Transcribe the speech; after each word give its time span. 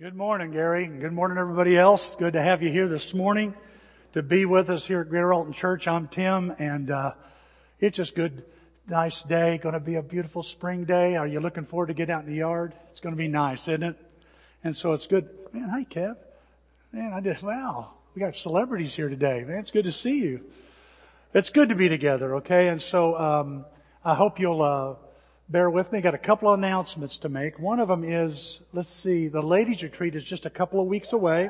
Good 0.00 0.16
morning, 0.16 0.50
Gary. 0.50 0.88
Good 0.88 1.12
morning, 1.12 1.38
everybody 1.38 1.78
else. 1.78 2.16
Good 2.18 2.32
to 2.32 2.42
have 2.42 2.64
you 2.64 2.72
here 2.72 2.88
this 2.88 3.14
morning 3.14 3.54
to 4.14 4.24
be 4.24 4.44
with 4.44 4.68
us 4.68 4.84
here 4.84 5.02
at 5.02 5.08
Greater 5.08 5.32
Alton 5.32 5.52
Church. 5.52 5.86
I'm 5.86 6.08
Tim, 6.08 6.52
and 6.58 6.90
uh, 6.90 7.12
it's 7.78 7.96
just 7.96 8.16
good, 8.16 8.44
nice 8.88 9.22
day. 9.22 9.56
Going 9.58 9.74
to 9.74 9.78
be 9.78 9.94
a 9.94 10.02
beautiful 10.02 10.42
spring 10.42 10.82
day. 10.82 11.14
Are 11.14 11.28
you 11.28 11.38
looking 11.38 11.64
forward 11.64 11.86
to 11.86 11.94
get 11.94 12.10
out 12.10 12.24
in 12.24 12.28
the 12.28 12.38
yard? 12.38 12.74
It's 12.90 12.98
going 12.98 13.14
to 13.14 13.16
be 13.16 13.28
nice, 13.28 13.68
isn't 13.68 13.84
it? 13.84 13.96
And 14.64 14.76
so 14.76 14.94
it's 14.94 15.06
good. 15.06 15.28
Man, 15.52 15.68
hi, 15.68 15.84
Kev. 15.84 16.16
Man, 16.90 17.12
I 17.12 17.20
did. 17.20 17.40
Wow, 17.40 17.92
we 18.16 18.20
got 18.20 18.34
celebrities 18.34 18.96
here 18.96 19.08
today. 19.08 19.44
Man, 19.46 19.58
it's 19.58 19.70
good 19.70 19.84
to 19.84 19.92
see 19.92 20.18
you. 20.18 20.40
It's 21.34 21.50
good 21.50 21.68
to 21.68 21.76
be 21.76 21.88
together. 21.88 22.38
Okay, 22.38 22.66
and 22.66 22.82
so 22.82 23.16
um, 23.16 23.64
I 24.04 24.16
hope 24.16 24.40
you'll. 24.40 24.60
Uh, 24.60 24.94
bear 25.54 25.70
with 25.70 25.92
me. 25.92 26.00
Got 26.00 26.14
a 26.14 26.18
couple 26.18 26.52
of 26.52 26.58
announcements 26.58 27.18
to 27.18 27.28
make. 27.28 27.60
One 27.60 27.78
of 27.78 27.86
them 27.86 28.02
is, 28.02 28.58
let's 28.72 28.88
see, 28.88 29.28
the 29.28 29.40
ladies 29.40 29.84
retreat 29.84 30.16
is 30.16 30.24
just 30.24 30.46
a 30.46 30.50
couple 30.50 30.80
of 30.80 30.88
weeks 30.88 31.12
away. 31.12 31.48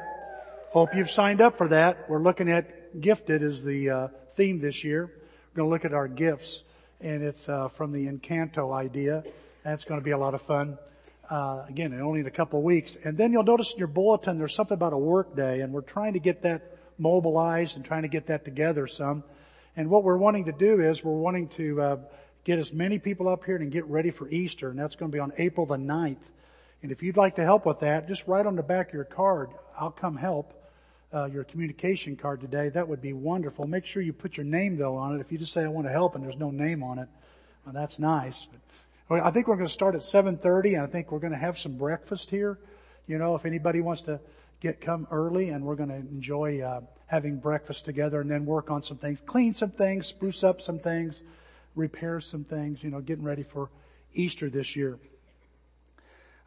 Hope 0.72 0.94
you've 0.94 1.10
signed 1.10 1.40
up 1.40 1.56
for 1.56 1.68
that. 1.68 2.10
We're 2.10 2.20
looking 2.20 2.50
at 2.50 3.00
gifted 3.00 3.42
as 3.42 3.64
the 3.64 3.88
uh, 3.88 4.08
theme 4.36 4.60
this 4.60 4.84
year. 4.84 5.06
We're 5.06 5.56
going 5.56 5.70
to 5.70 5.72
look 5.72 5.86
at 5.86 5.94
our 5.94 6.06
gifts, 6.06 6.64
and 7.00 7.22
it's 7.22 7.48
uh, 7.48 7.68
from 7.68 7.92
the 7.92 8.06
Encanto 8.06 8.74
idea. 8.74 9.24
That's 9.62 9.84
going 9.84 10.00
to 10.00 10.04
be 10.04 10.10
a 10.10 10.18
lot 10.18 10.34
of 10.34 10.42
fun. 10.42 10.76
Uh, 11.30 11.64
again, 11.66 11.98
only 11.98 12.20
in 12.20 12.26
a 12.26 12.30
couple 12.30 12.58
of 12.58 12.64
weeks. 12.66 12.98
And 13.04 13.16
then 13.16 13.32
you'll 13.32 13.42
notice 13.42 13.72
in 13.72 13.78
your 13.78 13.88
bulletin 13.88 14.36
there's 14.36 14.54
something 14.54 14.74
about 14.74 14.92
a 14.92 14.98
work 14.98 15.34
day, 15.34 15.62
and 15.62 15.72
we're 15.72 15.80
trying 15.80 16.12
to 16.12 16.20
get 16.20 16.42
that 16.42 16.76
mobilized 16.98 17.76
and 17.76 17.86
trying 17.86 18.02
to 18.02 18.08
get 18.08 18.26
that 18.26 18.44
together 18.44 18.86
some. 18.86 19.24
And 19.78 19.88
what 19.88 20.04
we're 20.04 20.18
wanting 20.18 20.44
to 20.44 20.52
do 20.52 20.82
is 20.82 21.02
we're 21.02 21.12
wanting 21.12 21.48
to 21.56 21.80
uh, 21.80 21.96
get 22.44 22.58
as 22.58 22.72
many 22.72 22.98
people 22.98 23.28
up 23.28 23.44
here 23.44 23.56
and 23.56 23.72
get 23.72 23.86
ready 23.86 24.10
for 24.10 24.28
Easter, 24.28 24.68
and 24.68 24.78
that's 24.78 24.96
going 24.96 25.10
to 25.10 25.14
be 25.14 25.20
on 25.20 25.32
April 25.38 25.66
the 25.66 25.76
9th. 25.76 26.16
And 26.82 26.92
if 26.92 27.02
you'd 27.02 27.16
like 27.16 27.36
to 27.36 27.44
help 27.44 27.64
with 27.64 27.80
that, 27.80 28.06
just 28.06 28.26
write 28.28 28.46
on 28.46 28.56
the 28.56 28.62
back 28.62 28.88
of 28.88 28.94
your 28.94 29.04
card, 29.04 29.50
I'll 29.78 29.90
come 29.90 30.16
help, 30.16 30.52
uh, 31.14 31.26
your 31.26 31.44
communication 31.44 32.16
card 32.16 32.40
today. 32.40 32.68
That 32.68 32.88
would 32.88 33.00
be 33.00 33.12
wonderful. 33.12 33.66
Make 33.66 33.86
sure 33.86 34.02
you 34.02 34.12
put 34.12 34.36
your 34.36 34.44
name 34.44 34.76
though 34.76 34.96
on 34.96 35.14
it. 35.16 35.20
If 35.20 35.32
you 35.32 35.38
just 35.38 35.52
say 35.52 35.62
I 35.62 35.68
want 35.68 35.86
to 35.86 35.92
help 35.92 36.14
and 36.14 36.24
there's 36.24 36.36
no 36.36 36.50
name 36.50 36.82
on 36.82 36.98
it, 36.98 37.08
well, 37.64 37.72
that's 37.72 37.98
nice. 37.98 38.46
But 39.08 39.20
I 39.20 39.30
think 39.30 39.48
we're 39.48 39.56
going 39.56 39.68
to 39.68 39.72
start 39.72 39.94
at 39.94 40.02
7.30 40.02 40.74
and 40.74 40.82
I 40.82 40.86
think 40.86 41.12
we're 41.12 41.20
going 41.20 41.32
to 41.32 41.38
have 41.38 41.58
some 41.58 41.76
breakfast 41.78 42.30
here. 42.30 42.58
You 43.06 43.18
know, 43.18 43.34
if 43.34 43.46
anybody 43.46 43.80
wants 43.80 44.02
to 44.02 44.20
get, 44.60 44.80
come 44.80 45.06
early 45.10 45.50
and 45.50 45.64
we're 45.64 45.76
going 45.76 45.90
to 45.90 45.96
enjoy, 45.96 46.60
uh, 46.60 46.80
having 47.06 47.36
breakfast 47.36 47.84
together 47.84 48.20
and 48.20 48.30
then 48.30 48.44
work 48.44 48.70
on 48.70 48.82
some 48.82 48.96
things, 48.96 49.18
clean 49.24 49.54
some 49.54 49.70
things, 49.70 50.06
spruce 50.06 50.42
up 50.42 50.60
some 50.60 50.78
things, 50.78 51.22
repair 51.74 52.20
some 52.20 52.44
things, 52.44 52.82
you 52.82 52.90
know, 52.90 53.00
getting 53.00 53.24
ready 53.24 53.42
for 53.42 53.70
Easter 54.12 54.48
this 54.48 54.76
year. 54.76 54.98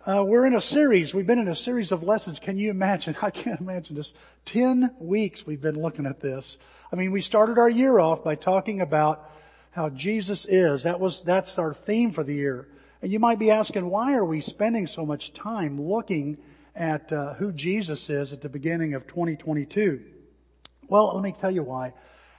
Uh, 0.06 0.24
we're 0.24 0.46
in 0.46 0.56
a 0.56 0.62
series. 0.62 1.14
We've 1.14 1.28
been 1.28 1.40
in 1.40 1.50
a 1.50 1.56
series 1.56 1.92
of 1.92 2.02
lessons. 2.02 2.40
Can 2.40 2.58
you 2.58 2.70
imagine? 2.70 3.16
I 3.22 3.30
can't 3.30 3.60
imagine 3.60 3.96
this. 3.96 4.14
Ten 4.46 4.92
weeks 5.00 5.46
we've 5.46 5.62
been 5.62 5.82
looking 5.82 6.06
at 6.06 6.22
this. 6.22 6.58
I 6.92 6.96
mean, 6.96 7.12
we 7.12 7.22
started 7.22 7.58
our 7.58 7.70
year 7.70 8.00
off 8.00 8.24
by 8.24 8.36
talking 8.36 8.80
about 8.80 9.30
how 9.72 9.90
Jesus 9.90 10.46
is. 10.46 10.84
That 10.84 11.00
was, 11.00 11.24
that's 11.24 11.60
our 11.60 11.74
theme 11.74 12.14
for 12.14 12.24
the 12.24 12.34
year. 12.34 12.68
And 13.02 13.12
you 13.12 13.20
might 13.20 13.38
be 13.38 13.52
asking, 13.52 13.90
why 13.90 14.14
are 14.14 14.26
we 14.26 14.42
spending 14.42 14.88
so 14.88 15.06
much 15.06 15.34
time 15.34 15.82
looking 15.82 16.38
at 16.74 17.12
uh, 17.12 17.34
who 17.34 17.52
Jesus 17.52 18.10
is 18.10 18.32
at 18.32 18.42
the 18.42 18.50
beginning 18.50 18.94
of 18.94 19.08
2022? 19.08 20.02
Well, 20.88 21.12
let 21.14 21.24
me 21.24 21.36
tell 21.38 21.52
you 21.52 21.64
why. 21.64 21.94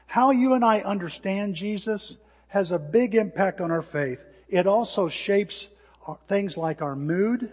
How 0.06 0.30
you 0.30 0.54
and 0.54 0.64
I 0.64 0.80
understand 0.80 1.54
Jesus 1.54 2.16
has 2.48 2.72
a 2.72 2.78
big 2.78 3.14
impact 3.14 3.60
on 3.60 3.70
our 3.70 3.82
faith. 3.82 4.20
It 4.48 4.66
also 4.66 5.08
shapes 5.08 5.68
things 6.28 6.56
like 6.56 6.82
our 6.82 6.96
mood. 6.96 7.52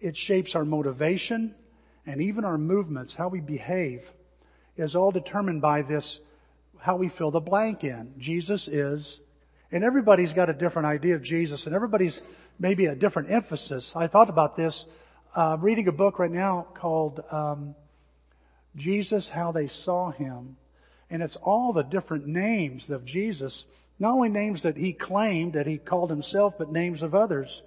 It 0.00 0.16
shapes 0.16 0.54
our 0.54 0.64
motivation 0.64 1.54
and 2.06 2.20
even 2.20 2.44
our 2.44 2.58
movements, 2.58 3.14
how 3.14 3.28
we 3.28 3.40
behave 3.40 4.04
is 4.76 4.94
all 4.94 5.10
determined 5.10 5.60
by 5.60 5.82
this, 5.82 6.20
how 6.78 6.96
we 6.96 7.08
fill 7.08 7.30
the 7.30 7.40
blank 7.40 7.82
in. 7.82 8.14
Jesus 8.18 8.68
is, 8.68 9.18
and 9.72 9.82
everybody's 9.82 10.34
got 10.34 10.50
a 10.50 10.54
different 10.54 10.86
idea 10.86 11.14
of 11.14 11.22
Jesus 11.22 11.66
and 11.66 11.74
everybody's 11.74 12.20
maybe 12.58 12.86
a 12.86 12.94
different 12.94 13.30
emphasis. 13.30 13.94
I 13.96 14.06
thought 14.06 14.28
about 14.28 14.56
this, 14.56 14.84
uh, 15.34 15.56
reading 15.58 15.88
a 15.88 15.92
book 15.92 16.18
right 16.18 16.30
now 16.30 16.66
called, 16.74 17.20
um, 17.30 17.74
Jesus, 18.76 19.30
How 19.30 19.52
They 19.52 19.66
Saw 19.66 20.10
Him. 20.10 20.56
And 21.08 21.22
it's 21.22 21.36
all 21.36 21.72
the 21.72 21.82
different 21.82 22.26
names 22.26 22.90
of 22.90 23.04
Jesus 23.04 23.64
not 23.98 24.12
only 24.12 24.28
names 24.28 24.62
that 24.62 24.76
he 24.76 24.92
claimed 24.92 25.54
that 25.54 25.66
he 25.66 25.78
called 25.78 26.10
himself, 26.10 26.54
but 26.58 26.70
names 26.70 27.02
of 27.02 27.14
others. 27.14 27.62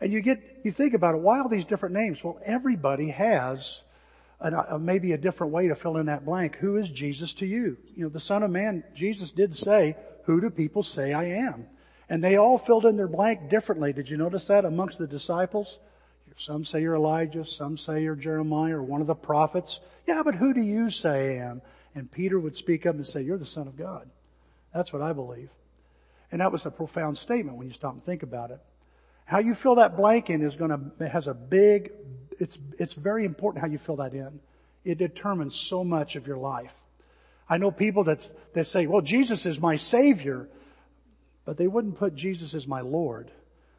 And 0.00 0.12
you 0.12 0.20
get, 0.20 0.60
you 0.64 0.72
think 0.72 0.94
about 0.94 1.14
it, 1.14 1.20
why 1.20 1.40
all 1.40 1.48
these 1.48 1.64
different 1.64 1.94
names? 1.94 2.22
Well, 2.22 2.38
everybody 2.44 3.10
has 3.10 3.80
an, 4.40 4.84
maybe 4.84 5.12
a 5.12 5.18
different 5.18 5.52
way 5.52 5.68
to 5.68 5.74
fill 5.74 5.96
in 5.96 6.06
that 6.06 6.24
blank. 6.24 6.56
Who 6.56 6.76
is 6.76 6.88
Jesus 6.88 7.34
to 7.34 7.46
you? 7.46 7.76
You 7.96 8.04
know, 8.04 8.08
the 8.08 8.20
Son 8.20 8.42
of 8.42 8.50
Man, 8.50 8.84
Jesus 8.94 9.32
did 9.32 9.56
say, 9.56 9.96
who 10.24 10.40
do 10.40 10.50
people 10.50 10.82
say 10.82 11.12
I 11.12 11.24
am? 11.24 11.66
And 12.08 12.22
they 12.22 12.36
all 12.36 12.58
filled 12.58 12.86
in 12.86 12.96
their 12.96 13.08
blank 13.08 13.50
differently. 13.50 13.92
Did 13.92 14.08
you 14.08 14.16
notice 14.16 14.46
that 14.46 14.64
amongst 14.64 14.98
the 14.98 15.06
disciples? 15.06 15.78
Some 16.36 16.64
say 16.64 16.82
you're 16.82 16.94
Elijah, 16.94 17.44
some 17.44 17.76
say 17.76 18.02
you're 18.02 18.14
Jeremiah 18.14 18.76
or 18.76 18.82
one 18.82 19.00
of 19.00 19.08
the 19.08 19.14
prophets. 19.14 19.80
Yeah, 20.06 20.22
but 20.22 20.36
who 20.36 20.54
do 20.54 20.60
you 20.60 20.88
say 20.88 21.40
I 21.40 21.44
am? 21.48 21.62
And 21.96 22.10
Peter 22.10 22.38
would 22.38 22.56
speak 22.56 22.86
up 22.86 22.94
and 22.94 23.04
say, 23.04 23.22
you're 23.22 23.38
the 23.38 23.44
Son 23.44 23.66
of 23.66 23.76
God. 23.76 24.08
That's 24.72 24.92
what 24.92 25.02
I 25.02 25.12
believe. 25.12 25.50
And 26.30 26.40
that 26.40 26.52
was 26.52 26.66
a 26.66 26.70
profound 26.70 27.18
statement 27.18 27.56
when 27.56 27.66
you 27.66 27.72
stop 27.72 27.94
and 27.94 28.04
think 28.04 28.22
about 28.22 28.50
it. 28.50 28.60
How 29.24 29.40
you 29.40 29.54
fill 29.54 29.76
that 29.76 29.96
blank 29.96 30.30
in 30.30 30.42
is 30.42 30.56
going 30.56 30.70
to, 30.70 31.08
has 31.08 31.26
a 31.26 31.34
big, 31.34 31.92
it's, 32.38 32.58
it's 32.78 32.94
very 32.94 33.24
important 33.24 33.62
how 33.62 33.70
you 33.70 33.78
fill 33.78 33.96
that 33.96 34.14
in. 34.14 34.40
It 34.84 34.98
determines 34.98 35.56
so 35.56 35.84
much 35.84 36.16
of 36.16 36.26
your 36.26 36.38
life. 36.38 36.72
I 37.48 37.58
know 37.58 37.70
people 37.70 38.04
that, 38.04 38.30
that 38.54 38.66
say, 38.66 38.86
well, 38.86 39.00
Jesus 39.00 39.46
is 39.46 39.58
my 39.58 39.76
savior, 39.76 40.48
but 41.44 41.56
they 41.56 41.66
wouldn't 41.66 41.96
put 41.96 42.14
Jesus 42.14 42.54
as 42.54 42.66
my 42.66 42.80
Lord. 42.80 43.30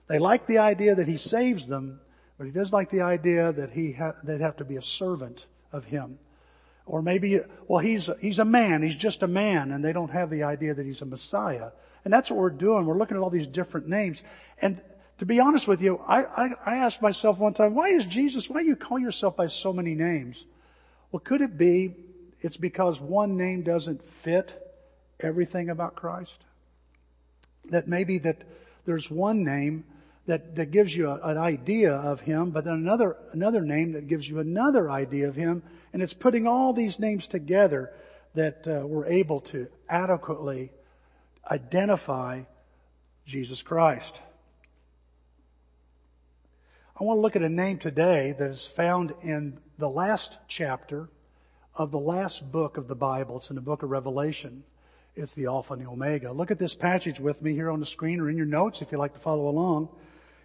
They 0.08 0.18
like 0.18 0.48
the 0.48 0.58
idea 0.58 0.96
that 0.96 1.08
He 1.08 1.18
saves 1.18 1.68
them, 1.68 2.00
but 2.38 2.46
He 2.46 2.52
does 2.52 2.74
like 2.74 2.90
the 2.90 3.02
idea 3.02 3.52
that 3.52 3.72
He 3.72 3.94
ha- 3.94 4.16
they'd 4.24 4.42
have 4.42 4.58
to 4.58 4.66
be 4.66 4.78
a 4.78 4.82
servant 4.82 5.46
of 5.72 5.86
Him. 5.86 6.18
Or 6.88 7.04
maybe, 7.04 7.40
well, 7.68 7.80
He's, 7.80 8.10
He's 8.20 8.40
a 8.40 8.46
man, 8.46 8.82
He's 8.82 8.96
just 8.96 9.22
a 9.22 9.28
man, 9.28 9.72
and 9.72 9.86
they 9.86 9.94
don't 9.94 10.10
have 10.10 10.32
the 10.32 10.44
idea 10.44 10.74
that 10.74 10.86
He's 10.86 11.02
a 11.02 11.06
Messiah. 11.06 11.70
And 12.04 12.14
that's 12.14 12.30
what 12.30 12.40
we're 12.40 12.50
doing. 12.50 12.86
We're 12.86 12.98
looking 12.98 13.18
at 13.18 13.24
all 13.24 13.30
these 13.30 13.48
different 13.48 13.88
names. 13.88 14.22
And 14.62 14.82
to 15.20 15.26
be 15.26 15.40
honest 15.40 15.68
with 15.68 15.82
you, 15.82 15.98
I, 15.98 16.24
I, 16.24 16.50
I 16.66 16.76
asked 16.78 17.02
myself 17.02 17.40
one 17.40 17.54
time, 17.54 17.76
why 17.76 17.90
is 17.90 18.06
Jesus, 18.06 18.50
why 18.50 18.62
do 18.62 18.68
you 18.68 18.76
call 18.76 19.00
yourself 19.00 19.36
by 19.36 19.48
so 19.48 19.74
many 19.74 19.94
names? 19.96 20.44
Well, 21.12 21.20
could 21.20 21.42
it 21.42 21.58
be 21.58 21.96
it's 22.42 22.58
because 22.58 23.00
one 23.02 23.36
name 23.36 23.64
doesn't 23.64 24.02
fit 24.24 24.54
everything 25.20 25.70
about 25.70 25.96
Christ? 25.96 26.38
That 27.70 27.88
maybe 27.88 28.20
that 28.20 28.38
there's 28.86 29.12
one 29.12 29.44
name 29.44 29.84
that, 30.26 30.56
that 30.56 30.72
gives 30.72 30.96
you 30.96 31.10
a, 31.10 31.16
an 31.16 31.38
idea 31.38 31.92
of 31.92 32.22
Him, 32.22 32.52
but 32.52 32.64
then 32.64 32.76
another, 32.76 33.18
another 33.34 33.62
name 33.62 33.94
that 33.94 34.08
gives 34.08 34.28
you 34.28 34.40
another 34.40 34.90
idea 34.90 35.28
of 35.28 35.36
Him, 35.36 35.64
and 35.92 36.02
it's 36.02 36.14
putting 36.14 36.48
all 36.48 36.72
these 36.72 37.00
names 37.00 37.28
together 37.28 37.92
that 38.36 38.68
uh, 38.68 38.86
we're 38.86 39.08
able 39.08 39.42
to 39.42 39.68
adequately 39.90 40.72
identify 41.50 42.42
Jesus 43.26 43.62
Christ. 43.62 44.20
I 47.00 47.04
want 47.04 47.18
to 47.18 47.22
look 47.22 47.36
at 47.36 47.44
a 47.44 47.50
name 47.50 47.78
today 47.78 48.36
that 48.38 48.50
is 48.50 48.68
found 48.68 49.14
in 49.24 49.58
the 49.78 49.90
last 49.90 50.38
chapter 50.48 51.10
of 51.74 51.92
the 51.92 52.00
last 52.00 52.52
book 52.52 52.78
of 52.78 52.88
the 52.88 52.96
Bible. 52.96 53.38
It's 53.38 53.50
in 53.50 53.56
the 53.56 53.62
book 53.62 53.84
of 53.84 53.90
Revelation. 53.90 54.64
It's 55.16 55.34
the 55.34 55.46
Alpha 55.46 55.74
and 55.74 55.82
the 55.82 55.90
Omega. 55.90 56.32
Look 56.32 56.52
at 56.52 56.60
this 56.60 56.76
passage 56.76 57.20
with 57.20 57.42
me 57.42 57.54
here 57.54 57.70
on 57.70 57.80
the 57.80 57.86
screen 57.86 58.20
or 58.20 58.30
in 58.30 58.36
your 58.36 58.46
notes 58.46 58.82
if 58.82 58.92
you'd 58.92 58.98
like 58.98 59.14
to 59.14 59.20
follow 59.20 59.48
along. 59.48 59.90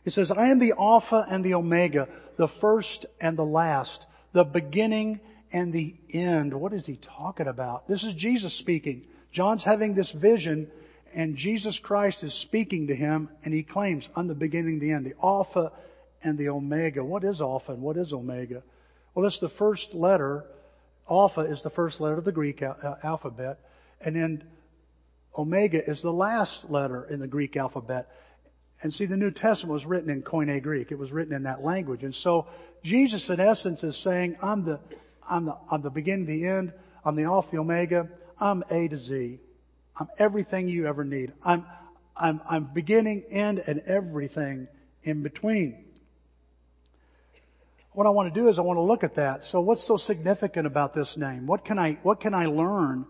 It 0.04 0.12
says, 0.12 0.30
I 0.30 0.46
am 0.46 0.58
the 0.58 0.74
Alpha 0.78 1.26
and 1.28 1.44
the 1.44 1.54
Omega, 1.54 2.08
the 2.36 2.48
first 2.48 3.06
and 3.20 3.36
the 3.36 3.44
last, 3.44 4.06
the 4.32 4.44
beginning 4.44 5.20
and 5.52 5.72
the 5.72 5.96
end. 6.10 6.54
What 6.54 6.72
is 6.72 6.86
he 6.86 6.96
talking 6.96 7.46
about? 7.46 7.88
This 7.88 8.04
is 8.04 8.14
Jesus 8.14 8.54
speaking. 8.54 9.06
John's 9.32 9.64
having 9.64 9.94
this 9.94 10.10
vision 10.10 10.70
and 11.14 11.36
Jesus 11.36 11.78
Christ 11.78 12.24
is 12.24 12.34
speaking 12.34 12.88
to 12.88 12.94
him 12.94 13.28
and 13.44 13.54
he 13.54 13.62
claims, 13.62 14.08
I'm 14.16 14.26
the 14.26 14.34
beginning, 14.34 14.78
the 14.78 14.92
end, 14.92 15.06
the 15.06 15.14
Alpha 15.22 15.72
and 16.22 16.36
the 16.36 16.48
Omega. 16.48 17.04
What 17.04 17.24
is 17.24 17.40
Alpha 17.40 17.72
and 17.72 17.82
what 17.82 17.96
is 17.96 18.12
Omega? 18.12 18.62
Well, 19.14 19.26
it's 19.26 19.38
the 19.38 19.48
first 19.48 19.94
letter. 19.94 20.44
Alpha 21.08 21.42
is 21.42 21.62
the 21.62 21.70
first 21.70 22.00
letter 22.00 22.18
of 22.18 22.24
the 22.24 22.32
Greek 22.32 22.62
al- 22.62 22.76
uh, 22.82 22.96
alphabet 23.02 23.60
and 24.00 24.14
then 24.14 24.44
Omega 25.36 25.88
is 25.88 26.02
the 26.02 26.12
last 26.12 26.70
letter 26.70 27.04
in 27.04 27.18
the 27.18 27.26
Greek 27.26 27.56
alphabet. 27.56 28.08
And 28.82 28.92
see, 28.92 29.06
the 29.06 29.16
New 29.16 29.30
Testament 29.30 29.72
was 29.72 29.86
written 29.86 30.10
in 30.10 30.22
Koine 30.22 30.62
Greek. 30.62 30.92
It 30.92 30.98
was 30.98 31.10
written 31.10 31.34
in 31.34 31.44
that 31.44 31.64
language. 31.64 32.04
And 32.04 32.14
so 32.14 32.46
Jesus 32.82 33.30
in 33.30 33.40
essence 33.40 33.82
is 33.82 33.96
saying, 33.96 34.36
I'm 34.42 34.64
the, 34.64 34.78
I'm 35.28 35.46
the, 35.46 35.56
I'm 35.70 35.82
the 35.82 35.90
beginning, 35.90 36.26
the 36.26 36.46
end. 36.46 36.72
I'm 37.04 37.16
the 37.16 37.24
Alpha, 37.24 37.52
the 37.52 37.58
Omega. 37.58 38.08
I'm 38.38 38.62
A 38.70 38.88
to 38.88 38.96
Z. 38.96 39.40
I'm 39.96 40.08
everything 40.18 40.68
you 40.68 40.86
ever 40.86 41.04
need. 41.04 41.32
I'm, 41.44 41.64
I'm, 42.16 42.40
I'm 42.48 42.64
beginning, 42.64 43.24
end, 43.30 43.62
and 43.66 43.80
everything 43.86 44.68
in 45.02 45.22
between. 45.22 45.84
what 47.92 48.06
I 48.06 48.10
want 48.10 48.32
to 48.32 48.40
do 48.40 48.48
is 48.48 48.58
I 48.58 48.62
want 48.62 48.76
to 48.78 48.82
look 48.82 49.04
at 49.04 49.14
that. 49.16 49.44
So 49.44 49.60
what's 49.60 49.84
so 49.84 49.96
significant 49.96 50.66
about 50.66 50.94
this 50.94 51.16
name? 51.16 51.46
What 51.46 51.64
can 51.64 51.78
I, 51.78 51.98
what 52.02 52.20
can 52.20 52.34
I 52.34 52.46
learn 52.46 53.06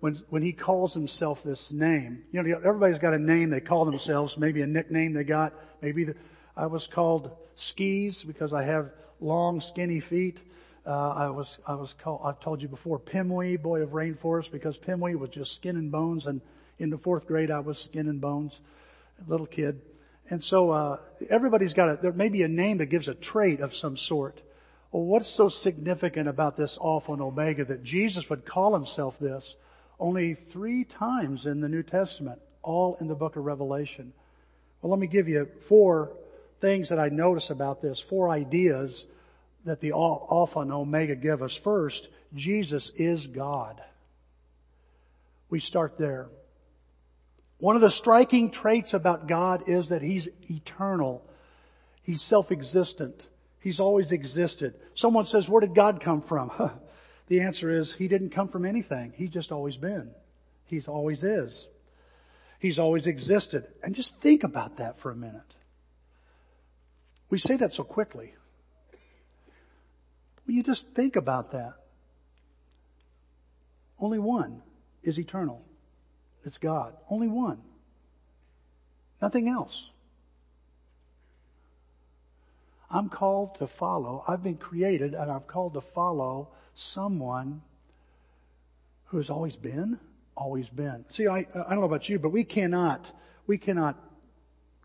when, 0.00 0.14
when 0.28 0.42
he 0.42 0.52
calls 0.52 0.94
himself 0.94 1.42
this 1.42 1.72
name? 1.72 2.22
You 2.30 2.42
know, 2.42 2.60
everybody's 2.64 2.98
got 2.98 3.14
a 3.14 3.18
name 3.18 3.50
they 3.50 3.60
call 3.60 3.84
themselves, 3.84 4.38
maybe 4.38 4.62
a 4.62 4.66
nickname 4.66 5.12
they 5.12 5.24
got, 5.24 5.54
maybe 5.82 6.04
the, 6.04 6.14
I 6.56 6.66
was 6.66 6.86
called 6.86 7.36
skis 7.56 8.22
because 8.22 8.52
I 8.52 8.62
have 8.62 8.90
long 9.20 9.60
skinny 9.60 10.00
feet. 10.00 10.40
Uh, 10.88 11.10
I 11.10 11.28
was, 11.28 11.58
I 11.66 11.74
was 11.74 11.94
called, 12.02 12.22
I've 12.24 12.40
told 12.40 12.62
you 12.62 12.68
before, 12.68 12.98
Pimwee, 12.98 13.60
boy 13.60 13.82
of 13.82 13.90
rainforest, 13.90 14.50
because 14.50 14.78
Pimwee 14.78 15.18
was 15.18 15.28
just 15.28 15.54
skin 15.54 15.76
and 15.76 15.92
bones, 15.92 16.26
and 16.26 16.40
in 16.78 16.88
the 16.88 16.96
fourth 16.96 17.26
grade 17.26 17.50
I 17.50 17.60
was 17.60 17.78
skin 17.78 18.08
and 18.08 18.22
bones, 18.22 18.58
little 19.26 19.44
kid. 19.44 19.82
And 20.30 20.42
so, 20.42 20.70
uh, 20.70 20.96
everybody's 21.28 21.74
got 21.74 21.90
a, 21.90 21.98
there 22.00 22.12
may 22.12 22.30
be 22.30 22.42
a 22.42 22.48
name 22.48 22.78
that 22.78 22.86
gives 22.86 23.06
a 23.06 23.14
trait 23.14 23.60
of 23.60 23.74
some 23.74 23.98
sort. 23.98 24.40
Well, 24.90 25.02
what's 25.02 25.28
so 25.28 25.50
significant 25.50 26.26
about 26.26 26.56
this 26.56 26.78
Alpha 26.82 27.12
and 27.12 27.20
Omega 27.20 27.66
that 27.66 27.84
Jesus 27.84 28.30
would 28.30 28.46
call 28.46 28.72
himself 28.72 29.18
this 29.18 29.56
only 30.00 30.32
three 30.32 30.84
times 30.84 31.44
in 31.44 31.60
the 31.60 31.68
New 31.68 31.82
Testament, 31.82 32.40
all 32.62 32.96
in 32.98 33.08
the 33.08 33.14
book 33.14 33.36
of 33.36 33.44
Revelation? 33.44 34.14
Well, 34.80 34.90
let 34.90 35.00
me 35.00 35.06
give 35.06 35.28
you 35.28 35.50
four 35.68 36.12
things 36.62 36.88
that 36.88 36.98
I 36.98 37.10
notice 37.10 37.50
about 37.50 37.82
this, 37.82 38.00
four 38.00 38.30
ideas 38.30 39.04
that 39.68 39.80
the 39.80 39.92
Alpha 39.92 40.60
and 40.60 40.72
Omega 40.72 41.16
give 41.16 41.42
us. 41.42 41.54
First, 41.54 42.08
Jesus 42.34 42.90
is 42.96 43.26
God. 43.26 43.80
We 45.50 45.60
start 45.60 45.98
there. 45.98 46.28
One 47.58 47.74
of 47.74 47.82
the 47.82 47.90
striking 47.90 48.50
traits 48.50 48.94
about 48.94 49.26
God 49.26 49.68
is 49.68 49.88
that 49.88 50.02
He's 50.02 50.28
eternal. 50.48 51.28
He's 52.02 52.22
self-existent. 52.22 53.26
He's 53.60 53.80
always 53.80 54.12
existed. 54.12 54.74
Someone 54.94 55.26
says, 55.26 55.48
where 55.48 55.60
did 55.60 55.74
God 55.74 56.00
come 56.00 56.22
from? 56.22 56.50
the 57.26 57.40
answer 57.40 57.70
is, 57.70 57.92
He 57.92 58.08
didn't 58.08 58.30
come 58.30 58.48
from 58.48 58.64
anything. 58.64 59.12
He's 59.16 59.30
just 59.30 59.50
always 59.50 59.76
been. 59.76 60.10
He's 60.66 60.86
always 60.86 61.24
is. 61.24 61.66
He's 62.60 62.78
always 62.78 63.06
existed. 63.06 63.66
And 63.82 63.94
just 63.94 64.16
think 64.18 64.44
about 64.44 64.76
that 64.78 65.00
for 65.00 65.10
a 65.10 65.16
minute. 65.16 65.54
We 67.30 67.38
say 67.38 67.56
that 67.56 67.72
so 67.72 67.84
quickly. 67.84 68.34
When 70.48 70.56
you 70.56 70.62
just 70.62 70.88
think 70.94 71.16
about 71.16 71.52
that, 71.52 71.74
only 74.00 74.18
one 74.18 74.62
is 75.02 75.18
eternal. 75.18 75.62
It's 76.42 76.56
God. 76.56 76.96
Only 77.10 77.28
one. 77.28 77.60
Nothing 79.20 79.46
else. 79.46 79.90
I'm 82.90 83.10
called 83.10 83.56
to 83.56 83.66
follow. 83.66 84.24
I've 84.26 84.42
been 84.42 84.56
created 84.56 85.12
and 85.12 85.30
I'm 85.30 85.42
called 85.42 85.74
to 85.74 85.82
follow 85.82 86.48
someone 86.74 87.60
who 89.08 89.18
has 89.18 89.28
always 89.28 89.54
been, 89.54 90.00
always 90.34 90.70
been. 90.70 91.04
See, 91.10 91.26
I, 91.26 91.40
I 91.40 91.44
don't 91.68 91.80
know 91.80 91.84
about 91.84 92.08
you, 92.08 92.18
but 92.18 92.30
we 92.30 92.44
cannot, 92.44 93.12
we 93.46 93.58
cannot 93.58 94.02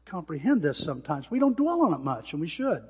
comprehend 0.05 0.61
this 0.61 0.77
sometimes. 0.77 1.31
We 1.31 1.39
don't 1.39 1.55
dwell 1.55 1.83
on 1.83 1.93
it 1.93 2.01
much 2.01 2.33
and 2.33 2.41
we 2.41 2.49
should. 2.49 2.83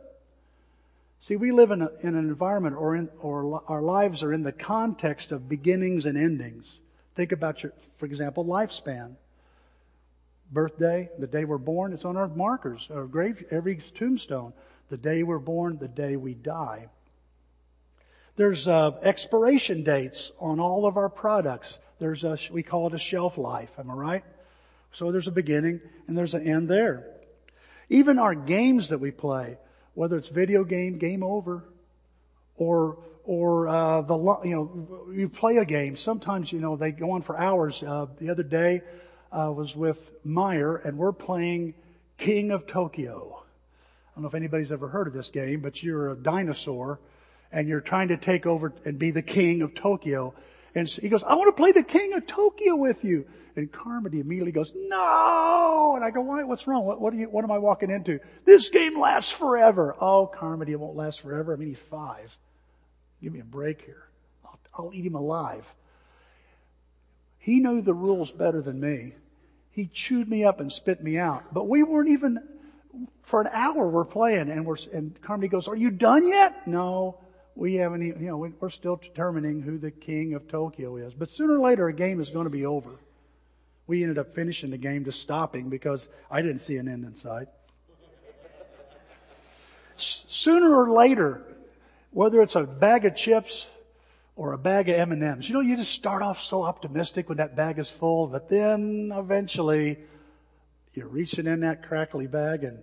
See, 1.23 1.37
we 1.37 1.53
live 1.53 1.71
in, 1.71 1.81
a, 1.81 1.89
in 2.01 2.15
an 2.15 2.27
environment 2.27 2.75
or, 2.75 2.97
in, 2.97 3.07
or 3.21 3.63
our 3.69 3.81
lives 3.81 4.23
are 4.23 4.33
in 4.33 4.43
the 4.43 4.51
context 4.51 5.31
of 5.31 5.47
beginnings 5.47 6.05
and 6.05 6.17
endings. 6.17 6.67
Think 7.15 7.31
about 7.31 7.63
your, 7.63 7.71
for 7.95 8.07
example, 8.07 8.43
lifespan. 8.43 9.15
Birthday, 10.51 11.09
the 11.17 11.27
day 11.27 11.45
we're 11.45 11.57
born, 11.59 11.93
it's 11.93 12.03
on 12.03 12.17
our 12.17 12.27
markers, 12.27 12.89
our 12.93 13.05
grave, 13.05 13.41
every 13.51 13.79
tombstone. 13.95 14.51
The 14.89 14.97
day 14.97 15.23
we're 15.23 15.39
born, 15.39 15.77
the 15.77 15.87
day 15.87 16.17
we 16.17 16.33
die. 16.33 16.89
There's 18.35 18.67
uh, 18.67 18.91
expiration 19.01 19.83
dates 19.83 20.33
on 20.41 20.59
all 20.59 20.85
of 20.85 20.97
our 20.97 21.07
products. 21.07 21.77
There's 21.99 22.25
a, 22.25 22.37
we 22.51 22.63
call 22.63 22.87
it 22.87 22.95
a 22.95 22.99
shelf 22.99 23.37
life, 23.37 23.71
am 23.79 23.89
I 23.89 23.93
right? 23.93 24.23
So 24.91 25.13
there's 25.13 25.27
a 25.27 25.31
beginning 25.31 25.79
and 26.05 26.17
there's 26.17 26.33
an 26.33 26.45
end 26.45 26.67
there. 26.67 27.07
Even 27.87 28.19
our 28.19 28.35
games 28.35 28.89
that 28.89 28.97
we 28.97 29.11
play, 29.11 29.57
whether 29.93 30.17
it's 30.17 30.27
video 30.27 30.63
game, 30.63 30.97
game 30.97 31.23
over, 31.23 31.63
or 32.57 32.97
or 33.25 33.67
uh, 33.67 34.01
the 34.01 34.17
you 34.43 34.55
know 34.55 35.11
you 35.13 35.29
play 35.29 35.57
a 35.57 35.65
game. 35.65 35.95
Sometimes 35.95 36.51
you 36.51 36.59
know 36.59 36.75
they 36.75 36.91
go 36.91 37.11
on 37.11 37.21
for 37.21 37.37
hours. 37.37 37.81
Uh, 37.85 38.07
the 38.19 38.29
other 38.29 38.43
day 38.43 38.81
uh, 39.31 39.51
was 39.51 39.75
with 39.75 39.97
Meyer, 40.23 40.75
and 40.77 40.97
we're 40.97 41.13
playing 41.13 41.73
King 42.17 42.51
of 42.51 42.67
Tokyo. 42.67 43.43
I 44.13 44.15
don't 44.15 44.23
know 44.23 44.27
if 44.27 44.35
anybody's 44.35 44.71
ever 44.71 44.87
heard 44.87 45.07
of 45.07 45.13
this 45.13 45.29
game, 45.29 45.61
but 45.61 45.81
you're 45.81 46.11
a 46.11 46.15
dinosaur, 46.15 46.99
and 47.51 47.67
you're 47.67 47.81
trying 47.81 48.09
to 48.09 48.17
take 48.17 48.45
over 48.45 48.73
and 48.85 48.99
be 48.99 49.11
the 49.11 49.23
king 49.23 49.61
of 49.63 49.73
Tokyo. 49.73 50.35
And 50.75 50.87
he 50.87 51.09
goes, 51.09 51.23
I 51.23 51.35
want 51.35 51.55
to 51.55 51.61
play 51.61 51.71
the 51.71 51.83
king 51.83 52.13
of 52.13 52.25
Tokyo 52.25 52.75
with 52.75 53.03
you. 53.03 53.25
And 53.55 53.71
Carmody 53.71 54.19
immediately 54.19 54.51
goes, 54.51 54.71
no! 54.75 55.93
And 55.95 56.03
I 56.03 56.09
go, 56.09 56.21
why? 56.21 56.43
What's 56.43 56.65
wrong? 56.65 56.85
What, 56.85 56.99
what, 56.99 57.13
you, 57.13 57.29
what 57.29 57.43
am 57.43 57.51
I 57.51 57.59
walking 57.59 57.91
into? 57.91 58.19
This 58.45 58.69
game 58.69 58.99
lasts 58.99 59.31
forever. 59.31 59.95
Oh, 59.99 60.25
Carmody, 60.25 60.71
it 60.71 60.79
won't 60.79 60.95
last 60.95 61.21
forever. 61.21 61.53
I 61.53 61.57
mean, 61.57 61.67
he's 61.67 61.77
five. 61.77 62.35
Give 63.21 63.31
me 63.31 63.41
a 63.41 63.45
break 63.45 63.83
here. 63.83 64.03
I'll, 64.43 64.59
I'll 64.73 64.91
eat 64.93 65.05
him 65.05 65.13
alive. 65.13 65.71
He 67.37 67.59
knew 67.59 67.81
the 67.81 67.93
rules 67.93 68.31
better 68.31 68.61
than 68.61 68.79
me. 68.79 69.13
He 69.69 69.85
chewed 69.85 70.27
me 70.27 70.43
up 70.43 70.59
and 70.59 70.71
spit 70.71 71.03
me 71.03 71.19
out. 71.19 71.53
But 71.53 71.67
we 71.67 71.83
weren't 71.83 72.09
even, 72.09 72.39
for 73.21 73.41
an 73.41 73.49
hour 73.51 73.87
we're 73.87 74.05
playing 74.05 74.49
and 74.49 74.65
we're, 74.65 74.77
and 74.91 75.19
Carmody 75.21 75.47
goes, 75.47 75.67
are 75.67 75.75
you 75.75 75.91
done 75.91 76.27
yet? 76.27 76.67
No 76.67 77.19
we 77.55 77.75
haven't 77.75 78.03
even, 78.03 78.21
you 78.21 78.29
know, 78.29 78.37
we're 78.37 78.69
still 78.69 78.95
determining 78.95 79.61
who 79.61 79.77
the 79.77 79.91
king 79.91 80.33
of 80.33 80.47
Tokyo 80.47 80.97
is. 80.97 81.13
But 81.13 81.29
sooner 81.29 81.55
or 81.55 81.59
later 81.59 81.87
a 81.87 81.93
game 81.93 82.19
is 82.19 82.29
going 82.29 82.45
to 82.45 82.49
be 82.49 82.65
over. 82.65 82.89
We 83.85 84.01
ended 84.01 84.17
up 84.17 84.33
finishing 84.33 84.71
the 84.71 84.77
game 84.77 85.05
just 85.05 85.21
stopping 85.21 85.69
because 85.69 86.07
I 86.31 86.41
didn't 86.41 86.59
see 86.59 86.77
an 86.77 86.87
end 86.87 87.05
in 87.05 87.15
sight. 87.15 87.47
Sooner 89.97 90.73
or 90.73 90.89
later, 90.89 91.43
whether 92.11 92.41
it's 92.41 92.55
a 92.55 92.63
bag 92.63 93.05
of 93.05 93.15
chips 93.15 93.67
or 94.35 94.53
a 94.53 94.57
bag 94.57 94.89
of 94.89 94.95
M&Ms, 94.95 95.47
you 95.47 95.53
know, 95.53 95.61
you 95.61 95.75
just 95.75 95.91
start 95.91 96.23
off 96.23 96.41
so 96.41 96.63
optimistic 96.63 97.29
when 97.29 97.37
that 97.37 97.55
bag 97.55 97.77
is 97.77 97.89
full, 97.89 98.27
but 98.27 98.49
then 98.49 99.11
eventually 99.15 99.99
you're 100.95 101.07
reaching 101.07 101.45
in 101.45 101.59
that 101.59 101.87
crackly 101.87 102.25
bag 102.25 102.63
and, 102.63 102.79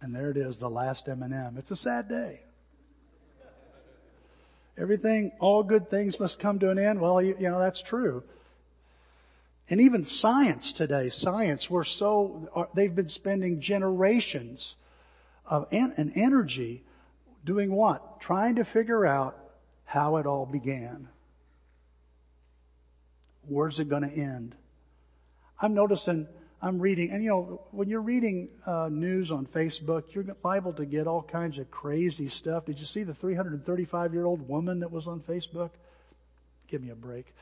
and 0.00 0.14
there 0.14 0.30
it 0.30 0.36
is, 0.36 0.58
the 0.58 0.70
last 0.70 1.08
M&M. 1.08 1.56
It's 1.56 1.70
a 1.70 1.76
sad 1.76 2.08
day. 2.08 2.40
Everything, 4.78 5.32
all 5.38 5.62
good 5.62 5.90
things 5.90 6.18
must 6.18 6.38
come 6.38 6.58
to 6.60 6.70
an 6.70 6.78
end. 6.78 7.00
Well, 7.00 7.20
you, 7.20 7.36
you 7.38 7.50
know, 7.50 7.58
that's 7.58 7.82
true. 7.82 8.22
And 9.68 9.80
even 9.80 10.04
science 10.04 10.72
today, 10.72 11.08
science, 11.08 11.70
we're 11.70 11.84
so, 11.84 12.68
they've 12.74 12.94
been 12.94 13.08
spending 13.08 13.60
generations 13.60 14.74
of 15.46 15.66
an 15.72 16.12
energy 16.14 16.82
doing 17.44 17.72
what? 17.72 18.20
Trying 18.20 18.56
to 18.56 18.64
figure 18.64 19.06
out 19.06 19.38
how 19.84 20.16
it 20.16 20.26
all 20.26 20.46
began. 20.46 21.08
Where's 23.46 23.78
it 23.78 23.88
going 23.88 24.08
to 24.08 24.14
end? 24.14 24.54
I'm 25.60 25.74
noticing 25.74 26.28
I'm 26.64 26.78
reading, 26.78 27.10
and 27.10 27.24
you 27.24 27.30
know, 27.30 27.60
when 27.72 27.88
you're 27.88 28.00
reading 28.00 28.48
uh, 28.64 28.88
news 28.88 29.32
on 29.32 29.46
Facebook, 29.46 30.14
you're 30.14 30.24
liable 30.44 30.72
to 30.74 30.86
get 30.86 31.08
all 31.08 31.20
kinds 31.22 31.58
of 31.58 31.68
crazy 31.72 32.28
stuff. 32.28 32.66
Did 32.66 32.78
you 32.78 32.86
see 32.86 33.02
the 33.02 33.14
335 33.14 34.14
year 34.14 34.24
old 34.24 34.48
woman 34.48 34.78
that 34.80 34.92
was 34.92 35.08
on 35.08 35.20
Facebook? 35.20 35.70
Give 36.68 36.80
me 36.80 36.90
a 36.90 36.94
break. 36.94 37.34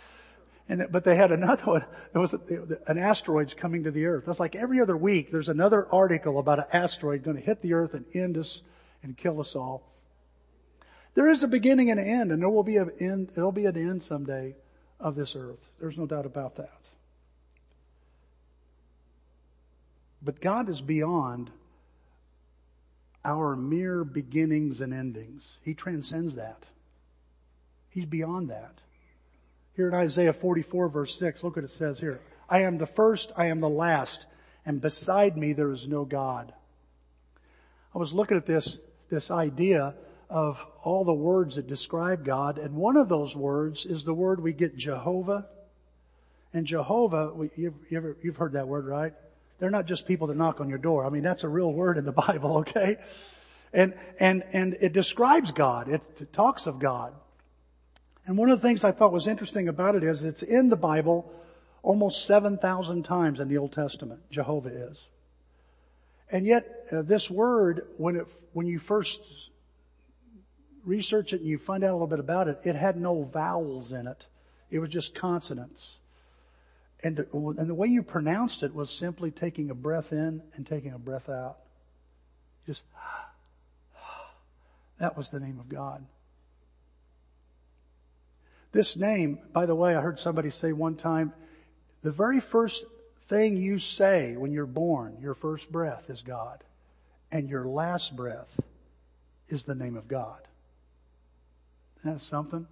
And 0.70 0.86
but 0.90 1.04
they 1.04 1.16
had 1.16 1.32
another 1.32 1.64
one. 1.66 1.84
There 2.14 2.22
was 2.22 2.32
a, 2.32 2.40
an 2.86 2.96
asteroid's 2.96 3.52
coming 3.52 3.84
to 3.84 3.90
the 3.90 4.06
Earth. 4.06 4.24
That's 4.24 4.40
like 4.40 4.56
every 4.56 4.80
other 4.80 4.96
week. 4.96 5.30
There's 5.30 5.50
another 5.50 5.86
article 5.92 6.38
about 6.38 6.60
an 6.60 6.64
asteroid 6.72 7.22
going 7.22 7.36
to 7.36 7.42
hit 7.42 7.60
the 7.60 7.74
Earth 7.74 7.92
and 7.92 8.06
end 8.14 8.38
us 8.38 8.62
and 9.02 9.14
kill 9.14 9.38
us 9.38 9.54
all. 9.54 9.82
There 11.12 11.28
is 11.28 11.42
a 11.42 11.48
beginning 11.48 11.90
and 11.90 12.00
an 12.00 12.06
end, 12.06 12.32
and 12.32 12.40
there 12.40 12.48
will 12.48 12.62
be 12.62 12.78
an 12.78 12.90
end. 13.00 13.32
There'll 13.34 13.52
be 13.52 13.66
an 13.66 13.76
end 13.76 14.02
someday 14.02 14.56
of 14.98 15.14
this 15.14 15.36
Earth. 15.36 15.60
There's 15.78 15.98
no 15.98 16.06
doubt 16.06 16.24
about 16.24 16.56
that. 16.56 16.80
But 20.22 20.40
God 20.40 20.68
is 20.68 20.80
beyond 20.80 21.50
our 23.24 23.56
mere 23.56 24.04
beginnings 24.04 24.80
and 24.80 24.92
endings. 24.94 25.46
He 25.62 25.74
transcends 25.74 26.36
that. 26.36 26.66
He's 27.90 28.06
beyond 28.06 28.50
that. 28.50 28.80
Here 29.74 29.88
in 29.88 29.94
Isaiah 29.94 30.32
44 30.32 30.88
verse 30.88 31.18
6, 31.18 31.42
look 31.42 31.56
what 31.56 31.64
it 31.64 31.70
says 31.70 31.98
here. 31.98 32.20
I 32.48 32.62
am 32.62 32.78
the 32.78 32.86
first, 32.86 33.32
I 33.36 33.46
am 33.46 33.60
the 33.60 33.68
last, 33.68 34.26
and 34.66 34.80
beside 34.80 35.36
me 35.36 35.52
there 35.52 35.70
is 35.70 35.86
no 35.86 36.04
God. 36.04 36.52
I 37.94 37.98
was 37.98 38.12
looking 38.12 38.36
at 38.36 38.46
this, 38.46 38.80
this 39.08 39.30
idea 39.30 39.94
of 40.28 40.64
all 40.82 41.04
the 41.04 41.12
words 41.12 41.56
that 41.56 41.66
describe 41.66 42.24
God, 42.24 42.58
and 42.58 42.74
one 42.74 42.96
of 42.96 43.08
those 43.08 43.34
words 43.34 43.84
is 43.84 44.04
the 44.04 44.14
word 44.14 44.40
we 44.40 44.52
get 44.52 44.76
Jehovah. 44.76 45.46
And 46.52 46.66
Jehovah, 46.66 47.32
you 47.56 47.74
ever, 47.92 48.16
you've 48.22 48.36
heard 48.36 48.52
that 48.52 48.68
word, 48.68 48.86
right? 48.86 49.12
They're 49.60 49.70
not 49.70 49.86
just 49.86 50.06
people 50.06 50.26
that 50.28 50.36
knock 50.36 50.60
on 50.60 50.68
your 50.68 50.78
door. 50.78 51.06
I 51.06 51.10
mean, 51.10 51.22
that's 51.22 51.44
a 51.44 51.48
real 51.48 51.72
word 51.72 51.98
in 51.98 52.04
the 52.04 52.12
Bible, 52.26 52.58
okay? 52.58 52.96
And, 53.72 53.94
and, 54.18 54.42
and 54.52 54.76
it 54.80 54.92
describes 54.92 55.52
God. 55.52 55.88
It, 55.88 56.02
it 56.20 56.32
talks 56.32 56.66
of 56.66 56.80
God. 56.80 57.14
And 58.26 58.36
one 58.36 58.50
of 58.50 58.60
the 58.60 58.66
things 58.66 58.84
I 58.84 58.92
thought 58.92 59.12
was 59.12 59.28
interesting 59.28 59.68
about 59.68 59.94
it 59.94 60.02
is 60.02 60.24
it's 60.24 60.42
in 60.42 60.68
the 60.68 60.76
Bible 60.76 61.32
almost 61.82 62.26
7,000 62.26 63.04
times 63.04 63.38
in 63.38 63.48
the 63.48 63.58
Old 63.58 63.72
Testament. 63.72 64.20
Jehovah 64.30 64.90
is. 64.90 65.06
And 66.30 66.46
yet, 66.46 66.86
uh, 66.92 67.02
this 67.02 67.30
word, 67.30 67.86
when 67.96 68.16
it, 68.16 68.26
when 68.52 68.66
you 68.66 68.78
first 68.78 69.20
research 70.84 71.32
it 71.32 71.40
and 71.40 71.48
you 71.48 71.58
find 71.58 71.84
out 71.84 71.90
a 71.90 71.94
little 71.94 72.06
bit 72.06 72.20
about 72.20 72.48
it, 72.48 72.60
it 72.64 72.76
had 72.76 72.96
no 72.96 73.24
vowels 73.24 73.92
in 73.92 74.06
it. 74.06 74.26
It 74.70 74.78
was 74.78 74.90
just 74.90 75.14
consonants. 75.14 75.96
And, 77.02 77.18
and 77.32 77.68
the 77.68 77.74
way 77.74 77.88
you 77.88 78.02
pronounced 78.02 78.62
it 78.62 78.74
was 78.74 78.90
simply 78.90 79.30
taking 79.30 79.70
a 79.70 79.74
breath 79.74 80.12
in 80.12 80.42
and 80.54 80.66
taking 80.66 80.92
a 80.92 80.98
breath 80.98 81.28
out. 81.28 81.56
Just, 82.66 82.82
that 84.98 85.16
was 85.16 85.30
the 85.30 85.40
name 85.40 85.58
of 85.60 85.68
God. 85.68 86.04
This 88.72 88.96
name, 88.96 89.38
by 89.52 89.66
the 89.66 89.74
way, 89.74 89.96
I 89.96 90.00
heard 90.00 90.20
somebody 90.20 90.50
say 90.50 90.72
one 90.72 90.96
time, 90.96 91.32
the 92.02 92.12
very 92.12 92.40
first 92.40 92.84
thing 93.28 93.56
you 93.56 93.78
say 93.78 94.36
when 94.36 94.52
you're 94.52 94.66
born, 94.66 95.18
your 95.20 95.34
first 95.34 95.70
breath 95.72 96.08
is 96.10 96.22
God. 96.22 96.62
And 97.32 97.48
your 97.48 97.64
last 97.64 98.14
breath 98.14 98.60
is 99.48 99.64
the 99.64 99.74
name 99.74 99.96
of 99.96 100.08
God. 100.08 100.40
Isn't 102.00 102.14
that 102.14 102.20
something? 102.20 102.66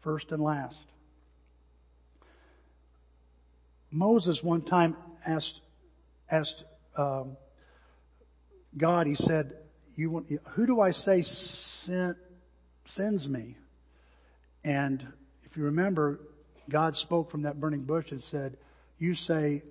First 0.00 0.32
and 0.32 0.42
last. 0.42 0.76
Moses 3.96 4.42
one 4.42 4.60
time 4.60 4.96
asked, 5.26 5.60
asked 6.30 6.64
um, 6.96 7.36
God, 8.76 9.06
he 9.06 9.14
said, 9.14 9.56
you 9.94 10.10
want, 10.10 10.26
who 10.50 10.66
do 10.66 10.80
I 10.80 10.90
say 10.90 11.22
sent, 11.22 12.18
sends 12.84 13.26
me? 13.26 13.56
And 14.62 15.06
if 15.44 15.56
you 15.56 15.64
remember, 15.64 16.20
God 16.68 16.94
spoke 16.94 17.30
from 17.30 17.42
that 17.42 17.58
burning 17.58 17.84
bush 17.84 18.12
and 18.12 18.22
said, 18.22 18.58
you 18.98 19.14
say, 19.14 19.62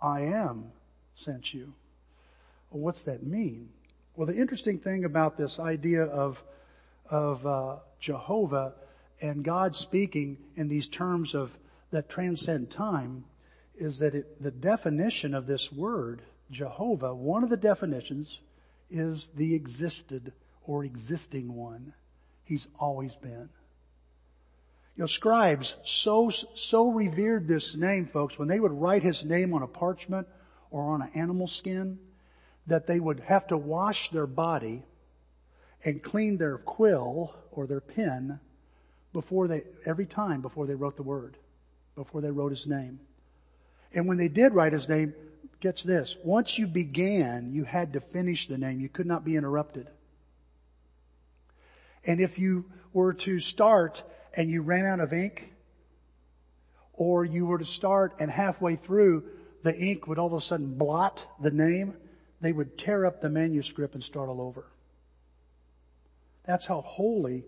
I 0.00 0.22
am 0.22 0.72
sent 1.16 1.54
you. 1.54 1.72
Well, 2.70 2.82
what's 2.82 3.04
that 3.04 3.22
mean? 3.22 3.70
Well, 4.14 4.26
the 4.26 4.36
interesting 4.36 4.78
thing 4.78 5.04
about 5.06 5.38
this 5.38 5.58
idea 5.58 6.04
of, 6.04 6.42
of 7.08 7.46
uh, 7.46 7.76
Jehovah 7.98 8.74
and 9.22 9.42
God 9.42 9.74
speaking 9.74 10.36
in 10.56 10.68
these 10.68 10.86
terms 10.86 11.34
of 11.34 11.56
that 11.92 12.10
transcend 12.10 12.70
time 12.70 13.24
is 13.78 13.98
that 13.98 14.14
it, 14.14 14.42
the 14.42 14.50
definition 14.50 15.34
of 15.34 15.46
this 15.46 15.72
word, 15.72 16.22
Jehovah, 16.50 17.14
one 17.14 17.44
of 17.44 17.50
the 17.50 17.56
definitions 17.56 18.38
is 18.90 19.30
the 19.34 19.54
existed 19.54 20.32
or 20.66 20.84
existing 20.84 21.54
one. 21.54 21.92
He's 22.44 22.66
always 22.78 23.14
been. 23.16 23.48
You 24.96 25.02
know, 25.02 25.06
scribes 25.06 25.76
so, 25.84 26.30
so 26.30 26.88
revered 26.90 27.48
this 27.48 27.74
name, 27.74 28.06
folks, 28.06 28.38
when 28.38 28.48
they 28.48 28.60
would 28.60 28.72
write 28.72 29.02
his 29.02 29.24
name 29.24 29.52
on 29.52 29.62
a 29.62 29.66
parchment 29.66 30.28
or 30.70 30.94
on 30.94 31.02
an 31.02 31.10
animal 31.14 31.48
skin, 31.48 31.98
that 32.66 32.86
they 32.86 33.00
would 33.00 33.20
have 33.20 33.48
to 33.48 33.56
wash 33.56 34.10
their 34.10 34.26
body 34.26 34.84
and 35.84 36.02
clean 36.02 36.38
their 36.38 36.58
quill 36.58 37.34
or 37.50 37.66
their 37.66 37.80
pen 37.80 38.38
before 39.12 39.48
they, 39.48 39.62
every 39.84 40.06
time 40.06 40.40
before 40.40 40.66
they 40.66 40.74
wrote 40.74 40.96
the 40.96 41.02
word, 41.02 41.36
before 41.96 42.20
they 42.20 42.30
wrote 42.30 42.50
his 42.52 42.66
name. 42.66 43.00
And 43.94 44.06
when 44.08 44.18
they 44.18 44.28
did 44.28 44.52
write 44.52 44.72
his 44.72 44.88
name, 44.88 45.14
gets 45.60 45.82
this, 45.82 46.16
once 46.22 46.58
you 46.58 46.66
began, 46.66 47.52
you 47.54 47.64
had 47.64 47.94
to 47.94 48.00
finish 48.00 48.48
the 48.48 48.58
name. 48.58 48.80
You 48.80 48.90
could 48.90 49.06
not 49.06 49.24
be 49.24 49.36
interrupted. 49.36 49.88
And 52.04 52.20
if 52.20 52.38
you 52.38 52.66
were 52.92 53.14
to 53.14 53.40
start 53.40 54.02
and 54.34 54.50
you 54.50 54.60
ran 54.60 54.84
out 54.84 55.00
of 55.00 55.12
ink, 55.12 55.50
or 56.92 57.24
you 57.24 57.46
were 57.46 57.58
to 57.58 57.64
start 57.64 58.14
and 58.18 58.30
halfway 58.30 58.76
through 58.76 59.24
the 59.62 59.74
ink 59.74 60.06
would 60.06 60.18
all 60.18 60.26
of 60.26 60.34
a 60.34 60.40
sudden 60.40 60.76
blot 60.76 61.24
the 61.40 61.50
name, 61.50 61.94
they 62.40 62.52
would 62.52 62.76
tear 62.76 63.06
up 63.06 63.22
the 63.22 63.30
manuscript 63.30 63.94
and 63.94 64.04
start 64.04 64.28
all 64.28 64.42
over. 64.42 64.66
That's 66.44 66.66
how 66.66 66.82
holy, 66.82 67.44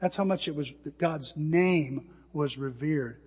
that's 0.00 0.16
how 0.16 0.24
much 0.24 0.48
it 0.48 0.56
was, 0.56 0.70
God's 0.98 1.34
name 1.36 2.10
was 2.32 2.58
revered. 2.58 3.20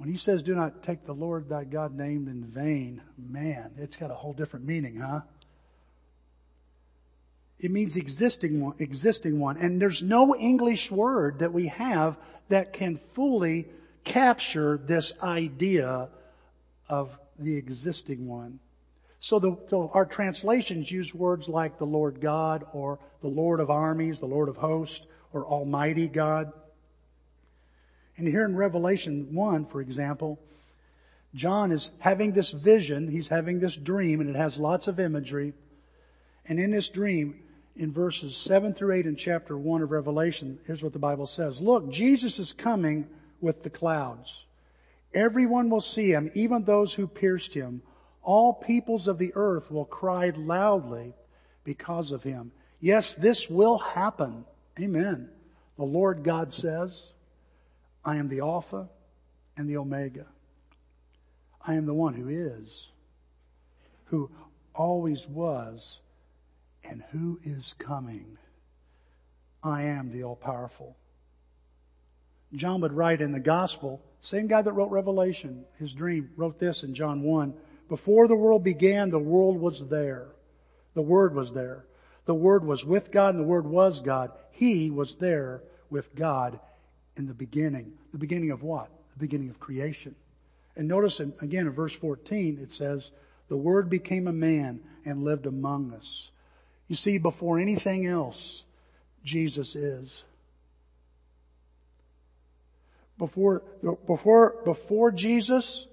When 0.00 0.08
he 0.08 0.16
says, 0.16 0.42
do 0.42 0.54
not 0.54 0.82
take 0.82 1.04
the 1.04 1.12
Lord 1.12 1.50
thy 1.50 1.64
God 1.64 1.94
named 1.94 2.26
in 2.28 2.42
vain, 2.42 3.02
man, 3.18 3.72
it's 3.76 3.96
got 3.96 4.10
a 4.10 4.14
whole 4.14 4.32
different 4.32 4.64
meaning, 4.64 4.96
huh? 4.96 5.20
It 7.58 7.70
means 7.70 7.98
existing 7.98 8.62
one, 8.62 8.76
existing 8.78 9.38
one. 9.38 9.58
And 9.58 9.78
there's 9.78 10.02
no 10.02 10.34
English 10.34 10.90
word 10.90 11.40
that 11.40 11.52
we 11.52 11.66
have 11.66 12.16
that 12.48 12.72
can 12.72 12.98
fully 13.12 13.66
capture 14.02 14.78
this 14.78 15.12
idea 15.22 16.08
of 16.88 17.18
the 17.38 17.58
existing 17.58 18.26
one. 18.26 18.58
So, 19.18 19.38
the, 19.38 19.58
so 19.68 19.90
our 19.92 20.06
translations 20.06 20.90
use 20.90 21.14
words 21.14 21.46
like 21.46 21.76
the 21.76 21.84
Lord 21.84 22.22
God 22.22 22.64
or 22.72 23.00
the 23.20 23.28
Lord 23.28 23.60
of 23.60 23.68
armies, 23.68 24.18
the 24.18 24.24
Lord 24.24 24.48
of 24.48 24.56
hosts, 24.56 25.04
or 25.34 25.44
Almighty 25.44 26.08
God. 26.08 26.54
And 28.20 28.28
here 28.28 28.44
in 28.44 28.54
Revelation 28.54 29.34
1, 29.34 29.64
for 29.64 29.80
example, 29.80 30.38
John 31.34 31.72
is 31.72 31.90
having 32.00 32.32
this 32.32 32.50
vision, 32.50 33.08
he's 33.08 33.28
having 33.28 33.60
this 33.60 33.74
dream, 33.74 34.20
and 34.20 34.28
it 34.28 34.36
has 34.36 34.58
lots 34.58 34.88
of 34.88 35.00
imagery. 35.00 35.54
And 36.44 36.60
in 36.60 36.70
this 36.70 36.90
dream, 36.90 37.40
in 37.76 37.92
verses 37.92 38.36
7 38.36 38.74
through 38.74 38.94
8 38.96 39.06
in 39.06 39.16
chapter 39.16 39.56
1 39.56 39.80
of 39.80 39.90
Revelation, 39.90 40.58
here's 40.66 40.82
what 40.82 40.92
the 40.92 40.98
Bible 40.98 41.26
says. 41.26 41.62
Look, 41.62 41.90
Jesus 41.90 42.38
is 42.38 42.52
coming 42.52 43.08
with 43.40 43.62
the 43.62 43.70
clouds. 43.70 44.44
Everyone 45.14 45.70
will 45.70 45.80
see 45.80 46.12
him, 46.12 46.30
even 46.34 46.64
those 46.64 46.92
who 46.92 47.06
pierced 47.06 47.54
him. 47.54 47.80
All 48.22 48.52
peoples 48.52 49.08
of 49.08 49.16
the 49.16 49.32
earth 49.34 49.70
will 49.70 49.86
cry 49.86 50.30
loudly 50.36 51.14
because 51.64 52.12
of 52.12 52.22
him. 52.22 52.52
Yes, 52.80 53.14
this 53.14 53.48
will 53.48 53.78
happen. 53.78 54.44
Amen. 54.78 55.30
The 55.78 55.84
Lord 55.84 56.22
God 56.22 56.52
says, 56.52 57.12
I 58.04 58.16
am 58.16 58.28
the 58.28 58.40
Alpha 58.40 58.88
and 59.56 59.68
the 59.68 59.76
Omega. 59.76 60.26
I 61.60 61.74
am 61.74 61.86
the 61.86 61.94
one 61.94 62.14
who 62.14 62.28
is, 62.28 62.88
who 64.06 64.30
always 64.74 65.26
was, 65.26 65.98
and 66.82 67.02
who 67.10 67.38
is 67.44 67.74
coming. 67.78 68.38
I 69.62 69.82
am 69.82 70.10
the 70.10 70.24
all 70.24 70.36
powerful. 70.36 70.96
John 72.54 72.80
would 72.80 72.94
write 72.94 73.20
in 73.20 73.32
the 73.32 73.40
gospel, 73.40 74.02
same 74.20 74.46
guy 74.46 74.62
that 74.62 74.72
wrote 74.72 74.90
Revelation, 74.90 75.64
his 75.78 75.92
dream, 75.92 76.30
wrote 76.36 76.58
this 76.58 76.82
in 76.82 76.94
John 76.94 77.22
1. 77.22 77.54
Before 77.88 78.26
the 78.26 78.36
world 78.36 78.64
began, 78.64 79.10
the 79.10 79.18
world 79.18 79.60
was 79.60 79.86
there. 79.88 80.28
The 80.94 81.02
Word 81.02 81.34
was 81.34 81.52
there. 81.52 81.84
The 82.24 82.34
Word 82.34 82.64
was 82.64 82.84
with 82.84 83.10
God 83.10 83.34
and 83.34 83.44
the 83.44 83.48
Word 83.48 83.66
was 83.66 84.00
God. 84.00 84.32
He 84.50 84.90
was 84.90 85.16
there 85.16 85.62
with 85.90 86.14
God 86.14 86.58
in 87.20 87.26
the 87.26 87.34
beginning. 87.34 87.92
The 88.12 88.18
beginning 88.18 88.50
of 88.50 88.62
what? 88.62 88.88
The 89.12 89.18
beginning 89.18 89.50
of 89.50 89.60
creation. 89.60 90.14
And 90.74 90.88
notice 90.88 91.20
in, 91.20 91.34
again 91.40 91.66
in 91.66 91.72
verse 91.72 91.92
14 91.92 92.58
it 92.62 92.72
says, 92.72 93.10
the 93.48 93.58
Word 93.58 93.90
became 93.90 94.26
a 94.26 94.32
man 94.32 94.80
and 95.04 95.22
lived 95.22 95.44
among 95.44 95.92
us. 95.92 96.30
You 96.88 96.96
see, 96.96 97.18
before 97.18 97.58
anything 97.58 98.06
else, 98.06 98.62
Jesus 99.22 99.76
is. 99.76 100.24
Before, 103.18 103.62
before, 104.06 104.56
before 104.64 105.10
Jesus, 105.10 105.86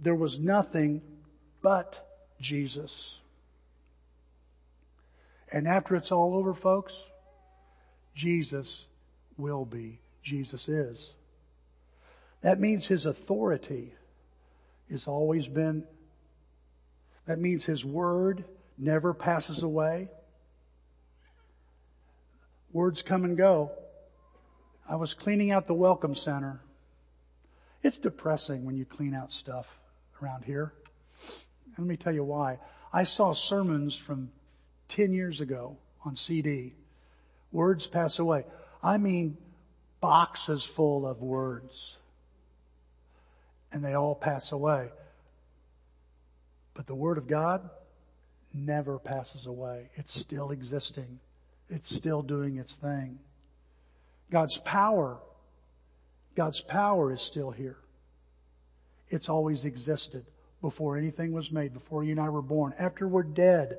there 0.00 0.14
was 0.14 0.38
nothing 0.38 1.02
but 1.60 2.06
Jesus. 2.40 3.16
And 5.50 5.66
after 5.66 5.96
it's 5.96 6.12
all 6.12 6.34
over, 6.34 6.54
folks, 6.54 6.94
Jesus 8.14 8.84
will 9.36 9.64
be 9.64 9.98
Jesus 10.28 10.68
is. 10.68 11.10
That 12.42 12.60
means 12.60 12.86
his 12.86 13.06
authority 13.06 13.94
has 14.90 15.06
always 15.06 15.48
been, 15.48 15.84
that 17.26 17.38
means 17.38 17.64
his 17.64 17.84
word 17.84 18.44
never 18.76 19.12
passes 19.12 19.62
away. 19.62 20.08
Words 22.72 23.02
come 23.02 23.24
and 23.24 23.36
go. 23.36 23.72
I 24.88 24.96
was 24.96 25.14
cleaning 25.14 25.50
out 25.50 25.66
the 25.66 25.74
welcome 25.74 26.14
center. 26.14 26.60
It's 27.82 27.98
depressing 27.98 28.64
when 28.64 28.76
you 28.76 28.84
clean 28.84 29.14
out 29.14 29.32
stuff 29.32 29.66
around 30.22 30.44
here. 30.44 30.72
Let 31.76 31.86
me 31.86 31.96
tell 31.96 32.14
you 32.14 32.24
why. 32.24 32.58
I 32.92 33.04
saw 33.04 33.32
sermons 33.32 33.96
from 33.96 34.30
10 34.88 35.12
years 35.12 35.40
ago 35.40 35.76
on 36.04 36.16
CD. 36.16 36.74
Words 37.52 37.86
pass 37.86 38.18
away. 38.18 38.44
I 38.82 38.98
mean, 38.98 39.36
boxes 40.00 40.64
full 40.64 41.06
of 41.06 41.20
words. 41.20 41.96
And 43.72 43.84
they 43.84 43.94
all 43.94 44.14
pass 44.14 44.52
away. 44.52 44.88
But 46.74 46.86
the 46.86 46.94
Word 46.94 47.18
of 47.18 47.26
God 47.26 47.68
never 48.54 48.98
passes 48.98 49.46
away. 49.46 49.90
It's 49.96 50.18
still 50.18 50.50
existing. 50.50 51.18
It's 51.68 51.94
still 51.94 52.22
doing 52.22 52.56
its 52.56 52.76
thing. 52.76 53.18
God's 54.30 54.58
power, 54.58 55.18
God's 56.34 56.60
power 56.60 57.12
is 57.12 57.20
still 57.20 57.50
here. 57.50 57.78
It's 59.08 59.28
always 59.28 59.64
existed 59.64 60.24
before 60.60 60.96
anything 60.96 61.32
was 61.32 61.50
made, 61.50 61.72
before 61.72 62.04
you 62.04 62.12
and 62.12 62.20
I 62.20 62.28
were 62.28 62.42
born. 62.42 62.74
After 62.78 63.06
we're 63.06 63.22
dead, 63.22 63.78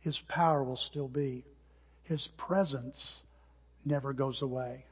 His 0.00 0.18
power 0.18 0.62
will 0.62 0.76
still 0.76 1.08
be. 1.08 1.44
His 2.04 2.28
presence 2.36 3.22
never 3.84 4.12
goes 4.12 4.40
away. 4.40 4.84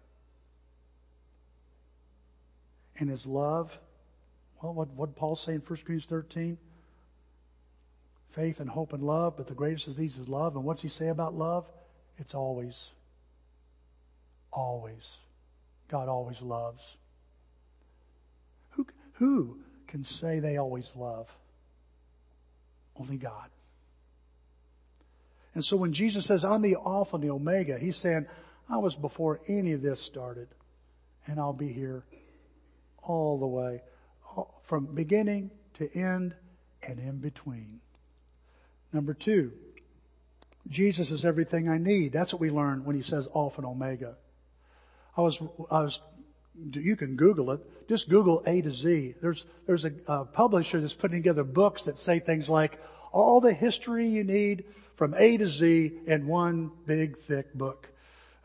And 2.98 3.10
His 3.10 3.26
love, 3.26 3.76
well, 4.62 4.74
what, 4.74 4.88
what 4.94 5.16
Paul 5.16 5.36
say 5.36 5.52
in 5.54 5.60
1 5.60 5.66
Corinthians 5.66 6.06
13? 6.06 6.58
Faith 8.34 8.60
and 8.60 8.68
hope 8.68 8.92
and 8.92 9.02
love, 9.02 9.36
but 9.36 9.46
the 9.46 9.54
greatest 9.54 9.88
of 9.88 9.96
these 9.96 10.18
is 10.18 10.28
love. 10.28 10.56
And 10.56 10.64
what's 10.64 10.82
he 10.82 10.88
say 10.88 11.08
about 11.08 11.34
love? 11.34 11.66
It's 12.18 12.34
always, 12.34 12.74
always. 14.52 15.02
God 15.88 16.08
always 16.08 16.40
loves. 16.42 16.82
Who, 18.70 18.86
who 19.14 19.58
can 19.86 20.04
say 20.04 20.40
they 20.40 20.56
always 20.56 20.90
love? 20.96 21.28
Only 22.98 23.16
God. 23.16 23.48
And 25.54 25.64
so 25.64 25.76
when 25.76 25.94
Jesus 25.94 26.26
says, 26.26 26.44
I'm 26.44 26.60
the 26.60 26.76
Alpha 26.76 27.16
and 27.16 27.24
the 27.24 27.30
Omega, 27.30 27.78
He's 27.78 27.96
saying, 27.96 28.26
I 28.68 28.78
was 28.78 28.94
before 28.94 29.40
any 29.48 29.72
of 29.72 29.80
this 29.80 30.00
started 30.00 30.48
and 31.26 31.38
I'll 31.40 31.52
be 31.52 31.72
here 31.72 32.04
all 33.06 33.38
the 33.38 33.46
way 33.46 33.82
from 34.64 34.86
beginning 34.86 35.50
to 35.74 35.92
end 35.96 36.34
and 36.82 36.98
in 36.98 37.18
between. 37.18 37.80
Number 38.92 39.14
two, 39.14 39.52
Jesus 40.68 41.10
is 41.10 41.24
everything 41.24 41.68
I 41.68 41.78
need. 41.78 42.12
That's 42.12 42.32
what 42.32 42.40
we 42.40 42.50
learn 42.50 42.84
when 42.84 42.96
he 42.96 43.02
says 43.02 43.28
Alpha 43.34 43.58
and 43.58 43.66
Omega. 43.66 44.16
I 45.16 45.20
was, 45.20 45.40
I 45.70 45.80
was, 45.80 46.00
you 46.72 46.96
can 46.96 47.16
Google 47.16 47.52
it. 47.52 47.60
Just 47.88 48.08
Google 48.08 48.42
A 48.46 48.60
to 48.60 48.70
Z. 48.70 49.14
There's, 49.22 49.44
there's 49.66 49.84
a, 49.84 49.92
a 50.08 50.24
publisher 50.24 50.80
that's 50.80 50.94
putting 50.94 51.18
together 51.18 51.44
books 51.44 51.84
that 51.84 51.98
say 51.98 52.18
things 52.18 52.48
like 52.48 52.80
all 53.12 53.40
the 53.40 53.52
history 53.52 54.08
you 54.08 54.24
need 54.24 54.64
from 54.96 55.14
A 55.14 55.36
to 55.36 55.46
Z 55.46 55.92
in 56.06 56.26
one 56.26 56.70
big 56.86 57.18
thick 57.20 57.54
book. 57.54 57.88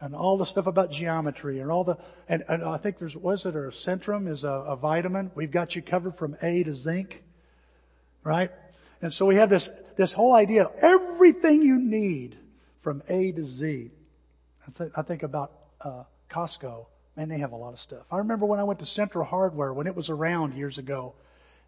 And 0.01 0.15
all 0.15 0.37
the 0.37 0.45
stuff 0.45 0.65
about 0.65 0.91
geometry 0.91 1.59
and 1.59 1.71
all 1.71 1.83
the, 1.83 1.97
and, 2.27 2.43
and 2.49 2.63
I 2.63 2.77
think 2.77 2.97
there's, 2.97 3.15
was 3.15 3.45
it, 3.45 3.55
or 3.55 3.69
Centrum 3.69 4.27
is 4.27 4.43
a, 4.43 4.49
a 4.49 4.75
vitamin. 4.75 5.31
We've 5.35 5.51
got 5.51 5.75
you 5.75 5.83
covered 5.83 6.17
from 6.17 6.35
A 6.41 6.63
to 6.63 6.73
zinc. 6.73 7.21
Right? 8.23 8.51
And 9.01 9.13
so 9.13 9.27
we 9.27 9.35
have 9.35 9.49
this, 9.49 9.69
this 9.97 10.11
whole 10.11 10.33
idea 10.35 10.65
of 10.65 10.73
everything 10.81 11.61
you 11.61 11.77
need 11.77 12.37
from 12.81 13.03
A 13.07 13.31
to 13.31 13.43
Z. 13.43 13.91
I 14.95 15.01
think 15.03 15.23
about, 15.23 15.51
uh, 15.79 16.03
Costco. 16.31 16.87
Man, 17.15 17.29
they 17.29 17.39
have 17.39 17.51
a 17.51 17.57
lot 17.57 17.73
of 17.73 17.79
stuff. 17.79 18.05
I 18.09 18.17
remember 18.17 18.45
when 18.45 18.59
I 18.59 18.63
went 18.63 18.79
to 18.79 18.85
Central 18.85 19.25
Hardware 19.25 19.73
when 19.73 19.85
it 19.85 19.95
was 19.95 20.09
around 20.09 20.55
years 20.55 20.77
ago. 20.77 21.13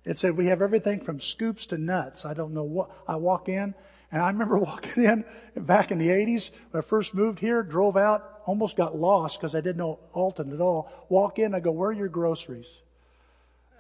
It 0.05 0.17
said 0.17 0.35
we 0.35 0.47
have 0.47 0.61
everything 0.61 1.03
from 1.03 1.19
scoops 1.19 1.67
to 1.67 1.77
nuts. 1.77 2.25
I 2.25 2.33
don't 2.33 2.53
know 2.53 2.63
what, 2.63 2.89
I 3.07 3.17
walk 3.17 3.49
in 3.49 3.75
and 4.13 4.21
I 4.21 4.27
remember 4.27 4.57
walking 4.59 5.03
in 5.03 5.25
back 5.57 5.91
in 5.91 5.97
the 5.97 6.07
80s 6.07 6.51
when 6.71 6.81
I 6.81 6.85
first 6.85 7.13
moved 7.13 7.39
here, 7.39 7.63
drove 7.63 7.97
out, 7.97 8.41
almost 8.45 8.77
got 8.77 8.95
lost 8.95 9.39
because 9.39 9.55
I 9.55 9.59
didn't 9.59 9.77
know 9.77 9.99
Alton 10.13 10.53
at 10.53 10.61
all. 10.61 10.89
Walk 11.09 11.39
in, 11.39 11.53
I 11.53 11.59
go, 11.59 11.71
where 11.71 11.89
are 11.89 11.93
your 11.93 12.07
groceries? 12.07 12.71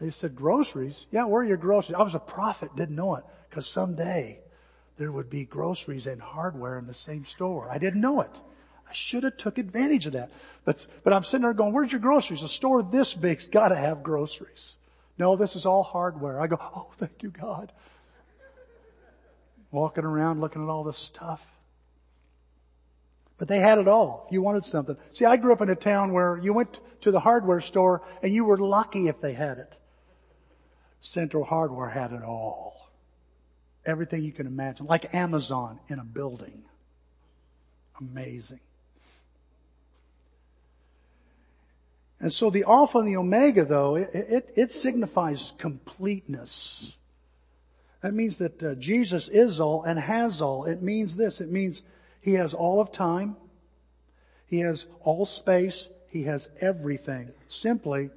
They 0.01 0.09
said, 0.09 0.35
groceries? 0.35 1.05
Yeah, 1.11 1.25
where 1.25 1.43
are 1.43 1.45
your 1.45 1.57
groceries? 1.57 1.95
I 1.97 2.01
was 2.01 2.15
a 2.15 2.19
prophet, 2.19 2.75
didn't 2.75 2.95
know 2.95 3.15
it 3.15 3.23
because 3.49 3.67
someday 3.67 4.39
there 4.97 5.11
would 5.11 5.29
be 5.29 5.45
groceries 5.45 6.07
and 6.07 6.19
hardware 6.19 6.79
in 6.79 6.87
the 6.87 6.93
same 6.95 7.25
store. 7.25 7.69
I 7.69 7.77
didn't 7.77 8.01
know 8.01 8.21
it. 8.21 8.41
I 8.89 8.93
should 8.93 9.23
have 9.23 9.37
took 9.37 9.59
advantage 9.59 10.07
of 10.07 10.13
that. 10.13 10.31
But, 10.65 10.85
but 11.03 11.13
I'm 11.13 11.23
sitting 11.23 11.43
there 11.43 11.53
going, 11.53 11.73
where's 11.73 11.91
your 11.91 12.01
groceries? 12.01 12.41
A 12.41 12.49
store 12.49 12.81
this 12.81 13.13
big's 13.13 13.47
gotta 13.47 13.75
have 13.75 14.01
groceries. 14.01 14.73
No, 15.19 15.35
this 15.35 15.55
is 15.55 15.67
all 15.67 15.83
hardware. 15.83 16.41
I 16.41 16.47
go, 16.47 16.57
oh, 16.59 16.87
thank 16.97 17.21
you, 17.21 17.29
God. 17.29 17.71
Walking 19.73 20.05
around 20.05 20.39
looking 20.39 20.61
at 20.61 20.69
all 20.69 20.83
this 20.83 20.99
stuff. 20.99 21.43
But 23.39 23.47
they 23.47 23.57
had 23.57 23.79
it 23.79 23.87
all. 23.87 24.27
You 24.29 24.43
wanted 24.43 24.65
something. 24.65 24.95
See, 25.13 25.25
I 25.25 25.35
grew 25.35 25.51
up 25.51 25.61
in 25.61 25.69
a 25.69 25.75
town 25.75 26.13
where 26.13 26.37
you 26.37 26.53
went 26.53 26.79
to 27.01 27.09
the 27.09 27.19
hardware 27.19 27.59
store 27.59 28.03
and 28.21 28.31
you 28.31 28.45
were 28.45 28.59
lucky 28.59 29.07
if 29.07 29.19
they 29.19 29.33
had 29.33 29.57
it. 29.57 29.75
Central 31.01 31.43
Hardware 31.43 31.89
had 31.89 32.13
it 32.13 32.21
all. 32.21 32.91
Everything 33.83 34.23
you 34.23 34.31
can 34.31 34.45
imagine. 34.45 34.85
Like 34.85 35.15
Amazon 35.15 35.79
in 35.89 35.97
a 35.97 36.03
building. 36.03 36.61
Amazing. 37.99 38.59
And 42.19 42.31
so 42.31 42.51
the 42.51 42.65
Alpha 42.67 42.99
and 42.99 43.07
the 43.07 43.17
Omega 43.17 43.65
though, 43.65 43.95
it, 43.95 44.11
it, 44.13 44.53
it 44.55 44.71
signifies 44.71 45.51
completeness. 45.57 46.93
That 48.03 48.13
means 48.13 48.39
that 48.39 48.61
uh, 48.61 48.75
Jesus 48.75 49.29
is 49.29 49.61
all 49.61 49.83
and 49.83 49.97
has 49.97 50.41
all. 50.41 50.65
It 50.65 50.81
means 50.81 51.15
this. 51.15 51.39
It 51.39 51.49
means 51.49 51.81
He 52.19 52.33
has 52.33 52.53
all 52.53 52.81
of 52.81 52.91
time. 52.91 53.37
He 54.45 54.59
has 54.59 54.85
all 54.99 55.25
space. 55.25 55.87
He 56.09 56.23
has 56.23 56.49
everything. 56.59 57.31
Simply, 57.47 58.09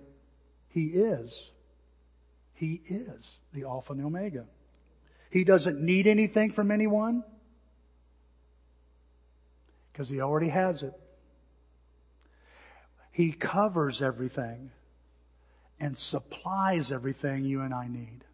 He 0.70 0.86
is. 0.86 1.52
He 2.54 2.80
is 2.88 3.30
the 3.54 3.62
Alpha 3.62 3.92
and 3.92 4.02
the 4.02 4.06
Omega. 4.06 4.46
He 5.30 5.44
doesn't 5.44 5.80
need 5.80 6.08
anything 6.08 6.50
from 6.50 6.72
anyone 6.72 7.22
because 9.92 10.08
He 10.08 10.20
already 10.20 10.48
has 10.48 10.82
it. 10.82 10.94
He 13.12 13.30
covers 13.30 14.02
everything 14.02 14.72
and 15.78 15.96
supplies 15.96 16.90
everything 16.90 17.44
you 17.44 17.60
and 17.60 17.72
I 17.72 17.86
need. 17.86 18.25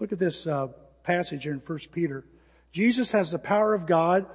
Look 0.00 0.12
at 0.12 0.18
this 0.18 0.46
uh, 0.46 0.68
passage 1.02 1.44
here 1.44 1.52
in 1.52 1.60
1 1.60 1.78
Peter. 1.92 2.24
Jesus 2.72 3.12
has 3.12 3.30
the 3.30 3.38
power 3.38 3.74
of 3.74 3.86
God 3.86 4.26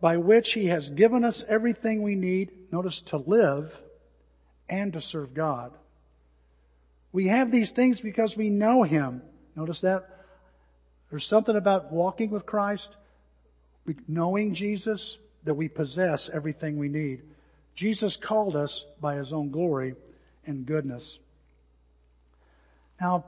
by 0.00 0.16
which 0.16 0.52
he 0.52 0.66
has 0.66 0.90
given 0.90 1.24
us 1.24 1.44
everything 1.48 2.02
we 2.02 2.16
need, 2.16 2.50
notice 2.72 3.00
to 3.02 3.18
live 3.18 3.80
and 4.68 4.92
to 4.94 5.00
serve 5.00 5.32
God. 5.32 5.72
We 7.12 7.28
have 7.28 7.52
these 7.52 7.70
things 7.70 8.00
because 8.00 8.36
we 8.36 8.50
know 8.50 8.82
him. 8.82 9.22
Notice 9.54 9.82
that? 9.82 10.08
There's 11.10 11.26
something 11.26 11.54
about 11.54 11.92
walking 11.92 12.30
with 12.30 12.46
Christ, 12.46 12.88
knowing 14.08 14.54
Jesus, 14.54 15.18
that 15.44 15.54
we 15.54 15.68
possess 15.68 16.30
everything 16.30 16.78
we 16.78 16.88
need. 16.88 17.22
Jesus 17.74 18.16
called 18.16 18.56
us 18.56 18.86
by 19.00 19.16
His 19.16 19.32
own 19.32 19.50
glory 19.50 19.94
and 20.46 20.64
goodness. 20.64 21.18
Now, 23.00 23.26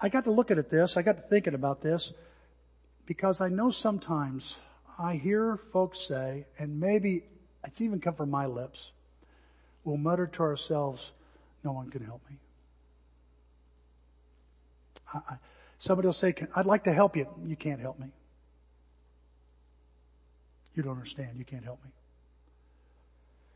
I 0.00 0.08
got 0.08 0.24
to 0.24 0.30
looking 0.30 0.58
at 0.58 0.70
this, 0.70 0.96
I 0.96 1.02
got 1.02 1.16
to 1.16 1.22
thinking 1.22 1.54
about 1.54 1.80
this, 1.80 2.12
because 3.06 3.40
I 3.40 3.48
know 3.48 3.70
sometimes 3.70 4.56
I 4.98 5.14
hear 5.14 5.58
folks 5.72 6.00
say, 6.06 6.46
and 6.58 6.80
maybe 6.80 7.24
it's 7.64 7.80
even 7.80 8.00
come 8.00 8.14
from 8.14 8.30
my 8.30 8.46
lips, 8.46 8.90
we'll 9.84 9.96
mutter 9.96 10.26
to 10.26 10.42
ourselves, 10.42 11.12
no 11.64 11.72
one 11.72 11.90
can 11.90 12.04
help 12.04 12.20
me. 12.30 12.36
I, 15.14 15.36
somebody 15.78 16.06
will 16.06 16.12
say, 16.12 16.34
I'd 16.54 16.66
like 16.66 16.84
to 16.84 16.92
help 16.92 17.16
you. 17.16 17.26
You 17.46 17.56
can't 17.56 17.80
help 17.80 17.98
me. 17.98 18.08
You 20.74 20.82
don't 20.82 20.92
understand. 20.92 21.38
You 21.38 21.44
can't 21.44 21.64
help 21.64 21.82
me. 21.84 21.90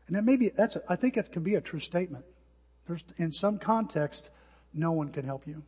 And 0.07 0.15
that 0.15 0.23
maybe 0.23 0.49
that's, 0.49 0.77
I 0.89 0.95
think 0.95 1.15
that 1.15 1.31
can 1.31 1.43
be 1.43 1.55
a 1.55 1.61
true 1.61 1.79
statement. 1.79 2.25
There's, 2.87 3.03
in 3.17 3.31
some 3.31 3.59
context, 3.59 4.29
no 4.73 4.91
one 4.91 5.09
can 5.09 5.23
help 5.25 5.47
you. 5.47 5.63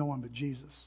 No 0.00 0.06
one 0.06 0.22
but 0.22 0.32
Jesus. 0.32 0.86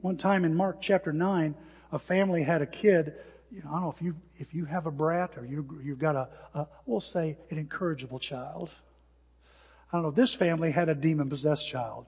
One 0.00 0.16
time 0.16 0.44
in 0.44 0.54
Mark 0.54 0.80
chapter 0.80 1.12
9, 1.12 1.56
a 1.90 1.98
family 1.98 2.44
had 2.44 2.62
a 2.62 2.66
kid, 2.66 3.14
you 3.50 3.64
know, 3.64 3.68
I 3.68 3.72
don't 3.72 3.82
know 3.82 3.90
if 3.90 4.00
you, 4.00 4.14
if 4.38 4.54
you 4.54 4.64
have 4.64 4.86
a 4.86 4.92
brat 4.92 5.36
or 5.36 5.44
you, 5.44 5.80
you've 5.82 5.98
got 5.98 6.14
a, 6.14 6.28
a, 6.54 6.66
we'll 6.86 7.00
say 7.00 7.36
an 7.50 7.58
incorrigible 7.58 8.20
child. 8.20 8.70
I 9.92 9.96
don't 9.96 10.04
know, 10.04 10.12
this 10.12 10.32
family 10.34 10.70
had 10.70 10.88
a 10.88 10.94
demon 10.94 11.28
possessed 11.28 11.66
child. 11.66 12.06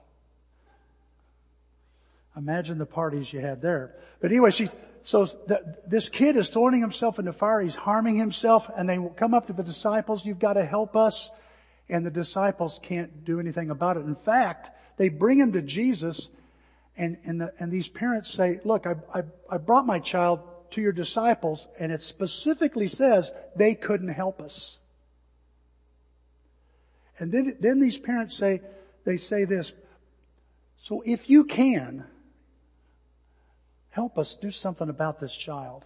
Imagine 2.37 2.77
the 2.77 2.85
parties 2.85 3.33
you 3.33 3.41
had 3.41 3.61
there. 3.61 3.95
But 4.21 4.31
anyway, 4.31 4.51
she, 4.51 4.69
so 5.01 5.25
the, 5.25 5.79
this 5.85 6.07
kid 6.07 6.37
is 6.37 6.47
throwing 6.47 6.79
himself 6.79 7.19
into 7.19 7.33
fire. 7.33 7.59
He's 7.59 7.75
harming 7.75 8.15
himself 8.15 8.71
and 8.73 8.87
they 8.87 8.97
come 9.17 9.33
up 9.33 9.47
to 9.47 9.53
the 9.53 9.63
disciples. 9.63 10.25
You've 10.25 10.39
got 10.39 10.53
to 10.53 10.63
help 10.63 10.95
us. 10.95 11.29
And 11.89 12.05
the 12.05 12.09
disciples 12.09 12.79
can't 12.81 13.25
do 13.25 13.41
anything 13.41 13.69
about 13.69 13.97
it. 13.97 14.05
In 14.05 14.15
fact, 14.15 14.69
they 14.97 15.09
bring 15.09 15.39
him 15.39 15.53
to 15.53 15.61
Jesus 15.61 16.29
and, 16.95 17.17
and, 17.25 17.41
the, 17.41 17.53
and 17.59 17.71
these 17.71 17.87
parents 17.87 18.31
say, 18.31 18.59
look, 18.63 18.85
I, 18.85 18.95
I, 19.13 19.23
I 19.49 19.57
brought 19.57 19.85
my 19.85 19.99
child 19.99 20.41
to 20.71 20.81
your 20.81 20.91
disciples 20.91 21.67
and 21.79 21.91
it 21.91 22.01
specifically 22.01 22.87
says 22.87 23.31
they 23.55 23.75
couldn't 23.75 24.09
help 24.09 24.41
us. 24.41 24.77
And 27.19 27.31
then, 27.31 27.57
then 27.59 27.79
these 27.79 27.97
parents 27.97 28.35
say, 28.35 28.61
they 29.05 29.17
say 29.17 29.45
this, 29.45 29.73
So 30.83 31.01
if 31.05 31.29
you 31.29 31.43
can, 31.45 32.05
help 33.89 34.17
us 34.17 34.35
do 34.41 34.51
something 34.51 34.89
about 34.89 35.19
this 35.19 35.35
child. 35.35 35.85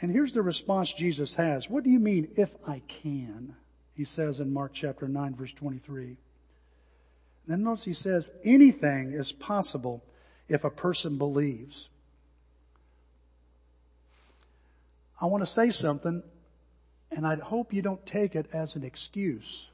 And 0.00 0.12
here's 0.12 0.32
the 0.32 0.42
response 0.42 0.92
Jesus 0.92 1.34
has. 1.34 1.68
What 1.68 1.82
do 1.82 1.90
you 1.90 1.98
mean, 1.98 2.28
if 2.36 2.50
I 2.66 2.82
can? 3.02 3.56
He 3.94 4.04
says 4.04 4.38
in 4.38 4.52
Mark 4.52 4.72
chapter 4.74 5.08
9 5.08 5.34
verse 5.34 5.52
23. 5.52 6.16
Then 7.48 7.64
notice 7.64 7.84
he 7.84 7.94
says, 7.94 8.30
anything 8.44 9.12
is 9.12 9.32
possible 9.32 10.04
if 10.48 10.64
a 10.64 10.70
person 10.70 11.16
believes. 11.16 11.88
I 15.18 15.26
want 15.26 15.42
to 15.42 15.50
say 15.50 15.70
something, 15.70 16.22
and 17.10 17.26
I 17.26 17.36
hope 17.36 17.72
you 17.72 17.80
don't 17.80 18.04
take 18.04 18.36
it 18.36 18.50
as 18.52 18.76
an 18.76 18.84
excuse. 18.84 19.66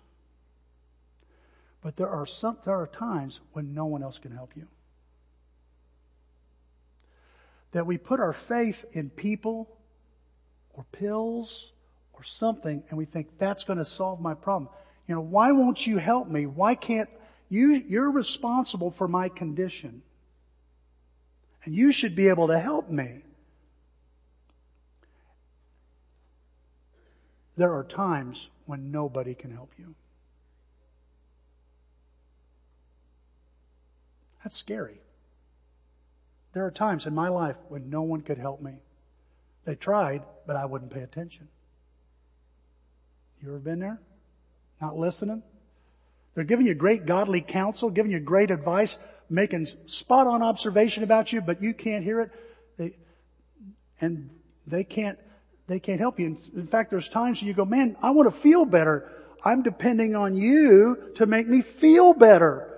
But 1.82 1.96
there 1.96 2.08
are 2.08 2.26
some, 2.26 2.58
there 2.64 2.80
are 2.80 2.86
times 2.86 3.40
when 3.52 3.74
no 3.74 3.86
one 3.86 4.04
else 4.04 4.18
can 4.18 4.30
help 4.30 4.52
you. 4.54 4.68
That 7.72 7.86
we 7.86 7.98
put 7.98 8.20
our 8.20 8.32
faith 8.32 8.84
in 8.92 9.10
people 9.10 9.68
or 10.74 10.86
pills 10.92 11.72
or 12.12 12.22
something 12.22 12.84
and 12.88 12.96
we 12.96 13.04
think 13.04 13.36
that's 13.36 13.64
going 13.64 13.80
to 13.80 13.84
solve 13.84 14.20
my 14.20 14.34
problem. 14.34 14.70
You 15.08 15.16
know, 15.16 15.20
why 15.20 15.50
won't 15.50 15.84
you 15.84 15.98
help 15.98 16.28
me? 16.28 16.46
Why 16.46 16.76
can't 16.76 17.10
you, 17.54 17.84
you're 17.88 18.10
responsible 18.10 18.90
for 18.90 19.06
my 19.06 19.28
condition. 19.28 20.02
And 21.64 21.74
you 21.74 21.92
should 21.92 22.16
be 22.16 22.28
able 22.28 22.48
to 22.48 22.58
help 22.58 22.90
me. 22.90 23.22
There 27.56 27.72
are 27.72 27.84
times 27.84 28.48
when 28.66 28.90
nobody 28.90 29.34
can 29.34 29.52
help 29.52 29.70
you. 29.78 29.94
That's 34.42 34.56
scary. 34.56 35.00
There 36.52 36.66
are 36.66 36.72
times 36.72 37.06
in 37.06 37.14
my 37.14 37.28
life 37.28 37.56
when 37.68 37.88
no 37.88 38.02
one 38.02 38.20
could 38.20 38.38
help 38.38 38.60
me. 38.60 38.74
They 39.64 39.76
tried, 39.76 40.22
but 40.46 40.56
I 40.56 40.66
wouldn't 40.66 40.92
pay 40.92 41.00
attention. 41.00 41.48
You 43.40 43.48
ever 43.48 43.58
been 43.58 43.78
there? 43.78 44.00
Not 44.80 44.98
listening? 44.98 45.42
They're 46.34 46.44
giving 46.44 46.66
you 46.66 46.74
great 46.74 47.06
godly 47.06 47.40
counsel, 47.40 47.90
giving 47.90 48.12
you 48.12 48.20
great 48.20 48.50
advice, 48.50 48.98
making 49.30 49.68
spot 49.86 50.26
on 50.26 50.42
observation 50.42 51.04
about 51.04 51.32
you, 51.32 51.40
but 51.40 51.62
you 51.62 51.74
can't 51.74 52.04
hear 52.04 52.20
it. 52.20 52.30
They, 52.76 52.96
and 54.00 54.30
they 54.66 54.84
can't, 54.84 55.18
they 55.66 55.78
can't 55.78 56.00
help 56.00 56.18
you. 56.18 56.38
In 56.54 56.66
fact, 56.66 56.90
there's 56.90 57.08
times 57.08 57.40
you 57.40 57.54
go, 57.54 57.64
man, 57.64 57.96
I 58.02 58.10
want 58.10 58.32
to 58.32 58.40
feel 58.40 58.64
better. 58.64 59.10
I'm 59.44 59.62
depending 59.62 60.16
on 60.16 60.36
you 60.36 61.12
to 61.16 61.26
make 61.26 61.46
me 61.46 61.62
feel 61.62 62.14
better. 62.14 62.70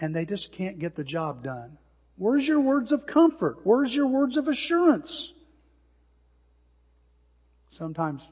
And 0.00 0.14
they 0.14 0.24
just 0.24 0.52
can't 0.52 0.78
get 0.78 0.94
the 0.94 1.04
job 1.04 1.42
done. 1.42 1.78
Where's 2.16 2.46
your 2.46 2.60
words 2.60 2.92
of 2.92 3.06
comfort? 3.06 3.58
Where's 3.64 3.94
your 3.94 4.06
words 4.06 4.36
of 4.36 4.46
assurance? 4.46 5.32
Sometimes 7.72 8.22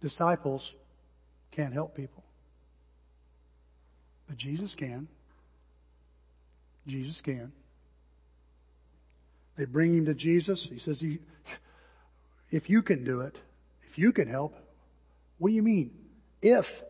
disciples 0.00 0.72
can't 1.52 1.72
help 1.72 1.94
people. 1.94 2.24
But 4.28 4.36
Jesus 4.36 4.74
can. 4.74 5.08
Jesus 6.86 7.20
can. 7.20 7.52
They 9.56 9.64
bring 9.64 9.94
him 9.94 10.04
to 10.06 10.14
Jesus. 10.14 10.62
He 10.62 10.78
says, 10.78 11.02
if 12.50 12.70
you 12.70 12.82
can 12.82 13.04
do 13.04 13.22
it, 13.22 13.40
if 13.88 13.98
you 13.98 14.12
can 14.12 14.28
help, 14.28 14.54
what 15.38 15.48
do 15.48 15.54
you 15.54 15.62
mean? 15.62 15.90
If. 16.40 16.82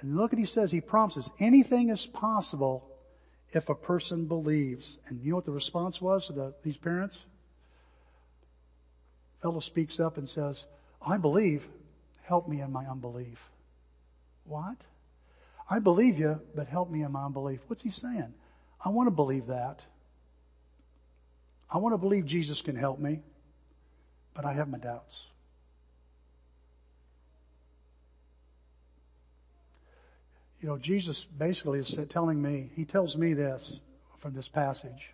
And 0.00 0.16
look 0.16 0.32
what 0.32 0.38
he 0.38 0.44
says. 0.44 0.70
He 0.70 0.80
promises 0.80 1.30
anything 1.40 1.88
is 1.88 2.06
possible 2.06 2.88
if 3.50 3.68
a 3.68 3.74
person 3.74 4.26
believes. 4.26 4.98
And 5.08 5.20
you 5.22 5.30
know 5.30 5.36
what 5.36 5.46
the 5.46 5.52
response 5.52 6.00
was 6.00 6.26
to 6.26 6.32
the, 6.32 6.54
these 6.62 6.76
parents? 6.76 7.24
Fellow 9.42 9.60
speaks 9.60 9.98
up 9.98 10.16
and 10.16 10.28
says, 10.28 10.64
I 11.00 11.16
believe, 11.16 11.66
help 12.22 12.48
me 12.48 12.60
in 12.60 12.72
my 12.72 12.84
unbelief. 12.86 13.50
What? 14.44 14.76
I 15.68 15.80
believe 15.80 16.18
you, 16.18 16.40
but 16.54 16.68
help 16.68 16.90
me 16.90 17.02
in 17.02 17.12
my 17.12 17.24
unbelief. 17.24 17.60
What's 17.66 17.82
he 17.82 17.90
saying? 17.90 18.32
I 18.84 18.90
want 18.90 19.08
to 19.08 19.10
believe 19.10 19.46
that. 19.46 19.84
I 21.70 21.78
want 21.78 21.94
to 21.94 21.98
believe 21.98 22.24
Jesus 22.26 22.62
can 22.62 22.76
help 22.76 23.00
me, 23.00 23.20
but 24.34 24.44
I 24.44 24.52
have 24.52 24.68
my 24.68 24.78
doubts. 24.78 25.16
You 30.60 30.68
know, 30.68 30.78
Jesus 30.78 31.24
basically 31.24 31.80
is 31.80 31.98
telling 32.08 32.40
me, 32.40 32.70
he 32.74 32.84
tells 32.84 33.16
me 33.16 33.34
this 33.34 33.78
from 34.18 34.34
this 34.34 34.48
passage. 34.48 35.10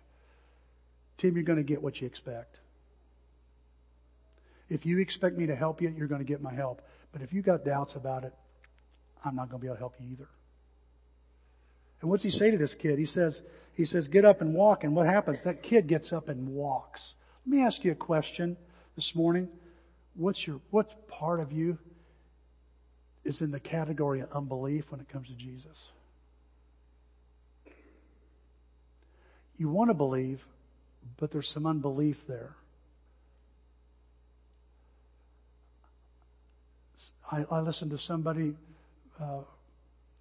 Tim, 1.17 1.35
you're 1.35 1.43
going 1.43 1.57
to 1.57 1.63
get 1.63 1.81
what 1.81 1.99
you 1.99 2.07
expect. 2.07 2.59
If 4.69 4.85
you 4.85 4.99
expect 4.99 5.37
me 5.37 5.47
to 5.47 5.55
help 5.55 5.81
you, 5.81 5.89
you're 5.89 6.07
going 6.07 6.21
to 6.21 6.25
get 6.25 6.41
my 6.41 6.53
help. 6.53 6.81
But 7.11 7.21
if 7.21 7.33
you 7.33 7.41
got 7.41 7.65
doubts 7.65 7.95
about 7.95 8.23
it, 8.23 8.33
I'm 9.23 9.35
not 9.35 9.49
going 9.49 9.59
to 9.59 9.61
be 9.61 9.67
able 9.67 9.75
to 9.75 9.79
help 9.79 9.95
you 9.99 10.11
either. 10.11 10.27
And 12.03 12.09
what's 12.09 12.23
he 12.23 12.31
say 12.31 12.51
to 12.51 12.57
this 12.57 12.75
kid? 12.75 12.99
He 12.99 13.05
says, 13.05 13.41
he 13.75 13.85
says, 13.85 14.09
get 14.09 14.25
up 14.25 14.41
and 14.41 14.53
walk. 14.53 14.83
And 14.83 14.93
what 14.93 15.05
happens? 15.05 15.41
That 15.43 15.63
kid 15.63 15.87
gets 15.87 16.11
up 16.11 16.27
and 16.27 16.49
walks. 16.49 17.13
Let 17.45 17.55
me 17.55 17.63
ask 17.63 17.81
you 17.85 17.93
a 17.93 17.95
question 17.95 18.57
this 18.97 19.15
morning. 19.15 19.47
What's 20.13 20.45
your, 20.45 20.59
what 20.69 21.07
part 21.07 21.39
of 21.39 21.53
you 21.53 21.77
is 23.23 23.41
in 23.41 23.51
the 23.51 23.59
category 23.61 24.19
of 24.19 24.29
unbelief 24.33 24.91
when 24.91 24.99
it 24.99 25.07
comes 25.07 25.29
to 25.29 25.33
Jesus? 25.33 25.91
You 29.55 29.69
want 29.69 29.89
to 29.89 29.93
believe, 29.93 30.45
but 31.15 31.31
there's 31.31 31.47
some 31.47 31.65
unbelief 31.65 32.27
there. 32.27 32.53
I, 37.31 37.45
I 37.49 37.61
listened 37.61 37.91
to 37.91 37.97
somebody, 37.97 38.55
uh, 39.21 39.39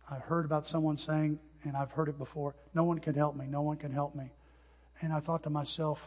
I 0.08 0.18
heard 0.18 0.44
about 0.44 0.64
someone 0.64 0.96
saying, 0.96 1.40
and 1.64 1.76
I've 1.76 1.90
heard 1.90 2.08
it 2.08 2.18
before. 2.18 2.54
No 2.74 2.84
one 2.84 2.98
can 2.98 3.14
help 3.14 3.36
me. 3.36 3.46
No 3.46 3.62
one 3.62 3.76
can 3.76 3.92
help 3.92 4.14
me. 4.14 4.30
And 5.00 5.12
I 5.12 5.20
thought 5.20 5.44
to 5.44 5.50
myself, 5.50 5.98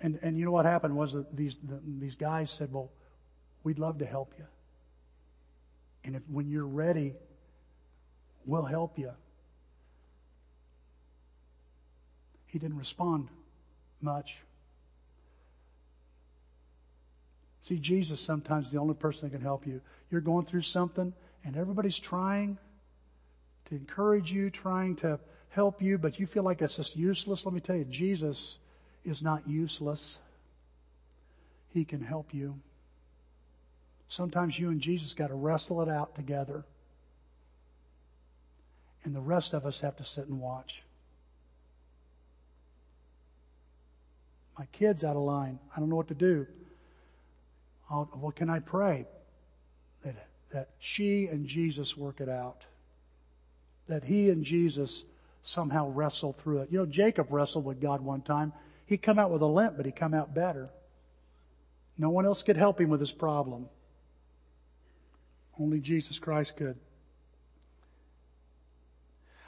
and, 0.00 0.18
and 0.22 0.36
you 0.36 0.44
know 0.44 0.50
what 0.50 0.64
happened 0.64 0.96
was 0.96 1.12
that 1.12 1.36
these, 1.36 1.56
the, 1.62 1.80
these 2.00 2.14
guys 2.14 2.50
said, 2.58 2.72
well, 2.72 2.90
we'd 3.62 3.78
love 3.78 3.98
to 3.98 4.06
help 4.06 4.34
you. 4.38 4.44
And 6.04 6.16
if, 6.16 6.22
when 6.30 6.48
you're 6.48 6.66
ready, 6.66 7.14
we'll 8.44 8.64
help 8.64 8.98
you. 8.98 9.10
He 12.46 12.58
didn't 12.58 12.78
respond 12.78 13.28
much. 14.00 14.42
See, 17.62 17.78
Jesus 17.78 18.20
sometimes 18.20 18.70
the 18.70 18.78
only 18.78 18.94
person 18.94 19.28
that 19.28 19.34
can 19.34 19.40
help 19.40 19.66
you. 19.66 19.80
You're 20.10 20.20
going 20.20 20.44
through 20.44 20.62
something 20.62 21.14
and 21.44 21.56
everybody's 21.56 21.98
trying 21.98 22.58
to 23.66 23.74
encourage 23.74 24.30
you, 24.30 24.50
trying 24.50 24.96
to 24.96 25.18
help 25.48 25.80
you, 25.80 25.98
but 25.98 26.18
you 26.18 26.26
feel 26.26 26.42
like 26.42 26.60
it's 26.60 26.76
just 26.76 26.96
useless. 26.96 27.44
Let 27.44 27.54
me 27.54 27.60
tell 27.60 27.76
you, 27.76 27.84
Jesus 27.84 28.56
is 29.04 29.22
not 29.22 29.48
useless. 29.48 30.18
He 31.70 31.84
can 31.84 32.02
help 32.02 32.34
you. 32.34 32.56
Sometimes 34.08 34.58
you 34.58 34.70
and 34.70 34.80
Jesus 34.80 35.14
got 35.14 35.28
to 35.28 35.34
wrestle 35.34 35.82
it 35.82 35.88
out 35.88 36.14
together. 36.14 36.64
And 39.04 39.14
the 39.14 39.20
rest 39.20 39.54
of 39.54 39.66
us 39.66 39.80
have 39.80 39.96
to 39.96 40.04
sit 40.04 40.26
and 40.26 40.40
watch. 40.40 40.82
My 44.58 44.66
kid's 44.72 45.04
out 45.04 45.16
of 45.16 45.22
line. 45.22 45.58
I 45.74 45.80
don't 45.80 45.88
know 45.88 45.96
what 45.96 46.08
to 46.08 46.14
do. 46.14 46.46
I'll, 47.90 48.04
what 48.12 48.36
can 48.36 48.48
I 48.48 48.60
pray? 48.60 49.06
That, 50.04 50.14
that 50.52 50.70
she 50.78 51.26
and 51.26 51.46
Jesus 51.46 51.96
work 51.96 52.20
it 52.20 52.28
out 52.28 52.64
that 53.88 54.04
he 54.04 54.30
and 54.30 54.44
Jesus 54.44 55.04
somehow 55.42 55.88
wrestled 55.88 56.38
through 56.38 56.60
it. 56.60 56.72
You 56.72 56.78
know, 56.78 56.86
Jacob 56.86 57.26
wrestled 57.30 57.64
with 57.64 57.80
God 57.80 58.00
one 58.00 58.22
time. 58.22 58.52
He 58.86 58.96
come 58.96 59.18
out 59.18 59.30
with 59.30 59.42
a 59.42 59.46
limp, 59.46 59.76
but 59.76 59.86
he 59.86 59.92
come 59.92 60.14
out 60.14 60.34
better. 60.34 60.70
No 61.96 62.10
one 62.10 62.26
else 62.26 62.42
could 62.42 62.56
help 62.56 62.80
him 62.80 62.90
with 62.90 63.00
his 63.00 63.12
problem. 63.12 63.68
Only 65.60 65.80
Jesus 65.80 66.18
Christ 66.18 66.56
could. 66.56 66.76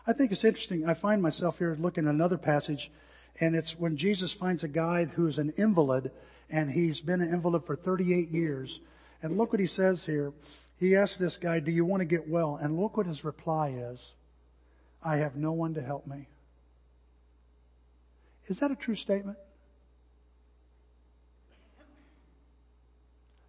I 0.06 0.12
think 0.12 0.30
it's 0.30 0.44
interesting. 0.44 0.88
I 0.88 0.94
find 0.94 1.20
myself 1.20 1.58
here 1.58 1.76
looking 1.78 2.06
at 2.06 2.14
another 2.14 2.38
passage, 2.38 2.92
and 3.40 3.56
it's 3.56 3.76
when 3.76 3.96
Jesus 3.96 4.32
finds 4.32 4.62
a 4.62 4.68
guy 4.68 5.06
who's 5.06 5.38
an 5.38 5.52
invalid, 5.56 6.12
and 6.48 6.70
he's 6.70 7.00
been 7.00 7.20
an 7.20 7.34
invalid 7.34 7.64
for 7.64 7.74
38 7.74 8.30
years. 8.30 8.78
And 9.22 9.36
look 9.36 9.52
what 9.52 9.60
he 9.60 9.66
says 9.66 10.06
here. 10.06 10.32
He 10.78 10.94
asks 10.94 11.16
this 11.16 11.38
guy, 11.38 11.58
do 11.58 11.72
you 11.72 11.84
want 11.84 12.02
to 12.02 12.04
get 12.04 12.28
well? 12.28 12.56
And 12.56 12.78
look 12.78 12.96
what 12.96 13.06
his 13.06 13.24
reply 13.24 13.70
is. 13.70 13.98
I 15.06 15.18
have 15.18 15.36
no 15.36 15.52
one 15.52 15.74
to 15.74 15.80
help 15.80 16.04
me. 16.08 16.26
Is 18.48 18.58
that 18.58 18.72
a 18.72 18.74
true 18.74 18.96
statement? 18.96 19.38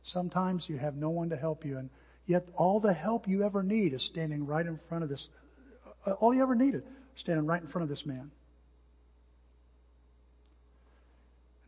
Sometimes 0.03 0.69
you 0.69 0.77
have 0.77 0.95
no 0.95 1.09
one 1.09 1.31
to 1.31 1.35
help 1.35 1.65
you 1.65 1.79
and 1.79 1.89
yet 2.27 2.47
all 2.55 2.79
the 2.79 2.93
help 2.93 3.27
you 3.27 3.43
ever 3.43 3.63
need 3.63 3.93
is 3.93 4.03
standing 4.03 4.45
right 4.45 4.65
in 4.65 4.79
front 4.87 5.03
of 5.03 5.09
this, 5.09 5.29
uh, 6.05 6.11
all 6.11 6.31
you 6.31 6.43
ever 6.43 6.53
needed, 6.53 6.83
standing 7.15 7.47
right 7.47 7.61
in 7.61 7.67
front 7.67 7.83
of 7.83 7.89
this 7.89 8.05
man. 8.05 8.31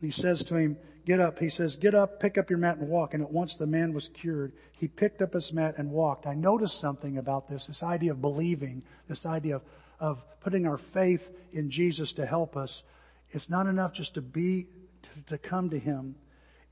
And 0.00 0.12
he 0.12 0.12
says 0.12 0.44
to 0.44 0.56
him, 0.56 0.78
get 1.04 1.20
up. 1.20 1.38
He 1.38 1.50
says, 1.50 1.76
get 1.76 1.94
up, 1.94 2.20
pick 2.20 2.38
up 2.38 2.48
your 2.48 2.58
mat 2.58 2.78
and 2.78 2.88
walk. 2.88 3.14
And 3.14 3.22
at 3.22 3.30
once 3.30 3.56
the 3.56 3.66
man 3.66 3.92
was 3.92 4.08
cured. 4.08 4.52
He 4.72 4.88
picked 4.88 5.20
up 5.20 5.34
his 5.34 5.52
mat 5.52 5.74
and 5.76 5.90
walked. 5.90 6.26
I 6.26 6.34
noticed 6.34 6.80
something 6.80 7.18
about 7.18 7.48
this, 7.48 7.66
this 7.66 7.82
idea 7.82 8.12
of 8.12 8.20
believing, 8.20 8.82
this 9.08 9.26
idea 9.26 9.56
of, 9.56 9.62
of 10.00 10.22
putting 10.40 10.66
our 10.66 10.78
faith 10.78 11.28
in 11.52 11.70
Jesus 11.70 12.14
to 12.14 12.26
help 12.26 12.56
us. 12.56 12.82
It's 13.30 13.48
not 13.48 13.66
enough 13.66 13.92
just 13.92 14.14
to 14.14 14.22
be, 14.22 14.66
to, 15.02 15.36
to 15.36 15.38
come 15.38 15.70
to 15.70 15.78
him. 15.78 16.16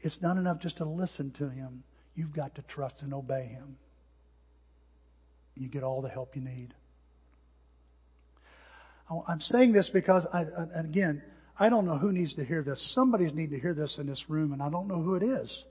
It's 0.00 0.22
not 0.22 0.36
enough 0.36 0.60
just 0.60 0.78
to 0.78 0.84
listen 0.84 1.30
to 1.32 1.48
him. 1.48 1.84
You've 2.14 2.32
got 2.32 2.56
to 2.56 2.62
trust 2.62 3.02
and 3.02 3.12
obey 3.12 3.44
him. 3.46 3.76
You 5.54 5.68
get 5.68 5.82
all 5.82 6.02
the 6.02 6.08
help 6.08 6.34
you 6.34 6.42
need. 6.42 6.74
Oh, 9.10 9.24
I'm 9.26 9.40
saying 9.40 9.72
this 9.72 9.88
because 9.88 10.26
I, 10.26 10.46
again, 10.74 11.22
I 11.58 11.68
don't 11.68 11.86
know 11.86 11.98
who 11.98 12.12
needs 12.12 12.34
to 12.34 12.44
hear 12.44 12.62
this. 12.62 12.80
Somebody's 12.80 13.34
need 13.34 13.50
to 13.50 13.58
hear 13.58 13.74
this 13.74 13.98
in 13.98 14.06
this 14.06 14.28
room 14.30 14.52
and 14.52 14.62
I 14.62 14.70
don't 14.70 14.88
know 14.88 15.02
who 15.02 15.14
it 15.16 15.22
is. 15.22 15.64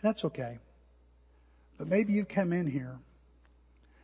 And 0.00 0.08
that's 0.08 0.24
okay. 0.24 0.58
But 1.78 1.88
maybe 1.88 2.12
you 2.12 2.24
come 2.24 2.52
in 2.52 2.66
here 2.66 2.98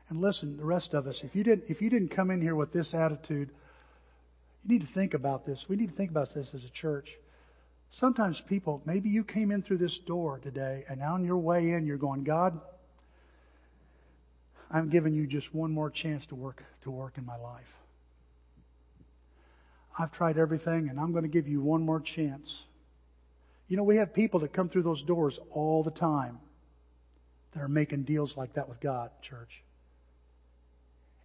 and 0.09 0.21
listen, 0.21 0.57
the 0.57 0.65
rest 0.65 0.95
of 0.95 1.07
us, 1.07 1.23
if 1.25 1.35
you 1.35 1.43
didn't, 1.45 1.65
if 1.69 1.81
you 1.81 1.89
didn't 1.89 2.11
come 2.11 2.31
in 2.31 2.41
here 2.41 2.55
with 2.55 2.73
this 2.73 2.95
attitude, 2.95 3.51
you 4.65 4.73
need 4.73 4.81
to 4.83 4.93
think 4.93 5.15
about 5.15 5.47
this. 5.47 5.65
We 5.69 5.77
need 5.77 5.91
to 5.91 5.97
think 5.97 6.11
about 6.11 6.33
this 6.35 6.55
as 6.55 6.65
a 6.65 6.71
church. 6.71 7.17
Sometimes 7.93 8.41
people, 8.41 8.83
maybe 8.87 9.11
you 9.11 9.25
came 9.25 9.51
in 9.51 9.63
through 9.63 9.79
this 9.79 9.99
door 9.99 10.39
today 10.39 10.85
and 10.89 11.03
on 11.03 11.25
your 11.25 11.37
way 11.37 11.73
in 11.73 11.87
you're 11.87 11.99
going, 11.99 12.25
God, 12.25 12.59
I'm 14.71 14.89
giving 14.89 15.15
you 15.15 15.27
just 15.27 15.55
one 15.55 15.71
more 15.71 15.91
chance 15.91 16.25
to 16.27 16.35
work, 16.35 16.65
to 16.83 16.91
work 16.91 17.19
in 17.19 17.27
my 17.27 17.37
life. 17.37 17.71
I've 19.99 20.11
tried 20.11 20.39
everything 20.39 20.89
and 20.89 20.99
I'm 20.99 21.13
going 21.13 21.25
to 21.25 21.29
give 21.29 21.49
you 21.49 21.61
one 21.61 21.83
more 21.83 22.01
chance. 22.01 22.55
You 23.69 23.77
know, 23.77 23.83
we 23.83 23.99
have 23.99 24.15
people 24.15 24.41
that 24.41 24.55
come 24.55 24.71
through 24.71 24.85
those 24.85 25.03
doors 25.03 25.39
all 25.51 25.83
the 25.83 25.91
time 25.91 26.39
that 27.53 27.63
are 27.63 27.69
making 27.69 28.05
deals 28.05 28.37
like 28.37 28.55
that 28.55 28.71
with 28.71 28.81
God, 28.81 29.11
church. 29.21 29.63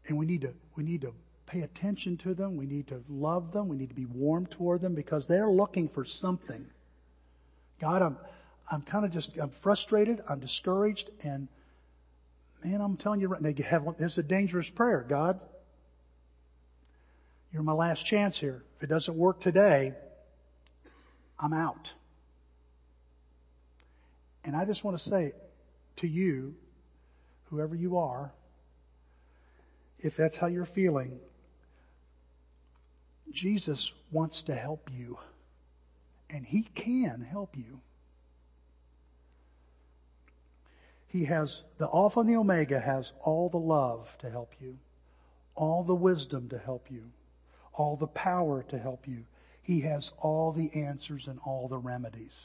And 0.07 0.17
we 0.17 0.25
need 0.25 0.41
to, 0.41 0.53
we 0.75 0.83
need 0.83 1.01
to 1.01 1.13
pay 1.45 1.61
attention 1.61 2.17
to 2.17 2.33
them. 2.33 2.57
We 2.57 2.65
need 2.65 2.87
to 2.87 3.03
love 3.09 3.51
them. 3.51 3.67
We 3.67 3.77
need 3.77 3.89
to 3.89 3.95
be 3.95 4.05
warm 4.05 4.45
toward 4.47 4.81
them 4.81 4.95
because 4.95 5.27
they're 5.27 5.49
looking 5.49 5.87
for 5.89 6.05
something. 6.05 6.65
God, 7.79 8.01
I'm, 8.01 8.17
I'm 8.71 8.81
kind 8.81 9.05
of 9.05 9.11
just, 9.11 9.37
I'm 9.37 9.49
frustrated. 9.49 10.21
I'm 10.27 10.39
discouraged 10.39 11.09
and 11.23 11.47
man, 12.63 12.81
I'm 12.81 12.97
telling 12.97 13.21
you 13.21 13.27
right 13.27 13.41
now, 13.41 13.95
this 13.97 14.13
is 14.13 14.17
a 14.17 14.23
dangerous 14.23 14.69
prayer. 14.69 15.05
God, 15.07 15.39
you're 17.53 17.63
my 17.63 17.73
last 17.73 18.05
chance 18.05 18.37
here. 18.37 18.63
If 18.77 18.83
it 18.83 18.87
doesn't 18.87 19.15
work 19.15 19.39
today, 19.39 19.93
I'm 21.39 21.53
out. 21.53 21.93
And 24.43 24.55
I 24.55 24.65
just 24.65 24.83
want 24.83 24.97
to 24.97 25.09
say 25.09 25.33
to 25.97 26.07
you, 26.07 26.55
whoever 27.45 27.75
you 27.75 27.97
are, 27.97 28.31
if 29.99 30.15
that's 30.15 30.37
how 30.37 30.47
you're 30.47 30.65
feeling, 30.65 31.19
Jesus 33.31 33.91
wants 34.11 34.41
to 34.43 34.55
help 34.55 34.89
you. 34.91 35.17
And 36.29 36.45
He 36.45 36.63
can 36.75 37.21
help 37.21 37.57
you. 37.57 37.81
He 41.07 41.25
has, 41.25 41.61
the 41.77 41.87
Alpha 41.87 42.19
and 42.19 42.29
the 42.29 42.35
Omega 42.35 42.79
has 42.79 43.13
all 43.21 43.49
the 43.49 43.57
love 43.57 44.13
to 44.19 44.29
help 44.29 44.53
you, 44.59 44.77
all 45.55 45.83
the 45.83 45.95
wisdom 45.95 46.49
to 46.49 46.57
help 46.57 46.91
you, 46.91 47.03
all 47.73 47.95
the 47.95 48.07
power 48.07 48.63
to 48.63 48.77
help 48.77 49.07
you. 49.07 49.25
He 49.61 49.81
has 49.81 50.11
all 50.19 50.51
the 50.51 50.73
answers 50.75 51.27
and 51.27 51.39
all 51.45 51.67
the 51.67 51.77
remedies. 51.77 52.37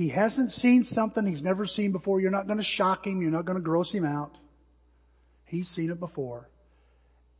He 0.00 0.08
hasn't 0.08 0.50
seen 0.50 0.82
something 0.82 1.26
he's 1.26 1.42
never 1.42 1.66
seen 1.66 1.92
before. 1.92 2.22
You're 2.22 2.30
not 2.30 2.46
going 2.46 2.56
to 2.56 2.64
shock 2.64 3.06
him. 3.06 3.20
You're 3.20 3.30
not 3.30 3.44
going 3.44 3.58
to 3.58 3.62
gross 3.62 3.92
him 3.92 4.06
out. 4.06 4.34
He's 5.44 5.68
seen 5.68 5.90
it 5.90 6.00
before. 6.00 6.48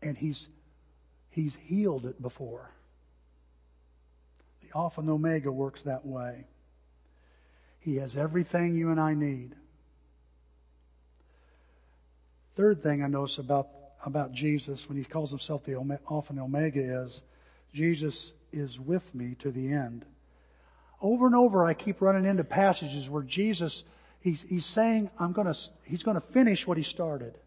And 0.03 0.15
he's, 0.15 0.47
he's 1.31 1.57
healed 1.57 2.05
it 2.05 2.21
before. 2.21 2.71
The 4.61 4.77
Alpha 4.77 5.01
and 5.01 5.09
Omega 5.09 5.51
works 5.51 5.85
that 5.85 6.05
way. 6.05 6.45
He 7.79 7.97
has 7.97 8.15
everything 8.15 8.75
you 8.75 8.91
and 8.91 9.01
I 9.01 9.15
need. 9.15 9.55
Third 12.57 12.83
thing 12.83 13.03
I 13.03 13.07
notice 13.07 13.39
about, 13.39 13.69
about 14.05 14.33
Jesus 14.33 14.87
when 14.87 14.99
he 14.99 15.05
calls 15.05 15.31
himself 15.31 15.65
the 15.65 15.77
Alpha 16.11 16.35
and 16.35 16.41
Omega 16.41 17.05
is 17.05 17.23
Jesus 17.73 18.35
is 18.53 18.79
with 18.79 19.15
me 19.15 19.35
to 19.39 19.51
the 19.51 19.73
end. 19.73 20.05
Over 21.01 21.27
and 21.27 21.35
over 21.35 21.65
I 21.65 21.75
keep 21.75 22.01
running 22.01 22.27
into 22.27 22.45
passages 22.45 23.09
where 23.09 23.23
Jesus, 23.23 23.85
he's, 24.21 24.43
he's 24.43 24.67
saying, 24.67 25.11
I'm 25.19 25.33
gonna, 25.33 25.55
he's 25.85 26.03
gonna 26.03 26.21
finish 26.21 26.67
what 26.67 26.77
he 26.77 26.83
started. 26.83 27.39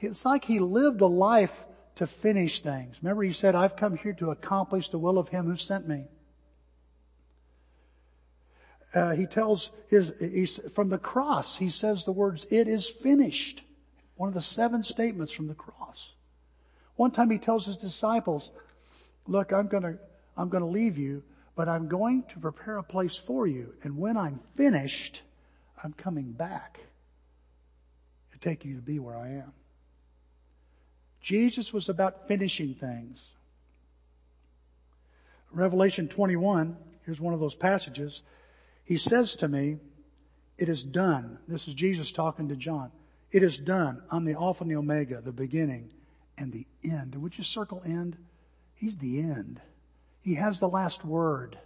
It's 0.00 0.24
like 0.24 0.44
he 0.44 0.58
lived 0.58 1.00
a 1.00 1.06
life 1.06 1.64
to 1.96 2.06
finish 2.06 2.60
things. 2.60 2.98
Remember 3.02 3.22
he 3.22 3.32
said, 3.32 3.54
I've 3.54 3.76
come 3.76 3.96
here 3.96 4.12
to 4.14 4.30
accomplish 4.30 4.88
the 4.88 4.98
will 4.98 5.18
of 5.18 5.28
him 5.28 5.46
who 5.46 5.56
sent 5.56 5.88
me. 5.88 6.04
Uh, 8.94 9.12
he 9.12 9.26
tells 9.26 9.72
his, 9.88 10.12
he's, 10.20 10.60
from 10.74 10.88
the 10.88 10.98
cross, 10.98 11.56
he 11.56 11.70
says 11.70 12.04
the 12.04 12.12
words, 12.12 12.46
it 12.50 12.68
is 12.68 12.88
finished. 12.88 13.62
One 14.16 14.28
of 14.28 14.34
the 14.34 14.40
seven 14.40 14.84
statements 14.84 15.32
from 15.32 15.48
the 15.48 15.54
cross. 15.54 16.10
One 16.96 17.10
time 17.10 17.30
he 17.30 17.38
tells 17.38 17.66
his 17.66 17.76
disciples, 17.76 18.52
look, 19.26 19.52
I'm 19.52 19.66
gonna, 19.66 19.96
I'm 20.36 20.48
gonna 20.48 20.68
leave 20.68 20.96
you, 20.96 21.24
but 21.56 21.68
I'm 21.68 21.88
going 21.88 22.24
to 22.30 22.38
prepare 22.38 22.78
a 22.78 22.82
place 22.82 23.16
for 23.16 23.46
you. 23.46 23.74
And 23.82 23.98
when 23.98 24.16
I'm 24.16 24.40
finished, 24.56 25.22
I'm 25.82 25.92
coming 25.92 26.32
back 26.32 26.80
to 28.32 28.38
take 28.38 28.64
you 28.64 28.74
to 28.76 28.82
be 28.82 28.98
where 28.98 29.16
I 29.16 29.28
am. 29.28 29.52
Jesus 31.20 31.72
was 31.72 31.88
about 31.88 32.28
finishing 32.28 32.74
things. 32.74 33.24
Revelation 35.52 36.08
21, 36.08 36.76
here's 37.06 37.20
one 37.20 37.32
of 37.32 37.40
those 37.40 37.54
passages. 37.54 38.20
He 38.84 38.98
says 38.98 39.36
to 39.36 39.48
me, 39.48 39.78
it 40.58 40.68
is 40.68 40.82
done. 40.82 41.38
This 41.48 41.66
is 41.68 41.74
Jesus 41.74 42.12
talking 42.12 42.48
to 42.48 42.56
John. 42.56 42.90
It 43.30 43.42
is 43.42 43.56
done. 43.56 44.02
I'm 44.10 44.24
the 44.24 44.34
Alpha 44.34 44.62
and 44.62 44.70
the 44.70 44.76
Omega, 44.76 45.20
the 45.20 45.32
beginning 45.32 45.90
and 46.36 46.52
the 46.52 46.66
end. 46.84 47.14
And 47.14 47.22
would 47.22 47.36
you 47.38 47.44
circle 47.44 47.82
end? 47.84 48.16
He's 48.74 48.96
the 48.96 49.20
end. 49.20 49.60
He 50.24 50.36
has 50.36 50.58
the 50.58 50.68
last 50.68 51.04
word. 51.04 51.58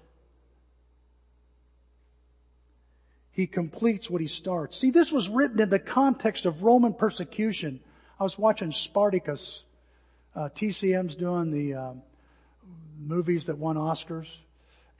He 3.30 3.46
completes 3.46 4.10
what 4.10 4.20
he 4.20 4.26
starts. 4.26 4.80
See, 4.80 4.90
this 4.90 5.12
was 5.12 5.28
written 5.28 5.60
in 5.60 5.68
the 5.68 5.78
context 5.78 6.44
of 6.44 6.64
Roman 6.64 6.92
persecution. 6.92 7.78
I 8.18 8.24
was 8.24 8.36
watching 8.36 8.72
Spartacus. 8.72 9.62
Uh, 10.34 10.48
TCM's 10.48 11.14
doing 11.14 11.52
the 11.52 11.74
uh, 11.74 11.92
movies 12.98 13.46
that 13.46 13.58
won 13.58 13.76
Oscars. 13.76 14.26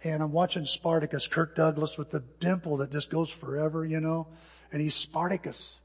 And 0.05 0.23
I'm 0.23 0.31
watching 0.31 0.65
Spartacus, 0.65 1.27
Kirk 1.27 1.57
Douglas 1.57 1.99
with 1.99 2.13
the 2.13 2.23
dimple 2.39 2.77
that 2.77 2.93
just 2.93 3.11
goes 3.11 3.29
forever, 3.29 3.85
you 3.85 3.99
know. 3.99 4.29
And 4.71 4.81
he's 4.81 4.95
Spartacus. 4.95 5.81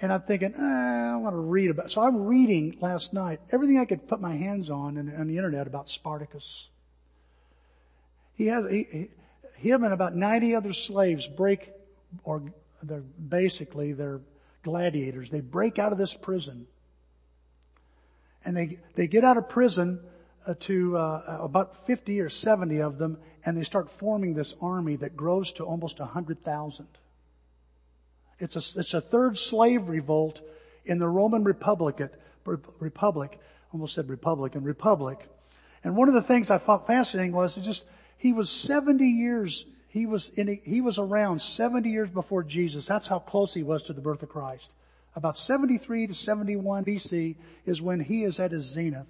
And 0.00 0.10
I'm 0.10 0.22
thinking, 0.22 0.54
eh, 0.54 0.58
I 0.58 1.16
want 1.16 1.34
to 1.34 1.40
read 1.40 1.68
about, 1.68 1.90
so 1.90 2.00
I'm 2.00 2.24
reading 2.24 2.78
last 2.80 3.12
night 3.12 3.40
everything 3.52 3.78
I 3.78 3.84
could 3.84 4.08
put 4.08 4.22
my 4.22 4.34
hands 4.34 4.70
on 4.70 4.96
in, 4.96 5.14
on 5.14 5.26
the 5.26 5.36
internet 5.36 5.66
about 5.66 5.90
Spartacus. 5.90 6.68
He 8.34 8.46
has, 8.46 8.64
he, 8.70 9.08
him 9.56 9.84
and 9.84 9.92
about 9.92 10.14
90 10.14 10.54
other 10.54 10.72
slaves 10.72 11.26
break, 11.26 11.70
or 12.24 12.42
they're 12.82 13.00
basically, 13.00 13.92
they're 13.92 14.20
gladiators. 14.62 15.30
They 15.30 15.40
break 15.40 15.78
out 15.78 15.92
of 15.92 15.98
this 15.98 16.14
prison. 16.14 16.66
And 18.44 18.56
they, 18.56 18.78
they 18.94 19.06
get 19.06 19.24
out 19.24 19.36
of 19.36 19.48
prison 19.48 20.00
uh, 20.46 20.54
to 20.60 20.96
uh, 20.96 21.38
about 21.40 21.86
50 21.86 22.20
or 22.20 22.28
70 22.28 22.80
of 22.80 22.98
them 22.98 23.18
and 23.44 23.56
they 23.56 23.64
start 23.64 23.90
forming 23.90 24.34
this 24.34 24.54
army 24.60 24.96
that 24.96 25.16
grows 25.16 25.52
to 25.52 25.64
almost 25.64 25.98
100,000. 26.00 26.86
It's 28.38 28.56
a, 28.56 28.80
it's 28.80 28.94
a 28.94 29.00
third 29.00 29.38
slave 29.38 29.88
revolt 29.88 30.40
in 30.84 30.98
the 30.98 31.08
Roman 31.08 31.44
Republic, 31.44 32.00
Republic, 32.44 33.38
almost 33.72 33.94
said 33.94 34.08
Republican, 34.08 34.64
Republic. 34.64 35.18
And 35.82 35.96
one 35.96 36.08
of 36.08 36.14
the 36.14 36.22
things 36.22 36.50
I 36.50 36.58
found 36.58 36.86
fascinating 36.86 37.32
was 37.32 37.56
it 37.56 37.62
just, 37.62 37.84
he 38.24 38.32
was 38.32 38.48
70 38.48 39.04
years, 39.04 39.66
he 39.88 40.06
was 40.06 40.30
in, 40.34 40.58
he 40.64 40.80
was 40.80 40.98
around 40.98 41.42
70 41.42 41.90
years 41.90 42.08
before 42.08 42.42
Jesus. 42.42 42.86
That's 42.86 43.06
how 43.06 43.18
close 43.18 43.52
he 43.52 43.62
was 43.62 43.82
to 43.82 43.92
the 43.92 44.00
birth 44.00 44.22
of 44.22 44.30
Christ. 44.30 44.70
About 45.14 45.36
73 45.36 46.06
to 46.06 46.14
71 46.14 46.86
BC 46.86 47.36
is 47.66 47.82
when 47.82 48.00
he 48.00 48.24
is 48.24 48.40
at 48.40 48.52
his 48.52 48.64
zenith. 48.64 49.04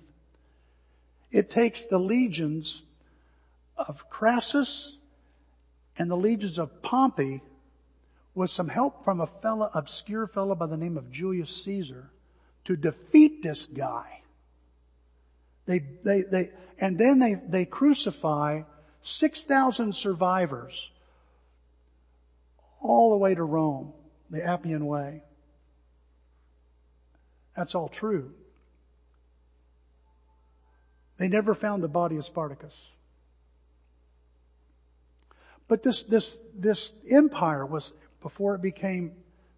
It 1.30 1.48
takes 1.48 1.84
the 1.84 2.00
legions 2.00 2.82
of 3.76 4.10
Crassus 4.10 4.96
and 5.96 6.10
the 6.10 6.16
legions 6.16 6.58
of 6.58 6.82
Pompey 6.82 7.40
with 8.34 8.50
some 8.50 8.68
help 8.68 9.04
from 9.04 9.20
a 9.20 9.28
fellow, 9.28 9.70
obscure 9.74 10.26
fellow 10.26 10.56
by 10.56 10.66
the 10.66 10.76
name 10.76 10.96
of 10.96 11.12
Julius 11.12 11.62
Caesar 11.62 12.10
to 12.64 12.74
defeat 12.74 13.44
this 13.44 13.66
guy. 13.66 14.22
They, 15.66 15.78
they, 16.02 16.22
they, 16.22 16.50
and 16.80 16.98
then 16.98 17.20
they, 17.20 17.34
they 17.34 17.64
crucify 17.64 18.62
6,000 19.04 19.94
survivors 19.94 20.90
all 22.80 23.10
the 23.10 23.18
way 23.18 23.34
to 23.34 23.44
Rome, 23.44 23.92
the 24.30 24.42
Appian 24.42 24.86
Way. 24.86 25.22
That's 27.54 27.74
all 27.74 27.88
true. 27.88 28.32
They 31.18 31.28
never 31.28 31.54
found 31.54 31.82
the 31.82 31.88
body 31.88 32.16
of 32.16 32.24
Spartacus. 32.24 32.74
But 35.68 35.82
this, 35.82 36.04
this, 36.04 36.38
this 36.54 36.92
empire 37.10 37.66
was, 37.66 37.92
before 38.22 38.54
it 38.54 38.62
became 38.62 39.12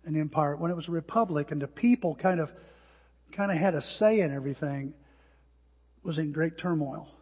an 0.05 0.19
empire, 0.21 0.57
when 0.57 0.73
it 0.73 0.75
was 0.75 0.89
a 0.89 0.93
republic 0.93 1.53
and 1.53 1.63
the 1.63 1.69
people 1.69 2.17
kind 2.17 2.41
of, 2.41 2.53
kind 3.31 3.53
of 3.53 3.59
had 3.59 3.77
a 3.77 3.81
say 3.81 4.21
in 4.21 4.35
everything, 4.35 4.93
was 6.03 6.19
in 6.19 6.33
great 6.33 6.59
turmoil. 6.59 7.16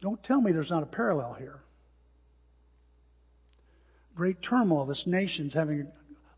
Don't 0.00 0.22
tell 0.22 0.40
me 0.40 0.52
there's 0.52 0.70
not 0.70 0.82
a 0.82 0.86
parallel 0.86 1.34
here. 1.34 1.60
Great 4.14 4.42
turmoil. 4.42 4.84
This 4.84 5.06
nation's 5.06 5.54
having 5.54 5.88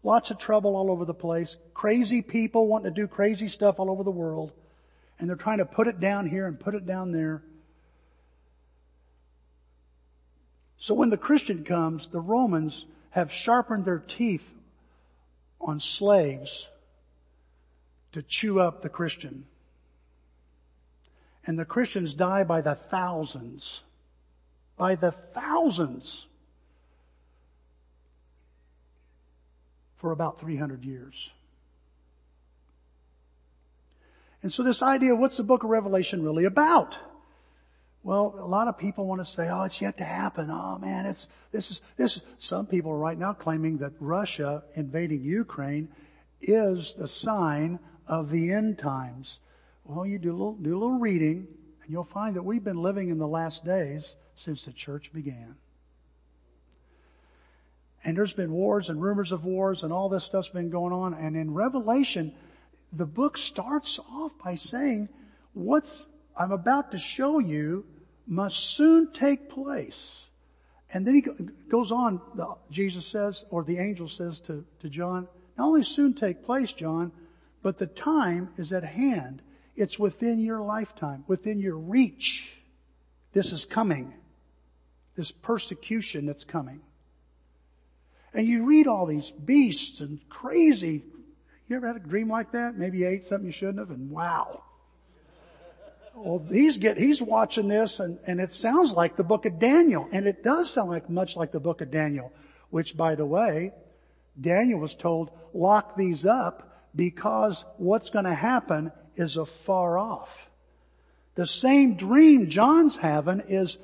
lots 0.02 0.30
of 0.30 0.38
trouble 0.38 0.76
all 0.76 0.90
over 0.90 1.04
the 1.04 1.14
place. 1.14 1.56
Crazy 1.74 2.22
people 2.22 2.66
wanting 2.66 2.94
to 2.94 3.00
do 3.00 3.06
crazy 3.06 3.48
stuff 3.48 3.78
all 3.78 3.90
over 3.90 4.02
the 4.02 4.10
world. 4.10 4.52
And 5.18 5.28
they're 5.28 5.36
trying 5.36 5.58
to 5.58 5.66
put 5.66 5.88
it 5.88 6.00
down 6.00 6.26
here 6.26 6.46
and 6.46 6.58
put 6.58 6.74
it 6.74 6.86
down 6.86 7.12
there. 7.12 7.42
So 10.78 10.94
when 10.94 11.10
the 11.10 11.18
Christian 11.18 11.64
comes, 11.64 12.08
the 12.08 12.20
Romans 12.20 12.86
have 13.10 13.30
sharpened 13.30 13.84
their 13.84 13.98
teeth 13.98 14.48
on 15.60 15.78
slaves 15.78 16.66
to 18.12 18.22
chew 18.22 18.60
up 18.60 18.80
the 18.80 18.88
Christian. 18.88 19.44
And 21.50 21.58
the 21.58 21.64
Christians 21.64 22.14
die 22.14 22.44
by 22.44 22.60
the 22.60 22.76
thousands. 22.76 23.80
By 24.76 24.94
the 24.94 25.10
thousands. 25.10 26.28
For 29.96 30.12
about 30.12 30.38
300 30.38 30.84
years. 30.84 31.30
And 34.44 34.52
so 34.52 34.62
this 34.62 34.80
idea, 34.80 35.16
what's 35.16 35.38
the 35.38 35.42
book 35.42 35.64
of 35.64 35.70
Revelation 35.70 36.22
really 36.22 36.44
about? 36.44 36.96
Well, 38.04 38.36
a 38.38 38.46
lot 38.46 38.68
of 38.68 38.78
people 38.78 39.06
want 39.06 39.20
to 39.20 39.24
say, 39.24 39.48
oh, 39.48 39.64
it's 39.64 39.82
yet 39.82 39.98
to 39.98 40.04
happen. 40.04 40.50
Oh 40.52 40.78
man, 40.78 41.06
it's, 41.06 41.26
this 41.50 41.72
is, 41.72 41.80
this, 41.96 42.20
some 42.38 42.66
people 42.66 42.92
are 42.92 42.96
right 42.96 43.18
now 43.18 43.32
claiming 43.32 43.78
that 43.78 43.94
Russia 43.98 44.62
invading 44.76 45.24
Ukraine 45.24 45.88
is 46.40 46.94
the 46.94 47.08
sign 47.08 47.80
of 48.06 48.30
the 48.30 48.52
end 48.52 48.78
times. 48.78 49.40
Well, 49.90 50.06
you 50.06 50.20
do 50.20 50.30
a 50.30 50.32
little, 50.32 50.54
do 50.54 50.70
a 50.70 50.78
little 50.78 51.00
reading 51.00 51.48
and 51.82 51.90
you'll 51.90 52.04
find 52.04 52.36
that 52.36 52.44
we've 52.44 52.62
been 52.62 52.80
living 52.80 53.10
in 53.10 53.18
the 53.18 53.26
last 53.26 53.64
days 53.64 54.14
since 54.36 54.64
the 54.64 54.72
church 54.72 55.12
began. 55.12 55.56
And 58.04 58.16
there's 58.16 58.32
been 58.32 58.52
wars 58.52 58.88
and 58.88 59.02
rumors 59.02 59.32
of 59.32 59.44
wars 59.44 59.82
and 59.82 59.92
all 59.92 60.08
this 60.08 60.22
stuff's 60.22 60.48
been 60.48 60.70
going 60.70 60.92
on. 60.92 61.14
And 61.14 61.36
in 61.36 61.52
Revelation, 61.52 62.32
the 62.92 63.04
book 63.04 63.36
starts 63.36 63.98
off 63.98 64.30
by 64.44 64.54
saying, 64.54 65.08
what's 65.54 66.06
I'm 66.36 66.52
about 66.52 66.92
to 66.92 66.98
show 66.98 67.40
you 67.40 67.84
must 68.28 68.58
soon 68.76 69.12
take 69.12 69.50
place. 69.50 70.24
And 70.94 71.04
then 71.04 71.14
he 71.14 71.26
goes 71.68 71.90
on, 71.90 72.20
Jesus 72.70 73.06
says, 73.06 73.44
or 73.50 73.64
the 73.64 73.78
angel 73.78 74.08
says 74.08 74.38
to, 74.42 74.64
to 74.82 74.88
John, 74.88 75.26
not 75.58 75.66
only 75.66 75.82
soon 75.82 76.14
take 76.14 76.44
place, 76.44 76.72
John, 76.72 77.10
but 77.60 77.76
the 77.76 77.88
time 77.88 78.50
is 78.56 78.72
at 78.72 78.84
hand. 78.84 79.42
It's 79.80 79.98
within 79.98 80.40
your 80.40 80.60
lifetime, 80.60 81.24
within 81.26 81.58
your 81.58 81.76
reach. 81.76 82.52
This 83.32 83.52
is 83.52 83.64
coming. 83.64 84.14
This 85.16 85.30
persecution 85.30 86.26
that's 86.26 86.44
coming. 86.44 86.80
And 88.32 88.46
you 88.46 88.64
read 88.64 88.86
all 88.86 89.06
these 89.06 89.30
beasts 89.30 90.00
and 90.00 90.20
crazy. 90.28 91.02
You 91.68 91.76
ever 91.76 91.86
had 91.86 91.96
a 91.96 92.00
dream 92.00 92.28
like 92.28 92.52
that? 92.52 92.76
Maybe 92.76 92.98
you 92.98 93.08
ate 93.08 93.24
something 93.24 93.46
you 93.46 93.52
shouldn't 93.52 93.78
have 93.78 93.90
and 93.90 94.10
wow 94.10 94.62
well, 96.14 96.44
he's 96.50 96.78
get, 96.78 96.98
he's 96.98 97.20
watching 97.22 97.68
this 97.68 98.00
and, 98.00 98.18
and 98.26 98.40
it 98.40 98.52
sounds 98.52 98.92
like 98.92 99.16
the 99.16 99.24
book 99.24 99.46
of 99.46 99.58
Daniel. 99.58 100.08
And 100.12 100.26
it 100.26 100.42
does 100.42 100.70
sound 100.70 100.90
like 100.90 101.08
much 101.08 101.36
like 101.36 101.52
the 101.52 101.60
book 101.60 101.80
of 101.80 101.90
Daniel, 101.90 102.32
which 102.70 102.96
by 102.96 103.14
the 103.14 103.24
way, 103.24 103.72
Daniel 104.40 104.80
was 104.80 104.94
told, 104.94 105.30
lock 105.54 105.96
these 105.96 106.26
up 106.26 106.86
because 106.94 107.64
what's 107.78 108.10
going 108.10 108.24
to 108.24 108.34
happen 108.34 108.92
is 109.16 109.36
afar 109.36 109.98
off. 109.98 110.50
The 111.34 111.46
same 111.46 111.96
dream 111.96 112.50
John's 112.50 112.96
having 112.96 113.40
is 113.40 113.78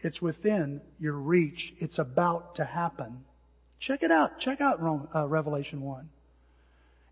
it's 0.00 0.20
within 0.20 0.80
your 0.98 1.14
reach. 1.14 1.72
It's 1.78 1.98
about 1.98 2.56
to 2.56 2.64
happen. 2.64 3.24
Check 3.78 4.02
it 4.02 4.10
out. 4.10 4.38
Check 4.38 4.60
out 4.60 4.80
uh, 5.14 5.26
Revelation 5.26 5.80
1. 5.80 6.08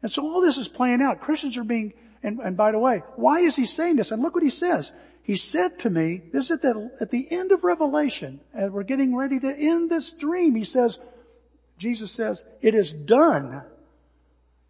And 0.02 0.10
so 0.10 0.22
all 0.22 0.40
this 0.40 0.58
is 0.58 0.68
playing 0.68 1.02
out. 1.02 1.20
Christians 1.20 1.56
are 1.56 1.64
being 1.64 1.92
and, 2.22 2.38
and 2.40 2.56
by 2.56 2.72
the 2.72 2.78
way, 2.78 3.02
why 3.16 3.40
is 3.40 3.56
he 3.56 3.64
saying 3.64 3.96
this? 3.96 4.10
And 4.10 4.22
look 4.22 4.34
what 4.34 4.42
he 4.42 4.50
says. 4.50 4.92
He 5.22 5.36
said 5.36 5.78
to 5.80 5.90
me, 5.90 6.22
this 6.32 6.46
is 6.46 6.50
at 6.52 6.62
the, 6.62 6.90
at 7.00 7.10
the 7.10 7.26
end 7.30 7.52
of 7.52 7.64
Revelation, 7.64 8.40
and 8.52 8.72
we're 8.72 8.82
getting 8.82 9.14
ready 9.14 9.38
to 9.40 9.54
end 9.54 9.90
this 9.90 10.10
dream, 10.10 10.54
he 10.54 10.64
says, 10.64 10.98
Jesus 11.78 12.10
says, 12.12 12.44
it 12.60 12.74
is 12.74 12.92
done. 12.92 13.62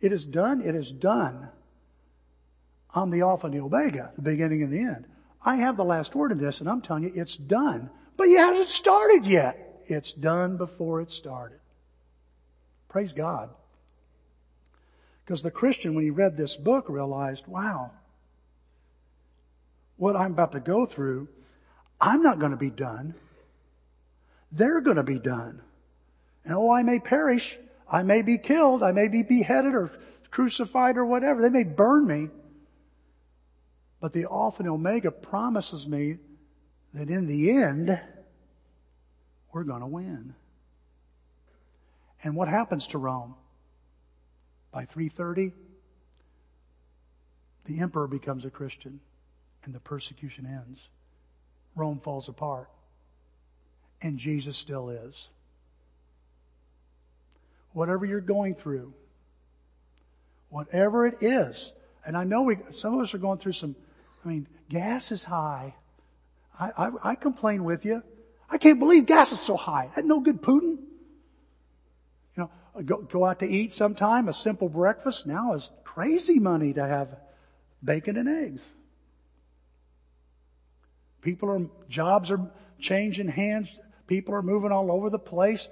It 0.01 0.13
is 0.13 0.25
done. 0.25 0.63
It 0.63 0.75
is 0.75 0.93
done. 0.93 1.49
I'm 2.95 3.11
the 3.11 3.23
Alpha 3.23 3.47
and 3.47 3.55
the 3.55 3.61
Omega, 3.61 4.13
the 4.17 4.23
beginning 4.23 4.63
and 4.63 4.73
the 4.73 4.81
end. 4.81 5.07
I 5.45 5.57
have 5.57 5.77
the 5.77 5.85
last 5.85 6.15
word 6.15 6.33
in 6.33 6.39
this 6.39 6.61
and 6.61 6.69
I'm 6.69 6.83
telling 6.83 7.05
you 7.05 7.13
it's 7.15 7.37
done. 7.37 7.91
But 8.17 8.29
you 8.29 8.39
haven't 8.39 8.69
started 8.69 9.27
yet. 9.27 9.83
It's 9.87 10.13
done 10.13 10.57
before 10.57 11.01
it 11.01 11.11
started. 11.11 11.59
Praise 12.89 13.13
God. 13.13 13.51
Because 15.25 15.43
the 15.43 15.51
Christian, 15.51 15.95
when 15.95 16.05
he 16.05 16.11
read 16.11 16.37
this 16.37 16.57
book, 16.57 16.89
realized, 16.89 17.47
wow, 17.47 17.93
what 19.97 20.17
I'm 20.17 20.33
about 20.33 20.53
to 20.53 20.61
go 20.61 20.87
through, 20.87 21.29
I'm 22.01 22.23
not 22.23 22.41
going 22.41 22.51
to 22.51 22.57
be 22.57 22.71
done. 22.71 23.15
They're 24.51 24.81
going 24.81 24.97
to 24.97 25.03
be 25.03 25.19
done. 25.19 25.63
And 26.45 26.55
oh, 26.55 26.71
I 26.71 26.83
may 26.83 26.99
perish. 26.99 27.57
I 27.91 28.03
may 28.03 28.23
be 28.23 28.39
killed. 28.39 28.83
I 28.83 28.93
may 28.93 29.09
be 29.09 29.23
beheaded 29.23 29.75
or 29.75 29.93
crucified 30.31 30.97
or 30.97 31.05
whatever. 31.05 31.43
They 31.43 31.49
may 31.49 31.65
burn 31.65 32.07
me. 32.07 32.29
But 34.01 34.13
the 34.13 34.27
Alpha 34.31 34.63
and 34.63 34.71
Omega 34.71 35.11
promises 35.11 35.87
me 35.87 36.19
that 36.95 37.11
in 37.11 37.27
the 37.27 37.51
end, 37.51 38.01
we're 39.53 39.65
going 39.65 39.81
to 39.81 39.87
win. 39.87 40.35
And 42.23 42.35
what 42.35 42.49
happens 42.49 42.87
to 42.89 42.99
Rome? 42.99 43.35
By 44.73 44.85
330, 44.85 45.53
the 47.67 47.81
emperor 47.81 48.07
becomes 48.07 48.45
a 48.45 48.51
Christian 48.51 49.01
and 49.65 49.75
the 49.75 49.81
persecution 49.81 50.47
ends. 50.47 50.81
Rome 51.75 52.01
falls 52.03 52.29
apart. 52.29 52.69
And 54.03 54.19
Jesus 54.19 54.57
still 54.57 54.89
is. 54.89 55.29
Whatever 57.73 58.07
you're 58.07 58.21
going 58.21 58.55
through, 58.55 58.93
whatever 60.49 61.07
it 61.07 61.23
is, 61.23 61.73
and 62.05 62.17
I 62.17 62.25
know 62.25 62.43
we, 62.43 62.57
some 62.71 62.95
of 62.95 63.01
us 63.01 63.15
are 63.15 63.19
going 63.19 63.39
through 63.39 63.53
some, 63.53 63.77
I 64.25 64.29
mean, 64.29 64.49
gas 64.69 65.13
is 65.13 65.23
high. 65.23 65.75
I, 66.59 66.71
I, 66.77 66.91
I 67.11 67.15
complain 67.15 67.65
with 67.65 67.85
you. 67.85 68.03
I 68.51 68.59
can't 68.59 68.79
believe 68.79 69.07
gas 69.07 69.33
is 69.33 69.41
so 69.41 69.57
high. 69.57 69.91
That 69.95 70.05
no 70.05 70.21
good 70.21 70.43
Putin 70.43 70.79
You 72.37 72.39
know, 72.39 72.51
go, 72.85 73.03
go 73.03 73.25
out 73.25 73.39
to 73.41 73.47
eat 73.47 73.73
sometime, 73.73 74.29
a 74.29 74.33
simple 74.33 74.69
breakfast 74.69 75.27
now 75.27 75.55
is 75.55 75.71
crazy 75.85 76.39
money 76.39 76.73
to 76.75 76.87
have 76.87 77.17
bacon 77.83 78.17
and 78.17 78.29
eggs. 78.29 78.63
People 81.23 81.51
are, 81.51 81.67
jobs 81.89 82.31
are 82.31 82.51
changing 82.79 83.29
hands. 83.29 83.69
People 84.07 84.35
are 84.35 84.43
moving 84.43 84.73
all 84.73 84.91
over 84.91 85.11
the 85.11 85.19
place. 85.19 85.69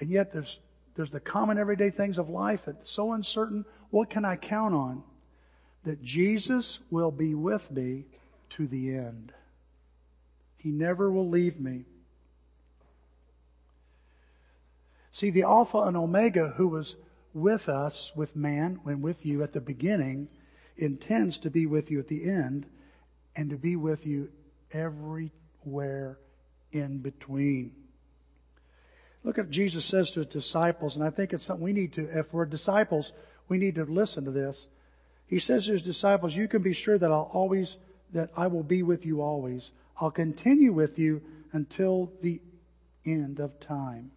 And 0.00 0.10
yet 0.10 0.32
there's, 0.32 0.58
there's 0.94 1.10
the 1.10 1.20
common 1.20 1.58
everyday 1.58 1.90
things 1.90 2.18
of 2.18 2.28
life 2.28 2.62
that's 2.66 2.90
so 2.90 3.12
uncertain. 3.12 3.64
What 3.90 4.10
can 4.10 4.24
I 4.24 4.36
count 4.36 4.74
on? 4.74 5.02
That 5.88 6.02
Jesus 6.02 6.80
will 6.90 7.10
be 7.10 7.34
with 7.34 7.70
me 7.70 8.04
to 8.50 8.66
the 8.66 8.94
end. 8.94 9.32
He 10.58 10.70
never 10.70 11.10
will 11.10 11.30
leave 11.30 11.58
me. 11.58 11.86
See, 15.12 15.30
the 15.30 15.44
Alpha 15.44 15.78
and 15.78 15.96
Omega 15.96 16.52
who 16.58 16.68
was 16.68 16.94
with 17.32 17.70
us, 17.70 18.12
with 18.14 18.36
man, 18.36 18.80
and 18.84 19.00
with 19.00 19.24
you 19.24 19.42
at 19.42 19.54
the 19.54 19.62
beginning, 19.62 20.28
intends 20.76 21.38
to 21.38 21.50
be 21.50 21.64
with 21.64 21.90
you 21.90 22.00
at 22.00 22.08
the 22.08 22.28
end 22.28 22.66
and 23.34 23.48
to 23.48 23.56
be 23.56 23.74
with 23.74 24.04
you 24.04 24.28
everywhere 24.70 26.18
in 26.70 26.98
between. 26.98 27.72
Look 29.24 29.38
at 29.38 29.46
what 29.46 29.52
Jesus 29.52 29.86
says 29.86 30.10
to 30.10 30.20
his 30.20 30.28
disciples, 30.28 30.96
and 30.96 31.02
I 31.02 31.08
think 31.08 31.32
it's 31.32 31.44
something 31.44 31.64
we 31.64 31.72
need 31.72 31.94
to, 31.94 32.02
if 32.18 32.30
we're 32.30 32.44
disciples, 32.44 33.10
we 33.48 33.56
need 33.56 33.76
to 33.76 33.84
listen 33.84 34.26
to 34.26 34.30
this. 34.30 34.66
He 35.28 35.38
says 35.38 35.66
to 35.66 35.72
his 35.72 35.82
disciples, 35.82 36.34
you 36.34 36.48
can 36.48 36.62
be 36.62 36.72
sure 36.72 36.98
that 36.98 37.10
I'll 37.10 37.30
always, 37.32 37.76
that 38.12 38.30
I 38.36 38.48
will 38.48 38.62
be 38.62 38.82
with 38.82 39.06
you 39.06 39.20
always. 39.22 39.70
I'll 40.00 40.10
continue 40.10 40.72
with 40.72 40.98
you 40.98 41.22
until 41.52 42.12
the 42.22 42.40
end 43.04 43.38
of 43.38 43.60
time. 43.60 44.10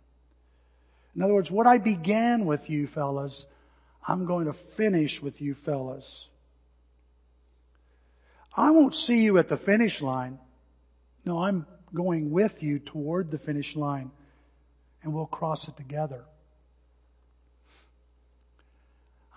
In 1.16 1.22
other 1.22 1.34
words, 1.34 1.51
what 1.51 1.68
I 1.68 1.78
began 1.78 2.45
with 2.45 2.70
you 2.70 2.88
fellas, 2.88 3.45
I'm 4.07 4.26
going 4.26 4.45
to 4.45 4.53
finish 4.53 5.22
with 5.22 5.41
you 5.41 5.53
fellas. 5.53 6.28
I 8.55 8.72
won't 8.72 8.95
see 8.95 9.24
you 9.24 9.38
at 9.38 9.49
the 9.49 9.57
finish 9.57 10.01
line. 10.01 10.39
No, 11.26 11.39
I'm 11.39 11.66
going 11.93 12.32
with 12.32 12.64
you 12.64 12.80
toward 12.80 13.32
the 13.32 13.38
finish 13.38 13.76
line 13.76 14.12
and 15.03 15.14
we'll 15.14 15.26
cross 15.26 15.68
it 15.68 15.76
together. 15.76 16.24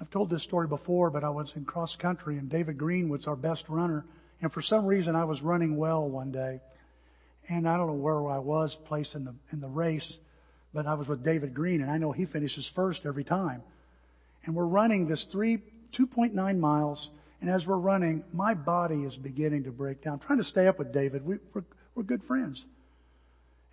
I've 0.00 0.10
told 0.10 0.30
this 0.30 0.42
story 0.42 0.66
before, 0.66 1.10
but 1.10 1.24
I 1.24 1.30
was 1.30 1.52
in 1.54 1.64
cross 1.64 1.96
country 1.96 2.36
and 2.38 2.48
David 2.48 2.78
Green 2.78 3.08
was 3.08 3.26
our 3.26 3.36
best 3.36 3.68
runner. 3.68 4.04
And 4.40 4.52
for 4.52 4.62
some 4.62 4.86
reason 4.86 5.14
I 5.14 5.24
was 5.24 5.42
running 5.42 5.76
well 5.76 6.08
one 6.08 6.32
day. 6.32 6.60
And 7.48 7.68
I 7.68 7.76
don't 7.76 7.86
know 7.86 7.92
where 7.94 8.26
I 8.28 8.38
was 8.38 8.74
placed 8.74 9.14
in 9.14 9.24
the, 9.24 9.34
in 9.52 9.60
the 9.60 9.68
race, 9.68 10.16
but 10.72 10.86
I 10.86 10.94
was 10.94 11.06
with 11.06 11.22
David 11.22 11.54
Green 11.54 11.82
and 11.82 11.90
I 11.90 11.98
know 11.98 12.10
he 12.10 12.24
finishes 12.24 12.66
first 12.66 13.06
every 13.06 13.24
time. 13.24 13.62
And 14.44 14.54
we're 14.54 14.66
running 14.66 15.06
this 15.06 15.24
three, 15.24 15.58
2.9 15.92 16.58
miles. 16.58 17.10
And 17.40 17.48
as 17.48 17.66
we're 17.66 17.76
running, 17.76 18.24
my 18.32 18.54
body 18.54 19.04
is 19.04 19.16
beginning 19.16 19.64
to 19.64 19.70
break 19.70 20.02
down. 20.02 20.14
I'm 20.14 20.18
trying 20.18 20.38
to 20.38 20.44
stay 20.44 20.66
up 20.66 20.78
with 20.78 20.92
David. 20.92 21.24
We, 21.24 21.36
we're, 21.52 21.64
we're 21.94 22.02
good 22.02 22.24
friends. 22.24 22.64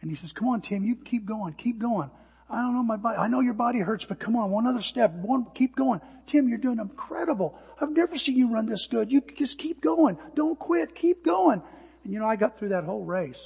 And 0.02 0.10
he 0.10 0.16
says, 0.16 0.34
come 0.34 0.50
on, 0.50 0.62
Tim, 0.62 0.84
you 0.84 0.96
keep 0.96 1.26
going, 1.26 1.54
keep 1.54 1.80
going. 1.80 2.10
I 2.52 2.62
don't 2.62 2.76
know 2.76 2.84
my 2.84 2.98
body. 2.98 3.18
I 3.18 3.28
know 3.30 3.40
your 3.40 3.54
body 3.54 3.80
hurts, 3.80 4.04
but 4.04 4.20
come 4.20 4.36
on, 4.36 4.52
one 4.52 4.68
other 4.68 4.82
step. 4.82 5.14
One, 5.14 5.48
keep 5.56 5.74
going. 5.76 6.02
Tim, 6.28 6.50
you're 6.50 6.58
doing 6.58 6.80
incredible. 6.80 7.58
I've 7.80 7.92
never 7.92 8.18
seen 8.18 8.36
you 8.36 8.52
run 8.54 8.66
this 8.66 8.88
good. 8.88 9.10
You 9.10 9.22
just 9.38 9.58
keep 9.58 9.82
going. 9.82 10.18
Don't 10.36 10.60
quit. 10.60 10.94
Keep 10.94 11.24
going. 11.24 11.62
And 12.04 12.14
you 12.14 12.20
know, 12.20 12.28
I 12.28 12.36
got 12.36 12.58
through 12.58 12.70
that 12.70 12.84
whole 12.84 13.06
race. 13.06 13.42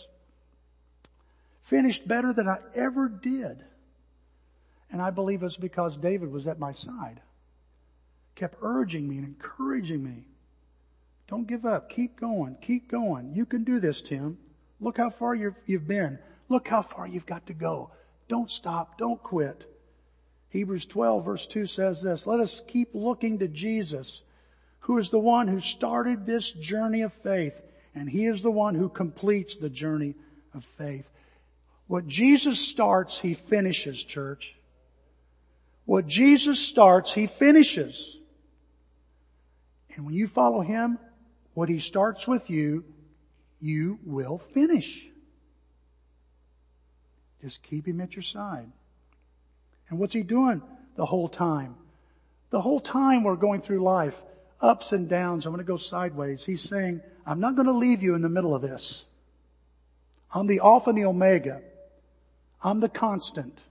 Finished 1.61 2.07
better 2.07 2.33
than 2.33 2.47
I 2.47 2.57
ever 2.73 3.07
did. 3.07 3.63
And 4.91 5.01
I 5.01 5.11
believe 5.11 5.43
it's 5.43 5.55
because 5.55 5.97
David 5.97 6.31
was 6.31 6.47
at 6.47 6.59
my 6.59 6.71
side. 6.71 7.21
Kept 8.33 8.57
urging 8.61 9.07
me 9.07 9.17
and 9.17 9.25
encouraging 9.25 10.03
me. 10.03 10.25
Don't 11.27 11.47
give 11.47 11.65
up. 11.65 11.89
Keep 11.89 12.19
going. 12.19 12.57
Keep 12.61 12.89
going. 12.89 13.33
You 13.35 13.45
can 13.45 13.63
do 13.63 13.79
this, 13.79 14.01
Tim. 14.01 14.37
Look 14.79 14.97
how 14.97 15.09
far 15.09 15.35
you've, 15.35 15.55
you've 15.65 15.87
been. 15.87 16.17
Look 16.49 16.67
how 16.67 16.81
far 16.81 17.07
you've 17.07 17.25
got 17.25 17.47
to 17.47 17.53
go. 17.53 17.91
Don't 18.27 18.49
stop. 18.49 18.97
Don't 18.97 19.21
quit. 19.21 19.63
Hebrews 20.49 20.85
12 20.85 21.25
verse 21.25 21.45
2 21.47 21.65
says 21.65 22.01
this, 22.01 22.25
let 22.25 22.39
us 22.39 22.61
keep 22.67 22.89
looking 22.93 23.39
to 23.39 23.47
Jesus, 23.47 24.21
who 24.79 24.97
is 24.97 25.09
the 25.09 25.19
one 25.19 25.47
who 25.47 25.59
started 25.59 26.25
this 26.25 26.51
journey 26.51 27.01
of 27.01 27.11
faith, 27.11 27.59
and 27.93 28.09
he 28.09 28.25
is 28.25 28.41
the 28.41 28.51
one 28.51 28.75
who 28.75 28.87
completes 28.87 29.57
the 29.57 29.69
journey 29.69 30.15
of 30.53 30.63
faith. 30.77 31.05
What 31.87 32.07
Jesus 32.07 32.59
starts, 32.59 33.19
he 33.19 33.33
finishes, 33.33 34.01
church. 34.01 34.55
What 35.85 36.07
Jesus 36.07 36.59
starts, 36.59 37.13
he 37.13 37.27
finishes. 37.27 38.15
And 39.95 40.05
when 40.05 40.15
you 40.15 40.27
follow 40.27 40.61
him, 40.61 40.97
what 41.53 41.69
he 41.69 41.79
starts 41.79 42.27
with 42.27 42.49
you, 42.49 42.85
you 43.59 43.99
will 44.03 44.39
finish. 44.53 45.07
Just 47.45 47.61
keep 47.61 47.87
him 47.87 48.01
at 48.01 48.15
your 48.15 48.23
side. 48.23 48.71
And 49.87 49.99
what's 49.99 50.13
he 50.13 50.23
doing 50.23 50.63
the 50.95 51.05
whole 51.05 51.29
time? 51.29 51.75
The 52.49 52.59
whole 52.59 52.79
time 52.79 53.23
we're 53.23 53.35
going 53.35 53.61
through 53.61 53.83
life, 53.83 54.19
ups 54.59 54.93
and 54.93 55.07
downs, 55.07 55.45
I'm 55.45 55.51
going 55.51 55.63
to 55.63 55.67
go 55.67 55.77
sideways. 55.77 56.43
He's 56.43 56.67
saying, 56.67 57.01
I'm 57.23 57.39
not 57.39 57.55
going 57.55 57.67
to 57.67 57.77
leave 57.77 58.01
you 58.01 58.15
in 58.15 58.23
the 58.23 58.29
middle 58.29 58.55
of 58.55 58.63
this. 58.63 59.05
I'm 60.33 60.47
the 60.47 60.61
Alpha 60.63 60.89
and 60.89 60.97
the 60.97 61.05
Omega. 61.05 61.61
I'm 62.63 62.79
the 62.79 62.89
constant. 62.89 63.61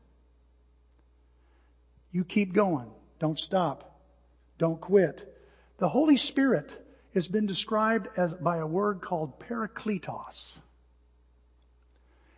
You 2.13 2.23
keep 2.23 2.53
going. 2.53 2.93
Don't 3.19 3.41
stop. 3.41 3.99
Don't 4.57 4.81
quit. 4.81 5.37
The 5.79 5.89
Holy 5.89 6.17
Spirit 6.17 6.81
has 7.13 7.27
been 7.27 7.47
described 7.47 8.07
as 8.17 8.33
by 8.35 8.59
a 8.59 8.67
word 8.69 9.01
called 9.01 9.41
parakletos. 9.41 10.59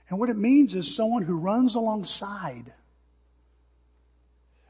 And 0.08 0.18
what 0.18 0.30
it 0.30 0.36
means 0.36 0.74
is 0.74 0.94
someone 0.94 1.22
who 1.22 1.36
runs 1.36 1.74
alongside. 1.74 2.72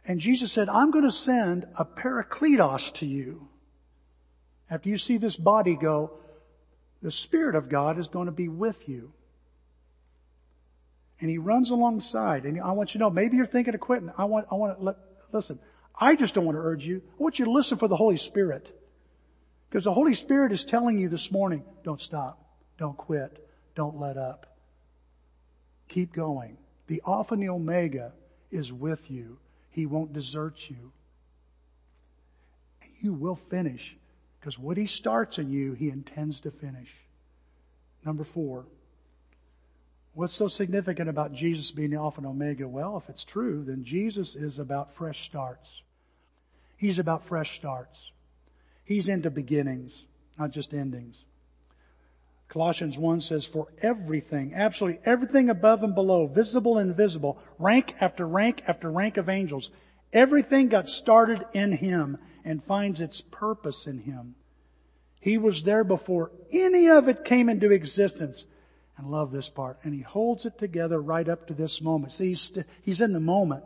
And 0.07 0.21
Jesus 0.21 0.53
said, 0.53 0.69
I'm 0.69 0.91
going 0.91 1.05
to 1.05 1.13
send 1.13 1.67
a 1.77 1.85
parakletos 1.85 2.93
to 2.95 3.07
you. 3.07 3.49
After 4.71 4.89
you 4.89 4.99
see 4.99 5.19
this 5.19 5.37
body 5.37 5.77
go, 5.77 6.13
the 7.03 7.11
Spirit 7.11 7.55
of 7.55 7.69
God 7.69 7.99
is 7.99 8.09
going 8.09 8.27
to 8.27 8.33
be 8.33 8.49
with 8.49 8.89
you. 8.89 9.13
And 11.21 11.31
he 11.31 11.39
runs 11.39 11.71
alongside. 11.71 12.45
And 12.45 12.61
I 12.61 12.73
want 12.73 12.91
you 12.91 12.99
to 12.99 13.05
know, 13.05 13.11
maybe 13.11 13.37
you're 13.37 13.47
thinking 13.47 13.75
of 13.75 13.81
quitting. 13.81 14.11
I 14.17 14.25
want, 14.25 14.47
I 14.51 14.55
want 14.55 14.79
to 14.81 14.97
listen. 15.33 15.59
I 15.99 16.15
just 16.15 16.35
don't 16.35 16.45
want 16.45 16.57
to 16.57 16.63
urge 16.63 16.85
you. 16.85 17.03
I 17.19 17.23
want 17.23 17.39
you 17.39 17.47
to 17.47 17.51
listen 17.51 17.79
for 17.79 17.89
the 17.89 17.97
Holy 17.97 18.19
Spirit. 18.19 18.71
Because 19.69 19.85
the 19.85 19.93
Holy 19.95 20.15
Spirit 20.15 20.53
is 20.53 20.65
telling 20.65 20.99
you 20.99 21.09
this 21.09 21.31
morning, 21.31 21.65
don't 21.85 22.01
stop. 22.01 22.45
Don't 22.79 22.97
quit. 22.97 23.47
Don't 23.75 23.99
let 23.99 24.17
up. 24.17 24.56
Keep 25.89 26.13
going. 26.13 26.57
The 26.87 27.03
Alpha 27.07 27.35
and 27.35 27.43
the 27.43 27.49
Omega 27.49 28.13
is 28.51 28.73
with 28.73 29.11
you. 29.11 29.39
He 29.71 29.87
won't 29.87 30.13
desert 30.13 30.69
you. 30.69 30.93
You 33.01 33.13
will 33.13 33.37
finish. 33.37 33.97
Because 34.41 34.59
what 34.59 34.77
He 34.77 34.87
starts 34.87 35.39
in 35.39 35.51
you, 35.51 35.73
He 35.73 35.91
intends 35.91 36.41
to 36.41 36.51
finish. 36.51 36.93
Number 38.05 38.25
four. 38.25 38.67
What's 40.15 40.33
so 40.33 40.49
significant 40.49 41.11
about 41.11 41.35
Jesus 41.35 41.71
being 41.71 41.91
the 41.91 41.99
Alpha 41.99 42.21
and 42.21 42.27
Omega? 42.27 42.67
Well, 42.67 42.97
if 42.97 43.11
it's 43.11 43.25
true, 43.25 43.65
then 43.65 43.85
Jesus 43.85 44.35
is 44.35 44.59
about 44.59 44.95
fresh 44.95 45.27
starts. 45.27 45.69
He's 46.79 46.99
about 46.99 47.27
fresh 47.27 47.57
starts. 47.57 47.99
He's 48.85 49.09
into 49.09 49.31
beginnings, 49.31 49.93
not 50.39 50.53
just 50.53 50.73
endings. 50.73 51.17
Colossians 52.49 52.97
1 52.97 53.21
says, 53.23 53.45
for 53.45 53.69
everything, 53.83 54.55
absolutely 54.55 55.01
everything 55.05 55.51
above 55.51 55.83
and 55.83 55.95
below, 55.95 56.27
visible 56.27 56.79
and 56.79 56.91
invisible, 56.91 57.39
rank 57.59 57.95
after 58.01 58.27
rank 58.27 58.63
after 58.69 58.91
rank 58.91 59.17
of 59.17 59.29
angels, 59.29 59.71
everything 60.13 60.69
got 60.69 60.89
started 60.89 61.45
in 61.53 61.73
Him 61.73 62.19
and 62.45 62.63
finds 62.65 63.01
its 63.01 63.21
purpose 63.21 63.87
in 63.87 63.99
Him. 63.99 64.37
He 65.21 65.39
was 65.39 65.65
there 65.65 65.83
before 65.83 66.31
any 66.53 66.89
of 66.89 67.09
it 67.09 67.25
came 67.25 67.49
into 67.49 67.73
existence. 67.73 68.45
And 68.97 69.11
love 69.11 69.31
this 69.33 69.49
part. 69.49 69.79
And 69.83 69.93
He 69.93 70.01
holds 70.01 70.47
it 70.47 70.57
together 70.57 71.01
right 71.01 71.29
up 71.29 71.49
to 71.49 71.55
this 71.55 71.83
moment. 71.83 72.13
See, 72.13 72.29
he's, 72.29 72.41
st- 72.41 72.67
he's 72.83 73.01
in 73.01 73.13
the 73.13 73.21
moment. 73.21 73.65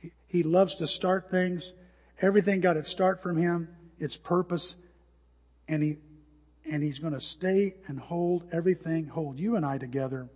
He, 0.00 0.12
he 0.28 0.42
loves 0.42 0.76
to 0.76 0.86
start 0.86 1.30
things. 1.30 1.72
Everything 2.20 2.60
got 2.60 2.76
its 2.76 2.90
start 2.90 3.22
from 3.22 3.36
Him, 3.36 3.68
its 3.98 4.16
purpose, 4.16 4.76
and 5.66 5.82
He 5.82 5.96
and 6.70 6.82
He's 6.82 6.98
going 6.98 7.12
to 7.12 7.20
stay 7.20 7.74
and 7.86 7.98
hold 7.98 8.44
everything, 8.52 9.06
hold 9.06 9.38
you 9.38 9.56
and 9.56 9.64
I 9.66 9.78
together 9.78 10.28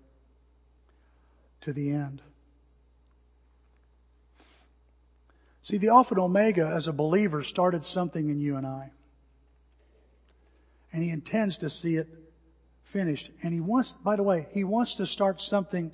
to 1.62 1.72
the 1.72 1.90
end. 1.90 2.22
See, 5.62 5.78
the 5.78 5.88
Alpha 5.88 6.14
and 6.14 6.22
Omega 6.22 6.66
as 6.66 6.86
a 6.86 6.92
believer 6.92 7.42
started 7.42 7.84
something 7.84 8.28
in 8.28 8.38
you 8.38 8.56
and 8.56 8.66
I. 8.66 8.92
And 10.92 11.02
He 11.02 11.10
intends 11.10 11.58
to 11.58 11.70
see 11.70 11.96
it 11.96 12.08
finished. 12.84 13.30
And 13.42 13.52
He 13.52 13.60
wants, 13.60 13.92
by 13.92 14.14
the 14.16 14.22
way, 14.22 14.46
He 14.52 14.62
wants 14.62 14.94
to 14.94 15.06
start 15.06 15.40
something, 15.40 15.92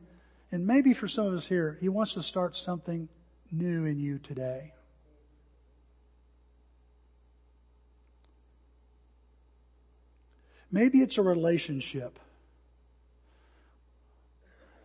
and 0.51 0.67
maybe 0.67 0.93
for 0.93 1.09
some 1.09 1.27
of 1.27 1.35
us 1.35 1.47
here, 1.47 1.79
He 1.81 1.89
wants 1.89 2.15
to 2.15 2.23
start 2.23 2.57
something 2.57 3.09
new 3.51 3.87
in 3.87 3.99
you 3.99 4.19
today. 4.19 4.73
Maybe 10.73 11.03
it's 11.03 11.19
a 11.19 11.23
relationship. 11.23 12.19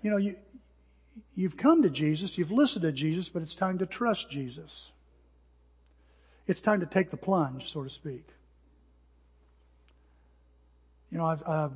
You 0.04 0.12
know, 0.12 0.18
you, 0.18 0.36
you've 1.34 1.56
come 1.56 1.84
to 1.84 1.90
Jesus, 1.90 2.38
you've 2.38 2.52
listened 2.52 2.84
to 2.84 2.92
Jesus, 2.92 3.30
but 3.30 3.42
it's 3.42 3.56
time 3.56 3.80
to 3.80 3.86
trust 3.86 4.30
Jesus. 4.30 4.92
It's 6.46 6.60
time 6.60 6.82
to 6.82 6.86
take 6.86 7.10
the 7.10 7.18
plunge, 7.18 7.72
so 7.72 7.84
to 7.84 7.90
speak. 7.90 8.26
You 11.12 11.18
know, 11.18 11.26
I've, 11.26 11.44
uh, 11.44 11.70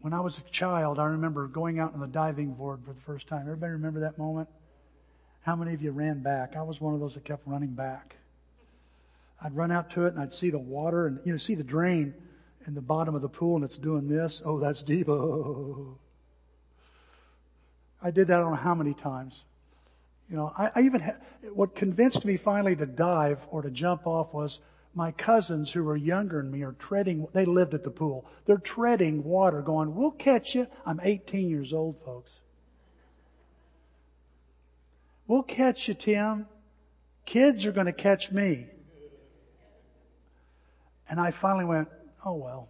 when 0.00 0.12
I 0.12 0.20
was 0.20 0.38
a 0.38 0.50
child, 0.52 1.00
I 1.00 1.06
remember 1.06 1.48
going 1.48 1.80
out 1.80 1.94
on 1.94 2.00
the 2.00 2.06
diving 2.06 2.54
board 2.54 2.80
for 2.86 2.92
the 2.92 3.00
first 3.00 3.26
time. 3.26 3.42
Everybody 3.42 3.72
remember 3.72 4.00
that 4.00 4.18
moment? 4.18 4.48
How 5.40 5.56
many 5.56 5.74
of 5.74 5.82
you 5.82 5.90
ran 5.90 6.22
back? 6.22 6.54
I 6.56 6.62
was 6.62 6.80
one 6.80 6.94
of 6.94 7.00
those 7.00 7.14
that 7.14 7.24
kept 7.24 7.46
running 7.46 7.70
back. 7.70 8.14
I'd 9.42 9.56
run 9.56 9.70
out 9.70 9.90
to 9.90 10.06
it 10.06 10.14
and 10.14 10.22
I'd 10.22 10.34
see 10.34 10.50
the 10.50 10.58
water 10.58 11.06
and, 11.06 11.20
you 11.24 11.32
know, 11.32 11.38
see 11.38 11.54
the 11.54 11.64
drain 11.64 12.14
in 12.66 12.74
the 12.74 12.80
bottom 12.80 13.14
of 13.14 13.22
the 13.22 13.28
pool 13.28 13.56
and 13.56 13.64
it's 13.64 13.78
doing 13.78 14.08
this. 14.08 14.42
Oh, 14.44 14.58
that's 14.58 14.82
deep. 14.82 15.08
Oh. 15.08 15.96
I 18.02 18.10
did 18.10 18.28
that 18.28 18.38
I 18.38 18.40
don't 18.40 18.50
know 18.50 18.56
how 18.56 18.74
many 18.74 18.94
times. 18.94 19.44
You 20.30 20.36
know, 20.36 20.52
I, 20.56 20.70
I 20.74 20.80
even, 20.82 21.00
ha- 21.00 21.16
what 21.52 21.74
convinced 21.74 22.24
me 22.24 22.36
finally 22.36 22.76
to 22.76 22.86
dive 22.86 23.38
or 23.50 23.62
to 23.62 23.70
jump 23.70 24.06
off 24.06 24.34
was 24.34 24.58
my 24.94 25.12
cousins 25.12 25.70
who 25.70 25.84
were 25.84 25.96
younger 25.96 26.42
than 26.42 26.50
me 26.50 26.62
are 26.62 26.72
treading, 26.72 27.26
they 27.32 27.44
lived 27.44 27.74
at 27.74 27.84
the 27.84 27.90
pool. 27.90 28.26
They're 28.44 28.58
treading 28.58 29.22
water 29.22 29.62
going, 29.62 29.94
we'll 29.94 30.10
catch 30.10 30.54
you. 30.54 30.66
I'm 30.84 31.00
18 31.02 31.48
years 31.48 31.72
old, 31.72 31.96
folks. 32.04 32.30
We'll 35.26 35.42
catch 35.42 35.88
you, 35.88 35.94
Tim. 35.94 36.46
Kids 37.24 37.66
are 37.66 37.72
going 37.72 37.86
to 37.86 37.92
catch 37.92 38.32
me. 38.32 38.66
And 41.08 41.18
I 41.20 41.30
finally 41.30 41.64
went, 41.64 41.88
oh 42.24 42.34
well, 42.34 42.68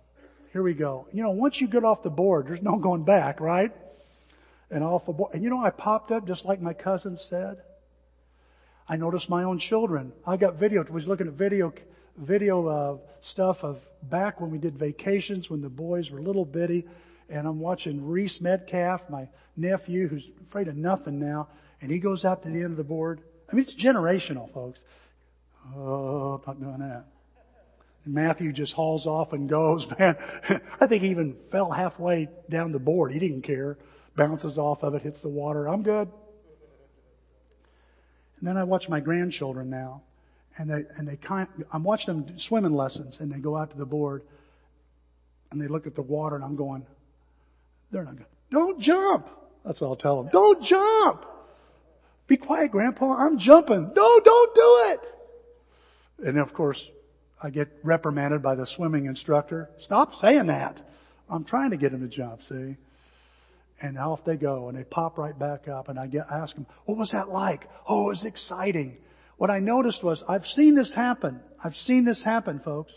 here 0.53 0.63
we 0.63 0.75
go. 0.75 1.07
You 1.13 1.23
know, 1.23 1.31
once 1.31 1.61
you 1.61 1.67
get 1.67 1.85
off 1.85 2.03
the 2.03 2.11
board, 2.11 2.47
there's 2.47 2.63
no 2.63 2.77
going 2.77 3.05
back, 3.05 3.41
right? 3.41 3.73
And 4.71 4.85
off 4.85 5.07
the 5.07 5.13
board. 5.13 5.35
And 5.35 5.43
you 5.43 5.51
know, 5.51 5.65
I 5.65 5.71
popped 5.71 6.11
up 6.13 6.27
just 6.27 6.45
like 6.45 6.61
my 6.61 6.73
cousin 6.73 7.17
said. 7.17 7.59
I 8.89 8.97
noticed 8.97 9.29
my 9.29 9.45
own 9.45 9.59
children. 9.59 10.13
I 10.27 10.37
got 10.37 10.55
video. 10.55 10.83
Was 10.85 11.07
looking 11.07 11.27
at 11.27 11.35
video, 11.35 11.75
video 12.17 12.67
uh, 12.67 12.97
stuff 13.21 13.63
of 13.63 13.81
back 14.03 14.41
when 14.41 14.51
we 14.51 14.59
did 14.59 14.79
vacations 14.79 15.51
when 15.51 15.61
the 15.61 15.69
boys 15.69 16.11
were 16.11 16.23
little 16.23 16.45
bitty, 16.45 16.87
and 17.29 17.47
I'm 17.47 17.61
watching 17.61 18.07
Reese 18.07 18.41
Metcalf, 18.41 19.11
my 19.11 19.29
nephew, 19.57 20.09
who's 20.09 20.27
afraid 20.49 20.69
of 20.69 20.77
nothing 20.77 21.19
now, 21.19 21.49
and 21.83 21.91
he 21.91 21.99
goes 21.99 22.25
out 22.25 22.43
to 22.45 22.49
the 22.49 22.63
end 22.63 22.71
of 22.71 22.77
the 22.77 22.85
board. 22.85 23.21
I 23.51 23.55
mean, 23.55 23.63
it's 23.63 23.75
generational, 23.75 24.53
folks. 24.53 24.81
Oh, 25.77 26.35
I'm 26.35 26.43
not 26.47 26.61
doing 26.61 26.79
that. 26.79 27.05
And 28.09 28.15
Matthew 28.15 28.55
just 28.55 28.73
hauls 28.73 29.07
off 29.07 29.35
and 29.35 29.51
goes, 29.51 29.87
man. 29.99 30.17
I 30.81 30.87
think 30.87 31.03
he 31.03 31.11
even 31.11 31.37
fell 31.51 31.71
halfway 31.71 32.29
down 32.49 32.73
the 32.73 32.79
board. 32.79 33.13
He 33.13 33.19
didn't 33.19 33.43
care. 33.43 33.77
Bounces 34.17 34.59
off 34.59 34.83
of 34.83 34.95
it, 34.95 35.03
hits 35.03 35.21
the 35.21 35.29
water. 35.29 35.69
I'm 35.69 35.83
good. 35.83 36.11
And 38.39 38.49
then 38.49 38.57
I 38.57 38.65
watch 38.65 38.89
my 38.89 39.01
grandchildren 39.01 39.69
now. 39.69 40.03
And 40.57 40.71
they, 40.71 40.85
and 40.97 41.07
they 41.07 41.17
kind, 41.17 41.49
I'm 41.71 41.85
watching 41.85 42.23
them 42.23 42.39
swimming 42.39 42.73
lessons 42.73 43.21
and 43.21 43.31
they 43.31 43.39
go 43.39 43.57
out 43.57 43.73
to 43.73 43.77
the 43.77 43.87
board 43.87 44.23
and 45.51 45.61
they 45.61 45.69
look 45.69 45.87
at 45.87 45.95
the 45.95 46.03
water 46.03 46.35
and 46.35 46.45
I'm 46.45 46.57
going, 46.57 46.87
they're 47.91 48.05
not 48.05 48.17
good. 48.17 48.27
Don't 48.51 48.81
jump. 48.81 49.29
That's 49.67 49.83
what 49.83 49.89
I'll 49.89 49.97
tell 49.97 50.23
them. 50.23 50.33
Don't 50.33 50.65
jump. 50.65 51.27
Be 52.27 52.39
quiet, 52.39 52.71
Grandpa. 52.73 53.15
I'm 53.19 53.39
jumping. 53.39 53.93
No, 53.95 54.21
don't 54.21 54.55
do 54.55 54.79
it. 54.93 56.29
And 56.29 56.39
of 56.39 56.55
course, 56.55 56.89
I 57.43 57.51
get 57.51 57.69
reprimanded 57.83 58.43
by 58.43 58.55
the 58.55 58.67
swimming 58.67 59.07
instructor. 59.07 59.71
Stop 59.79 60.15
saying 60.15 60.47
that. 60.47 60.83
I'm 61.31 61.45
trying 61.45 61.71
to 61.71 61.77
get 61.77 61.93
him 61.93 62.01
to 62.01 62.09
jump, 62.09 62.43
see? 62.43 62.77
And 63.81 63.97
off 63.97 64.25
they 64.25 64.37
go 64.37 64.69
and 64.69 64.77
they 64.77 64.85
pop 64.85 65.19
right 65.19 65.39
back 65.39 65.69
up 65.69 65.89
and 65.89 65.99
I 65.99 66.09
get, 66.09 66.27
ask 66.31 66.55
them, 66.55 66.67
what 66.85 66.99
was 66.99 67.13
that 67.13 67.29
like? 67.29 67.69
Oh, 67.87 68.07
it 68.07 68.09
was 68.09 68.25
exciting. 68.25 68.97
What 69.37 69.51
I 69.51 69.61
noticed 69.61 70.03
was 70.03 70.25
I've 70.29 70.49
seen 70.49 70.75
this 70.75 70.95
happen. 70.95 71.41
I've 71.63 71.77
seen 71.77 72.05
this 72.05 72.25
happen, 72.25 72.59
folks. 72.59 72.93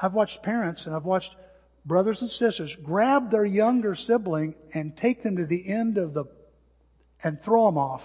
I've 0.00 0.14
watched 0.14 0.44
parents 0.44 0.86
and 0.86 0.94
I've 0.94 1.04
watched 1.04 1.34
brothers 1.84 2.22
and 2.22 2.30
sisters 2.30 2.76
grab 2.76 3.32
their 3.32 3.44
younger 3.44 3.96
sibling 3.96 4.54
and 4.74 4.96
take 4.96 5.24
them 5.24 5.38
to 5.38 5.46
the 5.46 5.68
end 5.68 5.98
of 5.98 6.14
the, 6.14 6.26
and 7.24 7.42
throw 7.42 7.66
them 7.66 7.78
off. 7.78 8.04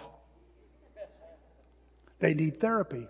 They 2.20 2.34
need 2.34 2.60
therapy. 2.60 3.08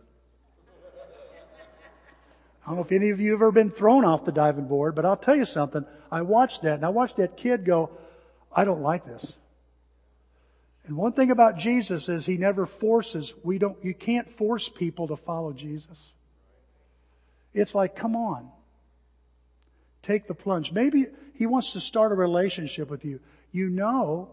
I 2.64 2.70
don't 2.70 2.78
know 2.78 2.84
if 2.84 2.92
any 2.92 3.10
of 3.10 3.20
you 3.20 3.32
have 3.32 3.42
ever 3.42 3.52
been 3.52 3.72
thrown 3.72 4.06
off 4.06 4.24
the 4.24 4.32
diving 4.32 4.68
board, 4.68 4.96
but 4.96 5.06
I'll 5.06 5.18
tell 5.18 5.36
you 5.36 5.46
something. 5.46 5.86
I 6.10 6.22
watched 6.22 6.62
that 6.62 6.76
and 6.76 6.86
I 6.86 6.90
watched 6.90 7.18
that 7.18 7.36
kid 7.36 7.66
go, 7.66 7.90
I 8.56 8.64
don't 8.64 8.82
like 8.82 9.06
this. 9.06 9.34
And 10.86 10.96
one 10.96 11.14
thing 11.14 11.32
about 11.32 11.58
Jesus 11.58 12.08
is 12.10 12.26
he 12.26 12.38
never 12.38 12.66
forces, 12.66 13.34
we 13.44 13.58
don't, 13.58 13.78
you 13.84 13.94
can't 13.94 14.30
force 14.38 14.70
people 14.70 15.08
to 15.10 15.18
follow 15.18 15.52
Jesus. 15.52 15.98
It's 17.54 17.76
like, 17.76 17.96
come 17.96 18.16
on. 18.16 18.50
Take 20.02 20.28
the 20.28 20.34
plunge. 20.34 20.72
Maybe 20.72 21.08
he 21.36 21.46
wants 21.46 21.74
to 21.74 21.80
start 21.80 22.12
a 22.12 22.16
relationship 22.16 22.90
with 22.90 23.06
you. 23.06 23.20
You 23.52 23.70
know, 23.70 24.30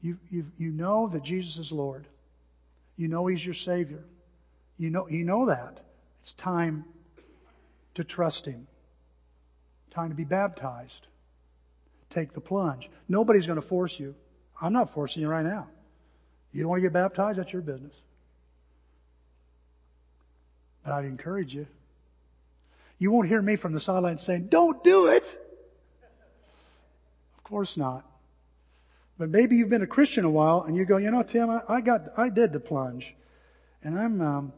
you, 0.00 0.18
you, 0.30 0.46
you 0.58 0.70
know 0.70 1.08
that 1.08 1.22
Jesus 1.22 1.58
is 1.58 1.72
Lord. 1.72 2.06
You 2.96 3.08
know 3.08 3.26
he's 3.26 3.44
your 3.44 3.54
Savior. 3.54 4.04
You 4.78 4.90
know, 4.90 5.08
you 5.08 5.24
know 5.24 5.46
that. 5.46 5.80
It's 6.22 6.32
time 6.32 6.84
to 7.94 8.04
trust 8.04 8.46
Him. 8.46 8.66
Time 9.90 10.10
to 10.10 10.14
be 10.14 10.24
baptized. 10.24 11.06
Take 12.10 12.32
the 12.32 12.40
plunge. 12.40 12.88
Nobody's 13.08 13.46
going 13.46 13.60
to 13.60 13.66
force 13.66 13.98
you. 13.98 14.14
I'm 14.60 14.72
not 14.72 14.90
forcing 14.90 15.22
you 15.22 15.28
right 15.28 15.44
now. 15.44 15.68
You 16.52 16.62
don't 16.62 16.70
want 16.70 16.80
to 16.80 16.82
get 16.82 16.92
baptized? 16.92 17.38
That's 17.38 17.52
your 17.52 17.62
business. 17.62 17.94
But 20.84 20.92
I'd 20.92 21.04
encourage 21.04 21.54
you. 21.54 21.66
You 22.98 23.10
won't 23.10 23.28
hear 23.28 23.42
me 23.42 23.56
from 23.56 23.72
the 23.72 23.80
sidelines 23.80 24.22
saying, 24.22 24.48
don't 24.48 24.82
do 24.84 25.08
it. 25.08 25.24
Of 27.36 27.44
course 27.44 27.76
not. 27.76 28.04
But 29.18 29.28
maybe 29.30 29.56
you've 29.56 29.68
been 29.68 29.82
a 29.82 29.86
Christian 29.86 30.24
a 30.24 30.30
while 30.30 30.62
and 30.62 30.76
you 30.76 30.84
go, 30.84 30.96
you 30.96 31.10
know, 31.10 31.22
Tim, 31.22 31.50
I, 31.50 31.60
I 31.68 31.80
got, 31.80 32.12
I 32.16 32.28
did 32.28 32.52
the 32.52 32.60
plunge 32.60 33.14
and 33.82 33.98
I'm, 33.98 34.20
um, 34.20 34.52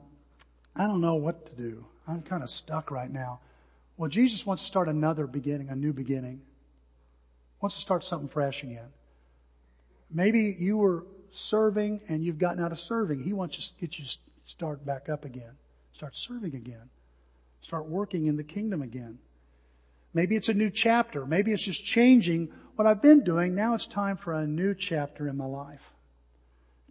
I 0.74 0.86
don't 0.86 1.00
know 1.00 1.16
what 1.16 1.46
to 1.46 1.52
do. 1.54 1.84
I'm 2.06 2.22
kind 2.22 2.42
of 2.42 2.50
stuck 2.50 2.90
right 2.90 3.10
now. 3.10 3.40
Well, 3.96 4.10
Jesus 4.10 4.44
wants 4.44 4.62
to 4.62 4.66
start 4.66 4.88
another 4.88 5.26
beginning, 5.26 5.70
a 5.70 5.76
new 5.76 5.92
beginning. 5.92 6.42
Wants 7.60 7.76
to 7.76 7.82
start 7.82 8.04
something 8.04 8.28
fresh 8.28 8.62
again. 8.62 8.88
Maybe 10.10 10.56
you 10.58 10.76
were 10.76 11.04
serving 11.32 12.00
and 12.08 12.24
you've 12.24 12.38
gotten 12.38 12.62
out 12.62 12.72
of 12.72 12.78
serving. 12.78 13.22
He 13.22 13.32
wants 13.32 13.56
to 13.56 13.80
get 13.80 13.98
you 13.98 14.04
start 14.46 14.84
back 14.84 15.08
up 15.08 15.24
again. 15.24 15.52
Start 15.92 16.14
serving 16.14 16.54
again. 16.54 16.90
Start 17.62 17.86
working 17.86 18.26
in 18.26 18.36
the 18.36 18.44
kingdom 18.44 18.82
again. 18.82 19.18
Maybe 20.14 20.36
it's 20.36 20.48
a 20.48 20.54
new 20.54 20.70
chapter. 20.70 21.26
Maybe 21.26 21.52
it's 21.52 21.62
just 21.62 21.84
changing 21.84 22.52
what 22.76 22.86
I've 22.86 23.02
been 23.02 23.24
doing. 23.24 23.54
Now 23.54 23.74
it's 23.74 23.86
time 23.86 24.16
for 24.16 24.34
a 24.34 24.46
new 24.46 24.74
chapter 24.74 25.28
in 25.28 25.36
my 25.36 25.46
life. 25.46 25.82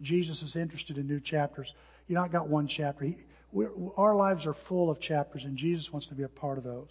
Jesus 0.00 0.42
is 0.42 0.56
interested 0.56 0.98
in 0.98 1.06
new 1.06 1.20
chapters. 1.20 1.72
You 2.08 2.14
not 2.14 2.30
got 2.30 2.48
one 2.48 2.68
chapter. 2.68 3.06
He, 3.06 3.16
we're, 3.52 3.70
our 3.96 4.14
lives 4.14 4.46
are 4.46 4.54
full 4.54 4.90
of 4.90 5.00
chapters 5.00 5.44
and 5.44 5.56
Jesus 5.56 5.92
wants 5.92 6.08
to 6.08 6.14
be 6.14 6.22
a 6.22 6.28
part 6.28 6.58
of 6.58 6.64
those. 6.64 6.90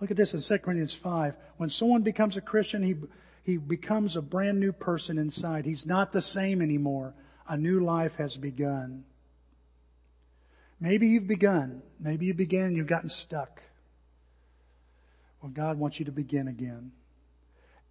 Look 0.00 0.10
at 0.10 0.16
this 0.16 0.32
in 0.32 0.40
2 0.40 0.58
Corinthians 0.62 0.94
5. 0.94 1.34
When 1.58 1.68
someone 1.68 2.02
becomes 2.02 2.36
a 2.36 2.40
Christian, 2.40 2.82
he, 2.82 2.94
he 3.42 3.58
becomes 3.58 4.16
a 4.16 4.22
brand 4.22 4.58
new 4.58 4.72
person 4.72 5.18
inside. 5.18 5.66
He's 5.66 5.84
not 5.84 6.12
the 6.12 6.22
same 6.22 6.62
anymore. 6.62 7.14
A 7.46 7.56
new 7.56 7.80
life 7.80 8.14
has 8.16 8.36
begun. 8.36 9.04
Maybe 10.80 11.08
you've 11.08 11.26
begun. 11.26 11.82
Maybe 11.98 12.26
you 12.26 12.34
began 12.34 12.68
and 12.68 12.76
you've 12.76 12.86
gotten 12.86 13.10
stuck. 13.10 13.60
Well, 15.42 15.52
God 15.52 15.78
wants 15.78 15.98
you 15.98 16.06
to 16.06 16.12
begin 16.12 16.48
again. 16.48 16.92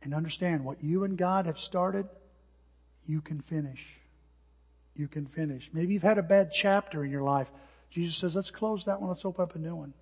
And 0.01 0.13
understand 0.13 0.65
what 0.65 0.83
you 0.83 1.03
and 1.03 1.17
God 1.17 1.45
have 1.45 1.59
started, 1.59 2.07
you 3.05 3.21
can 3.21 3.41
finish 3.41 3.98
you 4.95 5.07
can 5.07 5.25
finish. 5.25 5.69
Maybe 5.73 5.93
you've 5.93 6.03
had 6.03 6.17
a 6.17 6.23
bad 6.23 6.51
chapter 6.51 7.03
in 7.03 7.11
your 7.11 7.23
life. 7.23 7.47
Jesus 7.91 8.17
says, 8.17 8.35
let's 8.35 8.51
close 8.51 8.85
that 8.85 8.99
one. 8.99 9.09
Let's 9.09 9.25
open 9.25 9.43
up 9.43 9.55
a 9.55 9.59
new 9.59 9.75
one. 9.75 9.93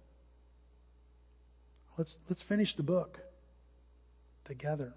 Let's, 1.97 2.17
let's 2.29 2.41
finish 2.41 2.75
the 2.75 2.83
book 2.83 3.19
together. 4.45 4.93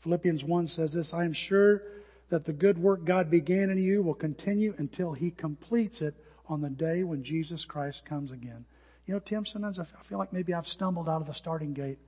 Philippians 0.00 0.42
1 0.42 0.66
says 0.68 0.92
this, 0.92 1.14
I 1.14 1.24
am 1.24 1.32
sure 1.32 1.82
that 2.30 2.44
the 2.44 2.52
good 2.52 2.78
work 2.78 3.04
God 3.04 3.30
began 3.30 3.70
in 3.70 3.78
you 3.78 4.02
will 4.02 4.14
continue 4.14 4.74
until 4.78 5.12
he 5.12 5.30
completes 5.30 6.00
it 6.00 6.14
on 6.48 6.60
the 6.60 6.70
day 6.70 7.04
when 7.04 7.22
Jesus 7.22 7.64
Christ 7.64 8.04
comes 8.04 8.32
again. 8.32 8.64
You 9.06 9.14
know, 9.14 9.20
Tim, 9.20 9.44
sometimes 9.44 9.78
I 9.78 9.84
feel 10.08 10.18
like 10.18 10.32
maybe 10.32 10.54
I've 10.54 10.68
stumbled 10.68 11.08
out 11.08 11.20
of 11.20 11.26
the 11.26 11.34
starting 11.34 11.72
gate. 11.72 11.98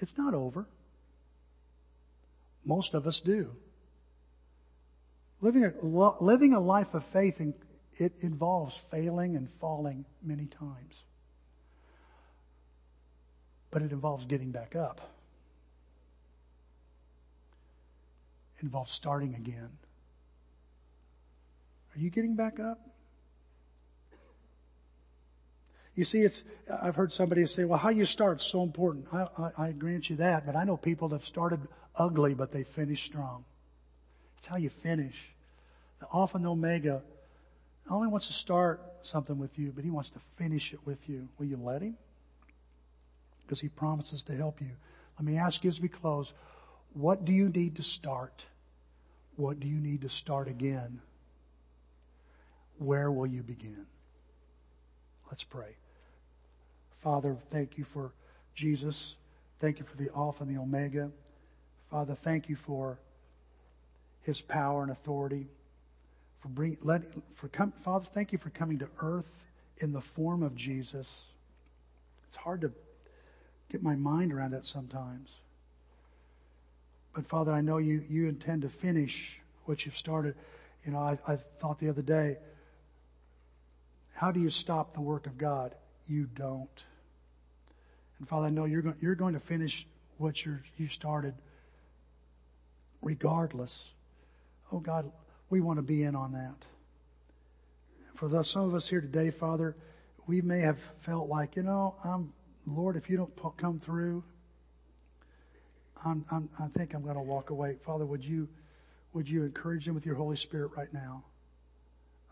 It's 0.00 0.16
not 0.16 0.34
over. 0.34 0.66
Most 2.64 2.94
of 2.94 3.06
us 3.06 3.20
do. 3.20 3.50
Living 5.40 5.64
a, 5.64 6.22
living 6.22 6.54
a 6.54 6.60
life 6.60 6.92
of 6.94 7.04
faith, 7.06 7.40
it 7.98 8.12
involves 8.20 8.76
failing 8.90 9.36
and 9.36 9.48
falling 9.60 10.04
many 10.22 10.46
times. 10.46 11.02
But 13.70 13.82
it 13.82 13.92
involves 13.92 14.26
getting 14.26 14.50
back 14.50 14.76
up. 14.76 15.00
It 18.58 18.64
involves 18.64 18.92
starting 18.92 19.34
again. 19.34 19.70
Are 21.94 21.98
you 21.98 22.10
getting 22.10 22.36
back 22.36 22.60
up? 22.60 22.78
You 25.94 26.04
see, 26.04 26.20
it's, 26.20 26.44
I've 26.70 26.96
heard 26.96 27.12
somebody 27.12 27.44
say, 27.46 27.64
well, 27.64 27.78
how 27.78 27.88
you 27.88 28.04
start 28.04 28.40
is 28.40 28.46
so 28.46 28.62
important. 28.62 29.06
I, 29.12 29.26
I, 29.38 29.64
I 29.66 29.72
grant 29.72 30.08
you 30.08 30.16
that, 30.16 30.46
but 30.46 30.56
I 30.56 30.64
know 30.64 30.76
people 30.76 31.08
that 31.08 31.16
have 31.16 31.26
started 31.26 31.60
ugly, 31.96 32.34
but 32.34 32.52
they 32.52 32.64
finish 32.64 33.04
strong. 33.04 33.44
It's 34.40 34.46
how 34.46 34.56
you 34.56 34.70
finish. 34.70 35.14
The 36.00 36.06
Alpha 36.14 36.36
and 36.38 36.46
the 36.46 36.50
Omega 36.50 37.02
not 37.88 37.96
only 37.96 38.08
wants 38.08 38.28
to 38.28 38.32
start 38.32 38.80
something 39.02 39.38
with 39.38 39.58
you, 39.58 39.70
but 39.70 39.84
He 39.84 39.90
wants 39.90 40.08
to 40.10 40.18
finish 40.38 40.72
it 40.72 40.80
with 40.86 40.98
you. 41.10 41.28
Will 41.38 41.44
you 41.44 41.58
let 41.58 41.82
Him? 41.82 41.94
Because 43.42 43.60
He 43.60 43.68
promises 43.68 44.22
to 44.24 44.34
help 44.34 44.62
you. 44.62 44.70
Let 45.18 45.26
me 45.26 45.36
ask 45.36 45.62
you 45.62 45.68
as 45.68 45.78
we 45.78 45.88
close, 45.88 46.32
what 46.94 47.26
do 47.26 47.32
you 47.32 47.50
need 47.50 47.76
to 47.76 47.82
start? 47.82 48.46
What 49.36 49.60
do 49.60 49.68
you 49.68 49.76
need 49.76 50.00
to 50.02 50.08
start 50.08 50.48
again? 50.48 51.02
Where 52.78 53.12
will 53.12 53.26
you 53.26 53.42
begin? 53.42 53.84
Let's 55.26 55.42
pray. 55.42 55.76
Father, 57.02 57.36
thank 57.50 57.76
you 57.76 57.84
for 57.84 58.12
Jesus. 58.54 59.16
Thank 59.60 59.80
you 59.80 59.84
for 59.84 59.98
the 59.98 60.08
Alpha 60.16 60.44
and 60.44 60.56
the 60.56 60.58
Omega. 60.58 61.10
Father, 61.90 62.14
thank 62.14 62.48
you 62.48 62.56
for 62.56 62.98
his 64.22 64.40
power 64.40 64.82
and 64.82 64.90
authority. 64.90 65.46
For 66.40 66.48
bring, 66.48 66.78
let, 66.82 67.02
for 67.36 67.48
come, 67.48 67.72
Father, 67.72 68.06
thank 68.12 68.32
you 68.32 68.38
for 68.38 68.50
coming 68.50 68.78
to 68.78 68.88
earth 69.00 69.30
in 69.78 69.92
the 69.92 70.00
form 70.00 70.42
of 70.42 70.56
Jesus. 70.56 71.24
It's 72.28 72.36
hard 72.36 72.62
to 72.62 72.72
get 73.70 73.82
my 73.82 73.94
mind 73.94 74.32
around 74.32 74.52
that 74.52 74.64
sometimes. 74.64 75.30
But 77.14 77.26
Father, 77.26 77.52
I 77.52 77.60
know 77.60 77.78
you, 77.78 78.04
you 78.08 78.28
intend 78.28 78.62
to 78.62 78.68
finish 78.68 79.40
what 79.64 79.84
you've 79.84 79.96
started. 79.96 80.34
You 80.84 80.92
know, 80.92 80.98
I, 80.98 81.18
I 81.26 81.36
thought 81.36 81.78
the 81.78 81.88
other 81.88 82.02
day, 82.02 82.38
how 84.14 84.30
do 84.30 84.40
you 84.40 84.50
stop 84.50 84.94
the 84.94 85.00
work 85.00 85.26
of 85.26 85.36
God? 85.38 85.74
You 86.06 86.26
don't. 86.26 86.84
And 88.18 88.28
Father, 88.28 88.46
I 88.46 88.50
know 88.50 88.64
you're 88.64 88.82
going, 88.82 88.96
you're 89.00 89.14
going 89.14 89.34
to 89.34 89.40
finish 89.40 89.86
what 90.18 90.44
you 90.44 90.58
you 90.76 90.88
started 90.88 91.34
regardless. 93.02 93.84
Oh 94.72 94.78
God, 94.78 95.10
we 95.48 95.60
want 95.60 95.78
to 95.78 95.82
be 95.82 96.02
in 96.02 96.14
on 96.14 96.32
that. 96.32 96.54
For 98.14 98.28
those, 98.28 98.50
some 98.50 98.62
of 98.62 98.74
us 98.74 98.88
here 98.88 99.00
today, 99.00 99.30
Father, 99.30 99.74
we 100.26 100.40
may 100.42 100.60
have 100.60 100.78
felt 100.98 101.28
like, 101.28 101.56
you 101.56 101.62
know, 101.62 101.94
I'm, 102.04 102.32
Lord, 102.66 102.96
if 102.96 103.10
you 103.10 103.16
don't 103.16 103.56
come 103.56 103.80
through, 103.80 104.22
I'm, 106.04 106.24
I'm, 106.30 106.48
i 106.58 106.68
think 106.68 106.94
I'm 106.94 107.02
going 107.02 107.16
to 107.16 107.22
walk 107.22 107.50
away. 107.50 107.76
Father, 107.84 108.06
would 108.06 108.24
you, 108.24 108.48
would 109.12 109.28
you 109.28 109.42
encourage 109.44 109.86
them 109.86 109.94
with 109.94 110.06
your 110.06 110.14
Holy 110.14 110.36
Spirit 110.36 110.72
right 110.76 110.92
now? 110.92 111.24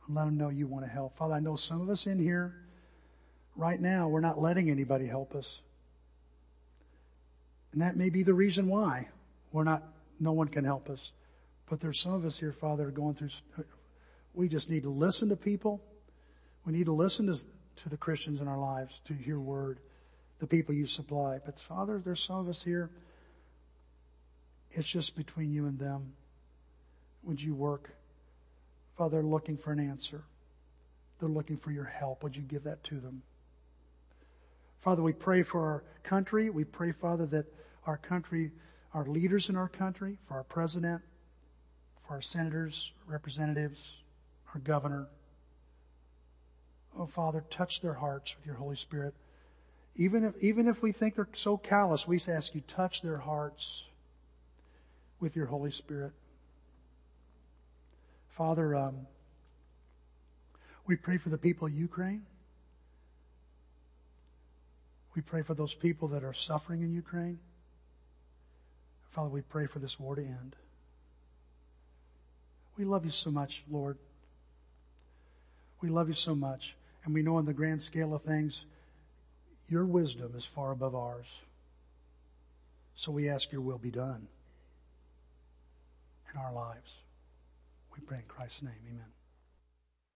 And 0.07 0.16
let 0.16 0.26
them 0.26 0.36
know 0.36 0.49
you 0.49 0.66
want 0.66 0.84
to 0.84 0.91
help. 0.91 1.16
Father, 1.16 1.34
I 1.34 1.41
know 1.41 1.57
some 1.57 1.80
of 1.80 1.91
us 1.91 2.07
in 2.07 2.18
here 2.18 2.55
right 3.57 3.80
now, 3.80 4.09
we're 4.09 4.20
not 4.20 4.41
letting 4.41 4.70
anybody 4.70 5.07
help 5.07 5.34
us. 5.34 5.59
And 7.72 7.82
that 7.82 7.97
may 7.97 8.09
be 8.09 8.22
the 8.22 8.32
reason 8.32 8.68
why 8.68 9.09
we're 9.53 9.64
not, 9.64 9.82
no 10.20 10.32
one 10.32 10.49
can 10.49 10.64
help 10.64 10.89
us. 10.89 11.11
But 11.68 11.80
there's 11.80 12.00
some 12.00 12.14
of 12.14 12.24
us 12.24 12.38
here, 12.38 12.52
Father, 12.52 12.90
going 12.90 13.14
through, 13.14 13.30
we 14.34 14.48
just 14.48 14.70
need 14.70 14.84
to 14.84 14.90
listen 14.90 15.28
to 15.28 15.36
people. 15.36 15.82
We 16.64 16.72
need 16.72 16.86
to 16.86 16.92
listen 16.92 17.26
to, 17.26 17.38
to 17.82 17.88
the 17.88 17.96
Christians 17.96 18.40
in 18.40 18.48
our 18.48 18.58
lives, 18.58 19.00
to 19.06 19.14
your 19.14 19.40
word, 19.40 19.80
the 20.38 20.46
people 20.46 20.74
you 20.74 20.86
supply. 20.86 21.38
But 21.44 21.58
Father, 21.58 22.00
there's 22.04 22.22
some 22.22 22.36
of 22.36 22.48
us 22.48 22.62
here, 22.62 22.90
it's 24.70 24.88
just 24.88 25.16
between 25.16 25.52
you 25.52 25.66
and 25.66 25.78
them. 25.78 26.12
Would 27.22 27.40
you 27.42 27.54
work? 27.54 27.90
Father, 28.96 29.22
looking 29.22 29.56
for 29.56 29.72
an 29.72 29.80
answer. 29.80 30.24
They're 31.20 31.28
looking 31.28 31.56
for 31.56 31.70
your 31.70 31.84
help. 31.84 32.22
Would 32.22 32.36
you 32.36 32.42
give 32.42 32.64
that 32.64 32.84
to 32.84 32.96
them? 32.96 33.22
Father, 34.80 35.02
we 35.02 35.12
pray 35.12 35.42
for 35.42 35.60
our 35.60 35.84
country. 36.02 36.50
We 36.50 36.64
pray, 36.64 36.92
Father, 36.92 37.26
that 37.26 37.46
our 37.86 37.96
country, 37.96 38.52
our 38.94 39.06
leaders 39.06 39.48
in 39.48 39.56
our 39.56 39.68
country, 39.68 40.18
for 40.28 40.34
our 40.34 40.44
president, 40.44 41.02
for 42.09 42.14
our 42.14 42.22
senators, 42.22 42.90
representatives, 43.06 43.78
our 44.54 44.61
governor. 44.61 45.06
Oh, 46.98 47.06
Father, 47.06 47.44
touch 47.50 47.82
their 47.82 47.92
hearts 47.92 48.34
with 48.36 48.46
your 48.46 48.54
Holy 48.54 48.76
Spirit. 48.76 49.14
Even 49.94 50.24
if, 50.24 50.42
even 50.42 50.68
if 50.68 50.80
we 50.80 50.92
think 50.92 51.16
they're 51.16 51.28
so 51.34 51.59
callous, 51.59 52.09
we 52.09 52.18
ask 52.28 52.54
you, 52.54 52.62
touch 52.62 53.02
their 53.02 53.18
hearts 53.18 53.84
with 55.20 55.36
your 55.36 55.46
Holy 55.46 55.70
Spirit. 55.70 56.12
Father, 58.36 58.74
um, 58.74 59.06
we 60.86 60.96
pray 60.96 61.18
for 61.18 61.28
the 61.28 61.38
people 61.38 61.66
of 61.66 61.74
Ukraine. 61.74 62.22
We 65.14 65.22
pray 65.22 65.42
for 65.42 65.54
those 65.54 65.74
people 65.74 66.09
that 66.09 66.24
are 66.24 66.32
suffering 66.32 66.82
in 66.82 66.94
Ukraine. 66.94 67.40
Father, 69.11 69.28
we 69.28 69.42
pray 69.42 69.66
for 69.66 69.80
this 69.80 69.98
war 69.98 70.14
to 70.14 70.22
end. 70.22 70.56
We 72.79 72.85
love 72.85 73.05
you 73.05 73.11
so 73.11 73.31
much, 73.31 73.62
Lord. 73.68 73.99
We 75.81 75.89
love 75.89 76.09
you 76.09 76.14
so 76.14 76.35
much. 76.35 76.74
And 77.05 77.12
we 77.12 77.22
know 77.22 77.39
in 77.39 77.45
the 77.45 77.53
grand 77.53 77.83
scale 77.83 78.14
of 78.14 78.22
things, 78.22 78.64
your 79.68 79.85
wisdom 79.85 80.33
is 80.37 80.45
far 80.45 80.70
above 80.70 80.95
ours. 80.95 81.26
So 82.95 83.12
we 83.12 83.29
ask 83.29 83.51
your 83.53 83.61
will 83.61 83.79
be 83.79 83.91
done 83.91 84.26
in 86.33 86.41
our 86.41 86.53
lives. 86.53 86.93
We 87.95 88.01
pray 88.01 88.18
in 88.18 88.24
Christ's 88.29 88.62
name. 88.62 88.72
Amen. 88.91 89.17